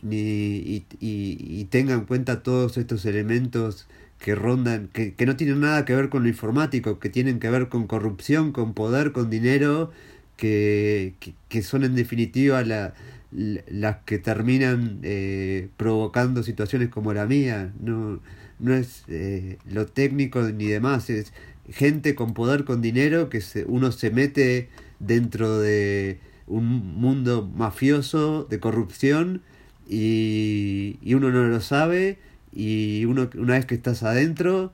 ni, 0.01 0.17
y, 0.17 0.85
y, 1.01 1.65
tengan 1.65 1.99
en 1.99 2.05
cuenta 2.05 2.41
todos 2.41 2.77
estos 2.77 3.05
elementos 3.05 3.87
que 4.19 4.33
rondan, 4.33 4.87
que, 4.93 5.13
que, 5.13 5.25
no 5.25 5.35
tienen 5.35 5.59
nada 5.59 5.83
que 5.83 5.93
ver 5.93 6.09
con 6.09 6.23
lo 6.23 6.29
informático, 6.29 6.99
que 6.99 7.09
tienen 7.09 7.39
que 7.39 7.49
ver 7.49 7.67
con 7.67 7.85
corrupción, 7.85 8.53
con 8.53 8.73
poder, 8.73 9.11
con 9.11 9.29
dinero, 9.29 9.91
que, 10.37 11.13
que, 11.49 11.61
son 11.63 11.83
en 11.83 11.95
definitiva 11.95 12.63
la, 12.63 12.93
las 13.31 13.97
que 14.05 14.19
terminan 14.19 14.99
eh, 15.03 15.69
provocando 15.77 16.43
situaciones 16.43 16.89
como 16.89 17.13
la 17.13 17.25
mía. 17.25 17.73
No, 17.79 18.19
no 18.59 18.73
es 18.73 19.03
eh, 19.07 19.57
lo 19.69 19.85
técnico 19.85 20.41
ni 20.41 20.65
demás, 20.65 21.09
es 21.09 21.33
gente 21.69 22.15
con 22.15 22.33
poder, 22.33 22.65
con 22.65 22.81
dinero, 22.81 23.29
que 23.29 23.41
se, 23.41 23.65
uno 23.65 23.91
se 23.91 24.11
mete 24.11 24.69
dentro 24.99 25.59
de 25.59 26.19
un 26.47 26.65
mundo 26.65 27.49
mafioso 27.55 28.45
de 28.45 28.59
corrupción 28.59 29.41
y, 29.89 30.97
y 31.01 31.15
uno 31.15 31.31
no 31.31 31.43
lo 31.45 31.59
sabe 31.61 32.19
y 32.55 33.05
uno, 33.05 33.29
una 33.35 33.55
vez 33.55 33.65
que 33.65 33.75
estás 33.75 34.03
adentro, 34.03 34.71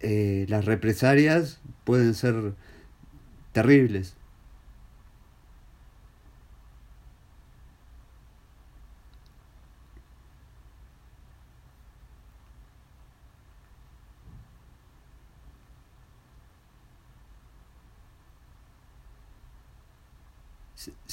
eh, 0.00 0.46
las 0.48 0.64
represalias 0.64 1.60
pueden 1.84 2.14
ser 2.14 2.52
terribles. 3.52 4.14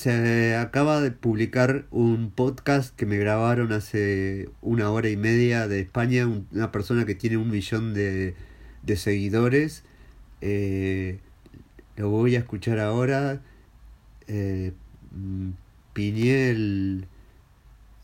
Se 0.01 0.55
acaba 0.55 0.99
de 0.99 1.11
publicar 1.11 1.85
un 1.91 2.31
podcast 2.31 2.95
que 2.95 3.05
me 3.05 3.17
grabaron 3.19 3.71
hace 3.71 4.49
una 4.59 4.89
hora 4.89 5.09
y 5.09 5.15
media 5.15 5.67
de 5.67 5.79
España, 5.79 6.25
una 6.25 6.71
persona 6.71 7.05
que 7.05 7.13
tiene 7.13 7.37
un 7.37 7.51
millón 7.51 7.93
de, 7.93 8.33
de 8.81 8.95
seguidores. 8.95 9.83
Eh, 10.41 11.19
lo 11.97 12.09
voy 12.09 12.35
a 12.35 12.39
escuchar 12.39 12.79
ahora. 12.79 13.43
Eh, 14.25 14.73
mm, 15.11 15.51
el, 15.95 17.05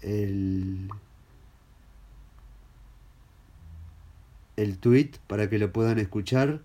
el, 0.03 0.89
el 4.55 4.77
tweet 4.77 5.13
para 5.25 5.49
que 5.49 5.57
lo 5.57 5.73
puedan 5.73 5.97
escuchar. 5.97 6.61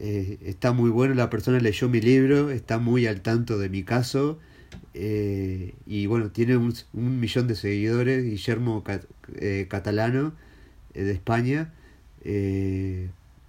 Eh, 0.00 0.38
está 0.42 0.72
muy 0.72 0.90
bueno, 0.90 1.14
la 1.14 1.30
persona 1.30 1.60
leyó 1.60 1.88
mi 1.88 2.00
libro, 2.00 2.50
está 2.50 2.80
muy 2.80 3.06
al 3.06 3.20
tanto 3.20 3.58
de 3.58 3.68
mi 3.68 3.84
caso 3.84 4.40
eh, 4.98 5.74
y 5.86 6.06
bueno, 6.06 6.30
tiene 6.30 6.56
un, 6.56 6.74
millón 6.94 7.46
de 7.46 7.54
seguidores, 7.54 8.24
Guillermo 8.24 8.82
eh, 9.36 9.66
Catalano 9.68 10.32
de 10.94 11.10
España. 11.12 11.72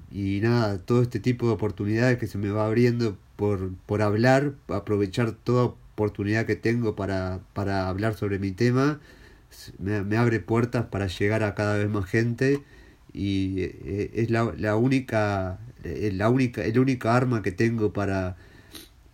Y 0.09 0.39
nada, 0.41 0.77
todo 0.79 1.01
este 1.01 1.19
tipo 1.19 1.47
de 1.47 1.53
oportunidades 1.53 2.17
que 2.17 2.27
se 2.27 2.37
me 2.37 2.49
va 2.49 2.65
abriendo 2.65 3.17
por, 3.35 3.73
por 3.85 4.01
hablar, 4.01 4.53
aprovechar 4.67 5.31
toda 5.31 5.65
oportunidad 5.65 6.45
que 6.45 6.55
tengo 6.55 6.95
para, 6.95 7.41
para 7.53 7.89
hablar 7.89 8.15
sobre 8.15 8.39
mi 8.39 8.51
tema, 8.51 8.99
me, 9.79 10.03
me 10.03 10.17
abre 10.17 10.39
puertas 10.39 10.85
para 10.85 11.07
llegar 11.07 11.43
a 11.43 11.55
cada 11.55 11.77
vez 11.77 11.89
más 11.89 12.05
gente. 12.05 12.61
Y 13.13 13.61
es 14.13 14.29
la, 14.29 14.53
la 14.57 14.75
única 14.75 15.59
eh, 15.83 16.11
la 16.13 16.29
única, 16.29 16.63
el 16.63 16.79
única 16.79 17.15
arma 17.15 17.41
que 17.41 17.51
tengo 17.51 17.93
para, 17.93 18.35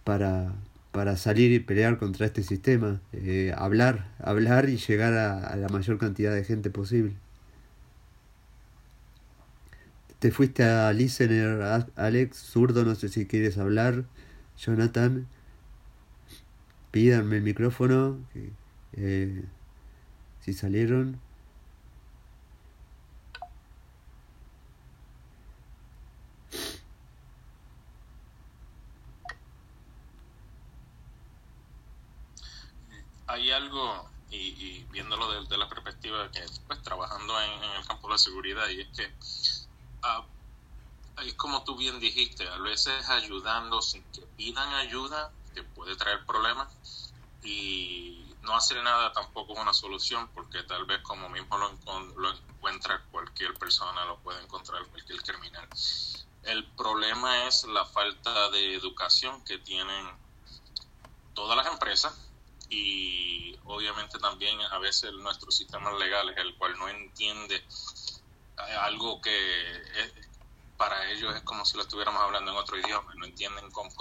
para, 0.03 0.53
para 0.93 1.17
salir 1.17 1.51
y 1.51 1.59
pelear 1.59 1.97
contra 1.97 2.27
este 2.27 2.43
sistema. 2.43 3.01
Eh, 3.13 3.51
hablar, 3.57 4.07
hablar 4.19 4.69
y 4.69 4.77
llegar 4.77 5.13
a, 5.15 5.55
la 5.57 5.67
mayor 5.67 5.97
cantidad 5.97 6.33
de 6.33 6.45
gente 6.45 6.69
posible. 6.69 7.13
Te 10.19 10.31
fuiste 10.31 10.63
a 10.63 10.93
listener, 10.93 11.61
Alex, 11.95 12.37
zurdo, 12.37 12.85
no 12.85 12.95
sé 12.95 13.09
si 13.09 13.25
quieres 13.25 13.57
hablar. 13.57 14.05
Jonathan, 14.57 15.27
pídanme 16.91 17.37
el 17.37 17.43
micrófono. 17.43 18.19
Eh, 18.93 19.43
si 20.41 20.53
salieron. 20.53 21.19
hay 33.33 33.42
algo, 33.53 34.09
y, 34.29 34.83
viéndolo 34.89 35.41
desde 35.41 35.57
la 35.57 35.69
perspectiva 35.69 36.29
que 36.31 36.43
pues 36.67 36.81
trabajando 36.81 37.39
en, 37.39 37.63
el 37.63 37.85
campo 37.85 38.07
de 38.07 38.13
la 38.13 38.17
seguridad, 38.17 38.67
y 38.69 38.81
es 38.81 38.87
que 38.89 39.13
uh, 40.03 41.21
es 41.21 41.33
como 41.35 41.63
tú 41.63 41.75
bien 41.77 41.99
dijiste, 41.99 42.47
a 42.47 42.57
veces 42.57 43.09
ayudando 43.09 43.81
sin 43.81 44.03
que 44.11 44.21
pidan 44.37 44.73
ayuda, 44.73 45.31
que 45.53 45.63
puede 45.63 45.95
traer 45.95 46.25
problemas, 46.25 47.13
y 47.43 48.25
no 48.41 48.55
hacer 48.55 48.81
nada 48.83 49.13
tampoco 49.13 49.53
es 49.53 49.59
una 49.59 49.73
solución, 49.73 50.29
porque 50.33 50.63
tal 50.63 50.85
vez 50.85 51.01
como 51.03 51.29
mismo 51.29 51.57
lo, 51.57 51.71
lo 52.17 52.31
encuentra 52.31 53.03
cualquier 53.11 53.53
persona, 53.55 54.05
lo 54.05 54.17
puede 54.19 54.41
encontrar 54.41 54.83
cualquier 54.87 55.21
criminal. 55.21 55.67
El 56.43 56.65
problema 56.71 57.45
es 57.45 57.63
la 57.65 57.85
falta 57.85 58.49
de 58.49 58.75
educación 58.75 59.43
que 59.45 59.59
tienen 59.59 60.07
todas 61.33 61.55
las 61.55 61.67
empresas, 61.67 62.13
y 62.73 63.59
obviamente 63.65 64.17
también 64.19 64.59
a 64.71 64.79
veces 64.79 65.13
nuestro 65.13 65.51
sistema 65.51 65.91
legal 65.93 66.29
es 66.29 66.37
el 66.37 66.55
cual 66.57 66.77
no 66.77 66.89
entiende 66.89 67.55
eh, 67.55 68.75
algo 68.81 69.21
que 69.21 69.31
para 70.77 71.09
ellos 71.11 71.35
es 71.35 71.41
como 71.43 71.65
si 71.65 71.77
lo 71.77 71.83
estuviéramos 71.83 72.21
hablando 72.21 72.51
en 72.51 72.57
otro 72.57 72.77
idioma, 72.77 73.13
no 73.15 73.25
entienden 73.25 73.69
cómo, 73.71 73.93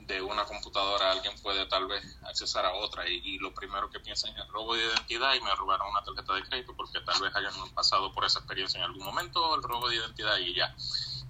de 0.00 0.22
una 0.22 0.44
computadora 0.44 1.10
alguien 1.10 1.34
puede 1.42 1.66
tal 1.66 1.86
vez 1.88 2.04
accesar 2.22 2.64
a 2.64 2.74
otra 2.74 3.08
y, 3.08 3.38
lo 3.38 3.52
primero 3.52 3.90
que 3.90 3.98
piensan 3.98 4.30
es 4.30 4.36
el 4.36 4.48
robo 4.48 4.74
de 4.74 4.84
identidad 4.84 5.34
y 5.34 5.40
me 5.40 5.54
robaron 5.54 5.88
una 5.90 6.04
tarjeta 6.04 6.34
de 6.34 6.42
crédito 6.44 6.74
porque 6.76 7.00
tal 7.00 7.20
vez 7.20 7.34
hayan 7.34 7.52
pasado 7.74 8.12
por 8.12 8.24
esa 8.24 8.38
experiencia 8.38 8.78
en 8.78 8.84
algún 8.84 9.04
momento, 9.04 9.56
el 9.56 9.62
robo 9.62 9.88
de 9.88 9.96
identidad 9.96 10.38
y 10.38 10.54
ya. 10.54 10.74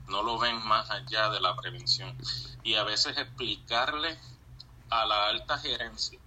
No 0.08 0.22
lo 0.22 0.38
ven 0.38 0.62
más 0.66 0.88
allá 0.90 1.30
de 1.30 1.40
la 1.40 1.56
prevención. 1.56 2.16
Y 2.62 2.74
a 2.74 2.84
veces 2.84 3.16
explicarle 3.16 4.16
a 4.90 5.04
la 5.06 5.28
alta 5.28 5.58
gerencia 5.58 6.20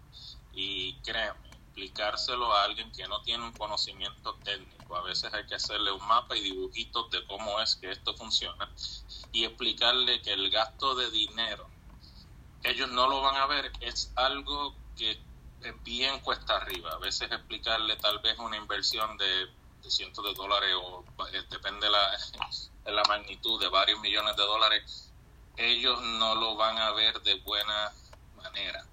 y 0.54 0.94
créeme, 1.02 1.50
explicárselo 1.80 2.52
a 2.54 2.64
alguien 2.64 2.92
que 2.92 3.08
no 3.08 3.22
tiene 3.22 3.46
un 3.46 3.54
conocimiento 3.54 4.36
técnico. 4.44 4.96
A 4.96 5.02
veces 5.02 5.34
hay 5.34 5.46
que 5.46 5.56
hacerle 5.56 5.92
un 5.92 6.06
mapa 6.08 6.36
y 6.36 6.42
dibujitos 6.42 7.10
de 7.12 7.26
cómo 7.26 7.60
es 7.62 7.76
que 7.76 7.92
esto 7.92 8.14
funciona 8.16 8.70
y 9.32 9.46
explicarle 9.46 10.22
que 10.22 10.34
el 10.34 10.50
gasto 10.50 10.96
de 10.96 11.10
dinero, 11.12 11.68
ellos 12.64 12.90
no 12.90 13.08
lo 13.08 13.22
van 13.22 13.38
a 13.38 13.46
ver, 13.46 13.72
es 13.80 14.12
algo 14.16 14.76
que 14.98 15.12
es 15.62 15.84
bien 15.84 16.20
cuesta 16.20 16.58
arriba. 16.58 16.92
A 16.92 16.98
veces 16.98 17.32
explicarle 17.32 17.96
tal 17.98 18.20
vez 18.20 18.38
una 18.40 18.58
inversión 18.58 19.18
de, 19.18 19.48
cientos 19.88 20.24
de 20.26 20.34
dólares 20.34 20.72
o 20.76 21.06
eh, 21.32 21.44
depende 21.50 21.88
de 21.88 21.92
la, 21.92 22.18
de 22.84 22.92
la 22.92 23.04
magnitud 23.04 23.60
de 23.62 23.70
varios 23.70 24.00
millones 24.02 24.36
de 24.36 24.44
dólares, 24.44 25.12
ellos 25.56 26.02
no 26.02 26.36
lo 26.36 26.56
van 26.56 26.78
a 26.78 26.92
ver 26.92 27.22
de 27.22 27.36
buena 27.36 27.92
manera 28.36 28.86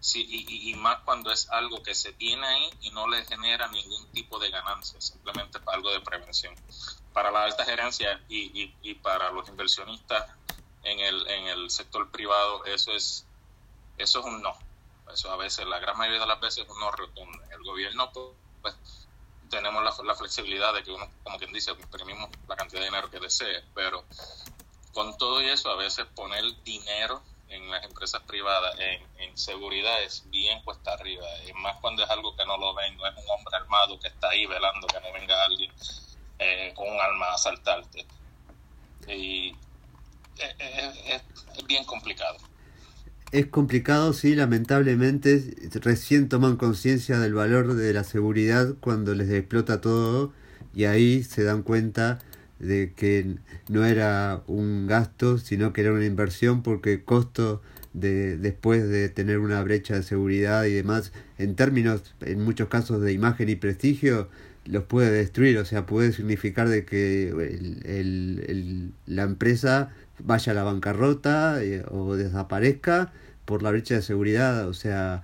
Sí, 0.00 0.24
y, 0.28 0.70
y, 0.70 0.74
más 0.74 1.00
cuando 1.00 1.32
es 1.32 1.50
algo 1.50 1.82
que 1.82 1.94
se 1.94 2.12
tiene 2.12 2.46
ahí 2.46 2.70
y 2.82 2.90
no 2.90 3.08
le 3.08 3.24
genera 3.24 3.66
ningún 3.68 4.06
tipo 4.12 4.38
de 4.38 4.48
ganancia, 4.50 5.00
simplemente 5.00 5.58
algo 5.66 5.90
de 5.90 6.00
prevención. 6.00 6.54
Para 7.12 7.32
la 7.32 7.42
alta 7.42 7.64
gerencia 7.64 8.20
y, 8.28 8.62
y, 8.62 8.74
y, 8.82 8.94
para 8.94 9.32
los 9.32 9.48
inversionistas 9.48 10.30
en 10.84 11.00
el, 11.00 11.26
en 11.26 11.48
el 11.48 11.70
sector 11.70 12.10
privado, 12.10 12.64
eso 12.64 12.92
es, 12.92 13.26
eso 13.98 14.20
es 14.20 14.24
un 14.24 14.40
no. 14.40 14.56
Eso 15.12 15.32
a 15.32 15.36
veces, 15.36 15.66
la 15.66 15.80
gran 15.80 15.98
mayoría 15.98 16.20
de 16.20 16.26
las 16.26 16.40
veces, 16.40 16.64
es 16.64 16.70
un 16.70 16.78
no 16.78 16.92
rotundo. 16.92 17.38
El 17.50 17.64
gobierno, 17.64 18.12
pues, 18.12 18.76
tenemos 19.50 19.82
la, 19.82 20.04
la, 20.04 20.14
flexibilidad 20.14 20.74
de 20.74 20.84
que 20.84 20.92
uno, 20.92 21.10
como 21.24 21.38
quien 21.38 21.52
dice, 21.52 21.72
imprimimos 21.72 22.30
la 22.46 22.54
cantidad 22.54 22.80
de 22.80 22.86
dinero 22.86 23.10
que 23.10 23.18
desee, 23.18 23.64
pero 23.74 24.04
con 24.92 25.16
todo 25.18 25.40
eso, 25.40 25.70
a 25.70 25.76
veces 25.76 26.06
poner 26.14 26.44
dinero 26.62 27.22
en 27.50 27.70
las 27.70 27.84
empresas 27.84 28.22
privadas 28.22 28.76
en, 28.78 29.36
seguridad 29.36 30.02
es 30.02 30.24
bien 30.30 30.60
cuesta 30.62 30.94
arriba, 30.94 31.24
y 31.48 31.52
más 31.52 31.76
cuando 31.80 32.02
es 32.02 32.10
algo 32.10 32.36
que 32.36 32.44
no 32.44 32.56
lo 32.58 32.74
ven, 32.74 32.94
es 32.94 33.24
un 33.24 33.30
hombre 33.30 33.56
armado 33.56 33.98
que 34.00 34.08
está 34.08 34.30
ahí 34.30 34.46
velando 34.46 34.86
que 34.88 35.00
no 35.00 35.12
venga 35.12 35.44
alguien 35.44 35.70
eh, 36.40 36.72
con 36.74 36.88
un 36.88 37.00
arma 37.00 37.26
a 37.26 37.34
asaltarte. 37.34 38.04
Y 39.06 39.50
es, 40.38 40.54
es, 41.06 41.22
es 41.56 41.66
bien 41.66 41.84
complicado. 41.84 42.36
Es 43.30 43.46
complicado, 43.46 44.12
sí, 44.12 44.34
lamentablemente. 44.34 45.54
Recién 45.74 46.28
toman 46.28 46.56
conciencia 46.56 47.18
del 47.18 47.34
valor 47.34 47.74
de 47.74 47.92
la 47.92 48.02
seguridad 48.02 48.74
cuando 48.80 49.14
les 49.14 49.30
explota 49.30 49.80
todo 49.80 50.32
y 50.74 50.86
ahí 50.86 51.22
se 51.22 51.44
dan 51.44 51.62
cuenta 51.62 52.20
de 52.58 52.92
que 52.94 53.36
no 53.68 53.84
era 53.84 54.42
un 54.46 54.86
gasto, 54.86 55.38
sino 55.38 55.72
que 55.72 55.82
era 55.82 55.92
una 55.92 56.04
inversión 56.04 56.62
porque 56.62 56.94
el 56.94 57.04
costo 57.04 57.62
de 57.92 58.36
después 58.36 58.88
de 58.88 59.08
tener 59.08 59.38
una 59.38 59.62
brecha 59.62 59.94
de 59.94 60.02
seguridad 60.02 60.64
y 60.64 60.72
demás, 60.72 61.12
en 61.38 61.54
términos, 61.54 62.14
en 62.20 62.42
muchos 62.42 62.68
casos 62.68 63.00
de 63.00 63.12
imagen 63.12 63.48
y 63.48 63.56
prestigio, 63.56 64.28
los 64.64 64.84
puede 64.84 65.10
destruir, 65.10 65.58
o 65.58 65.64
sea, 65.64 65.86
puede 65.86 66.12
significar 66.12 66.68
de 66.68 66.84
que 66.84 67.28
el, 67.28 67.80
el, 67.86 68.44
el, 68.48 68.92
la 69.06 69.22
empresa 69.22 69.90
vaya 70.18 70.52
a 70.52 70.54
la 70.54 70.62
bancarrota 70.62 71.62
eh, 71.62 71.84
o 71.90 72.16
desaparezca 72.16 73.12
por 73.44 73.62
la 73.62 73.70
brecha 73.70 73.94
de 73.94 74.02
seguridad, 74.02 74.68
o 74.68 74.74
sea, 74.74 75.22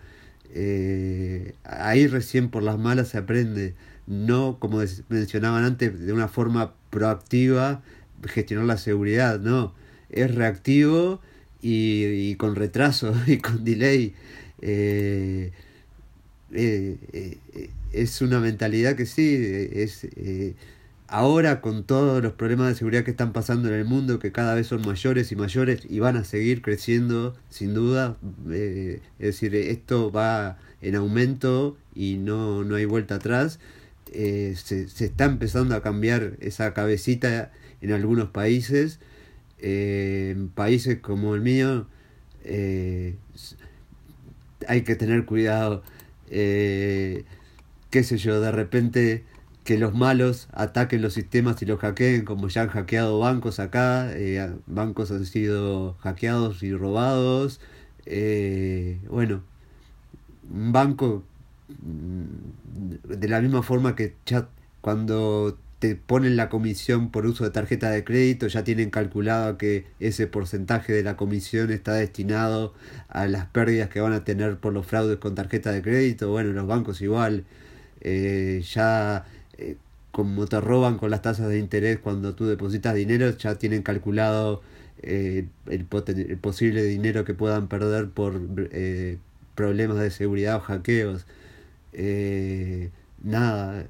eh, 0.54 1.54
ahí 1.64 2.06
recién 2.06 2.48
por 2.48 2.62
las 2.62 2.78
malas 2.78 3.08
se 3.08 3.18
aprende, 3.18 3.74
no 4.06 4.58
como 4.60 4.82
mencionaban 5.08 5.64
antes, 5.64 5.98
de 6.00 6.12
una 6.12 6.28
forma 6.28 6.72
proactiva 6.94 7.82
gestionar 8.28 8.66
la 8.66 8.78
seguridad, 8.78 9.40
no, 9.40 9.74
es 10.10 10.32
reactivo 10.32 11.20
y, 11.60 12.36
con 12.36 12.54
retraso 12.54 13.12
y 13.26 13.38
con 13.38 13.64
delay. 13.64 14.14
Eh, 14.62 15.50
eh, 16.52 16.96
eh, 17.12 17.70
es 17.92 18.22
una 18.22 18.38
mentalidad 18.38 18.94
que 18.94 19.06
sí, 19.06 19.36
es 19.72 20.06
ahora 21.08 21.60
con 21.60 21.84
todos 21.84 22.22
los 22.22 22.32
problemas 22.32 22.68
de 22.68 22.74
seguridad 22.76 23.04
que 23.04 23.10
están 23.10 23.32
pasando 23.32 23.68
en 23.68 23.74
el 23.74 23.84
mundo, 23.84 24.18
que 24.20 24.32
cada 24.32 24.54
vez 24.54 24.68
son 24.68 24.82
mayores 24.82 25.32
y 25.32 25.36
mayores 25.36 25.82
y 25.88 25.98
van 25.98 26.16
a 26.16 26.24
seguir 26.24 26.62
creciendo 26.62 27.36
sin 27.50 27.74
duda, 27.74 28.16
es 28.48 29.00
decir, 29.18 29.54
esto 29.54 30.10
va 30.10 30.58
en 30.80 30.94
aumento 30.96 31.76
y 31.94 32.18
no, 32.18 32.62
no 32.64 32.76
hay 32.76 32.84
vuelta 32.84 33.16
atrás. 33.16 33.58
Eh, 34.14 34.54
se, 34.56 34.88
se, 34.88 35.06
está 35.06 35.24
empezando 35.24 35.74
a 35.74 35.82
cambiar 35.82 36.36
esa 36.40 36.72
cabecita 36.72 37.50
en 37.80 37.92
algunos 37.92 38.30
países. 38.30 39.00
Eh, 39.58 40.32
en 40.36 40.48
países 40.48 41.00
como 41.00 41.34
el 41.34 41.40
mío 41.40 41.86
eh, 42.44 43.16
hay 44.68 44.82
que 44.82 44.94
tener 44.96 45.24
cuidado. 45.26 45.82
qué 46.28 47.24
sé 48.02 48.18
yo, 48.18 48.40
de 48.40 48.52
repente 48.52 49.24
que 49.64 49.78
los 49.78 49.94
malos 49.94 50.48
ataquen 50.52 51.02
los 51.02 51.14
sistemas 51.14 51.62
y 51.62 51.66
los 51.66 51.80
hackeen, 51.80 52.24
como 52.24 52.48
ya 52.48 52.62
han 52.62 52.68
hackeado 52.68 53.18
bancos 53.18 53.60
acá, 53.60 54.10
bancos 54.66 55.10
han 55.10 55.26
sido 55.26 55.94
hackeados 56.00 56.62
y 56.62 56.72
robados. 56.74 57.60
bueno, 59.08 59.42
un 60.50 60.72
banco 60.72 61.24
de 61.68 63.28
la 63.28 63.40
misma 63.40 63.62
forma 63.62 63.96
que 63.96 64.14
ya 64.26 64.48
cuando 64.80 65.58
te 65.78 65.96
ponen 65.96 66.36
la 66.36 66.48
comisión 66.48 67.10
por 67.10 67.26
uso 67.26 67.44
de 67.44 67.50
tarjeta 67.50 67.90
de 67.90 68.04
crédito, 68.04 68.46
ya 68.46 68.64
tienen 68.64 68.90
calculado 68.90 69.58
que 69.58 69.86
ese 70.00 70.26
porcentaje 70.26 70.92
de 70.92 71.02
la 71.02 71.16
comisión 71.16 71.70
está 71.70 71.92
destinado 71.92 72.72
a 73.08 73.26
las 73.26 73.46
pérdidas 73.46 73.90
que 73.90 74.00
van 74.00 74.14
a 74.14 74.24
tener 74.24 74.56
por 74.56 74.72
los 74.72 74.86
fraudes 74.86 75.18
con 75.18 75.34
tarjeta 75.34 75.72
de 75.72 75.82
crédito. 75.82 76.30
Bueno, 76.30 76.52
los 76.52 76.66
bancos 76.66 77.02
igual, 77.02 77.44
eh, 78.00 78.62
ya 78.72 79.26
eh, 79.58 79.76
como 80.10 80.46
te 80.46 80.60
roban 80.60 80.96
con 80.96 81.10
las 81.10 81.22
tasas 81.22 81.48
de 81.48 81.58
interés 81.58 81.98
cuando 81.98 82.34
tú 82.34 82.46
depositas 82.46 82.94
dinero, 82.94 83.36
ya 83.36 83.56
tienen 83.56 83.82
calculado 83.82 84.62
eh, 85.02 85.48
el, 85.66 85.86
el, 85.90 86.38
posible 86.38 86.82
dinero 86.84 87.24
que 87.24 87.34
puedan 87.34 87.68
perder 87.68 88.08
por 88.08 88.40
problemas 89.54 89.98
de 89.98 90.10
seguridad 90.10 90.56
o 90.56 90.60
hackeos 90.60 91.26
eh, 91.94 92.90
nada, 93.22 93.86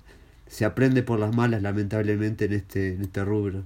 se 0.46 0.64
aprende 0.64 1.02
por 1.02 1.18
las 1.18 1.34
malas 1.34 1.62
lamentablemente 1.62 2.46
en 2.46 2.52
este, 2.54 2.94
en 2.94 3.02
este 3.02 3.24
rubro. 3.24 3.64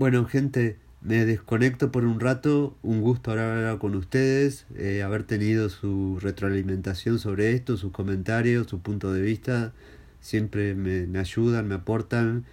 Bueno, 0.00 0.24
gente, 0.24 0.78
me 1.02 1.26
desconecto 1.26 1.92
por 1.92 2.06
un 2.06 2.20
rato. 2.20 2.74
Un 2.82 3.02
gusto 3.02 3.32
hablar 3.32 3.76
con 3.76 3.94
ustedes, 3.94 4.64
eh, 4.74 5.02
haber 5.02 5.24
tenido 5.24 5.68
su 5.68 6.18
retroalimentación 6.22 7.18
sobre 7.18 7.52
esto, 7.52 7.76
sus 7.76 7.92
comentarios, 7.92 8.66
su 8.66 8.80
punto 8.80 9.12
de 9.12 9.20
vista. 9.20 9.74
Siempre 10.22 10.74
me, 10.74 11.06
me 11.06 11.18
ayudan, 11.18 11.68
me 11.68 11.74
aportan. 11.74 12.46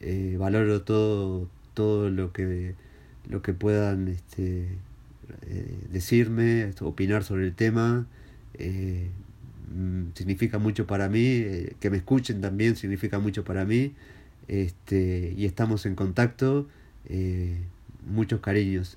Eh, 0.00 0.36
valoro 0.38 0.82
todo, 0.82 1.48
todo 1.72 2.10
lo 2.10 2.34
que, 2.34 2.74
lo 3.30 3.40
que 3.40 3.54
puedan 3.54 4.08
este, 4.08 4.68
eh, 5.46 5.78
decirme, 5.90 6.70
opinar 6.82 7.24
sobre 7.24 7.46
el 7.46 7.54
tema. 7.54 8.06
Mm, 9.74 10.10
significa 10.14 10.58
mucho 10.58 10.86
para 10.86 11.08
mí. 11.08 11.46
que 11.80 11.88
me 11.88 11.96
escuchen 11.96 12.42
también 12.42 12.76
significa 12.76 13.18
mucho 13.18 13.42
para 13.42 13.64
mí. 13.64 13.94
Este, 14.48 15.32
y 15.34 15.46
estamos 15.46 15.86
en 15.86 15.94
contacto. 15.94 16.68
Eh, 17.06 17.62
muchos 18.06 18.40
cariños. 18.40 18.96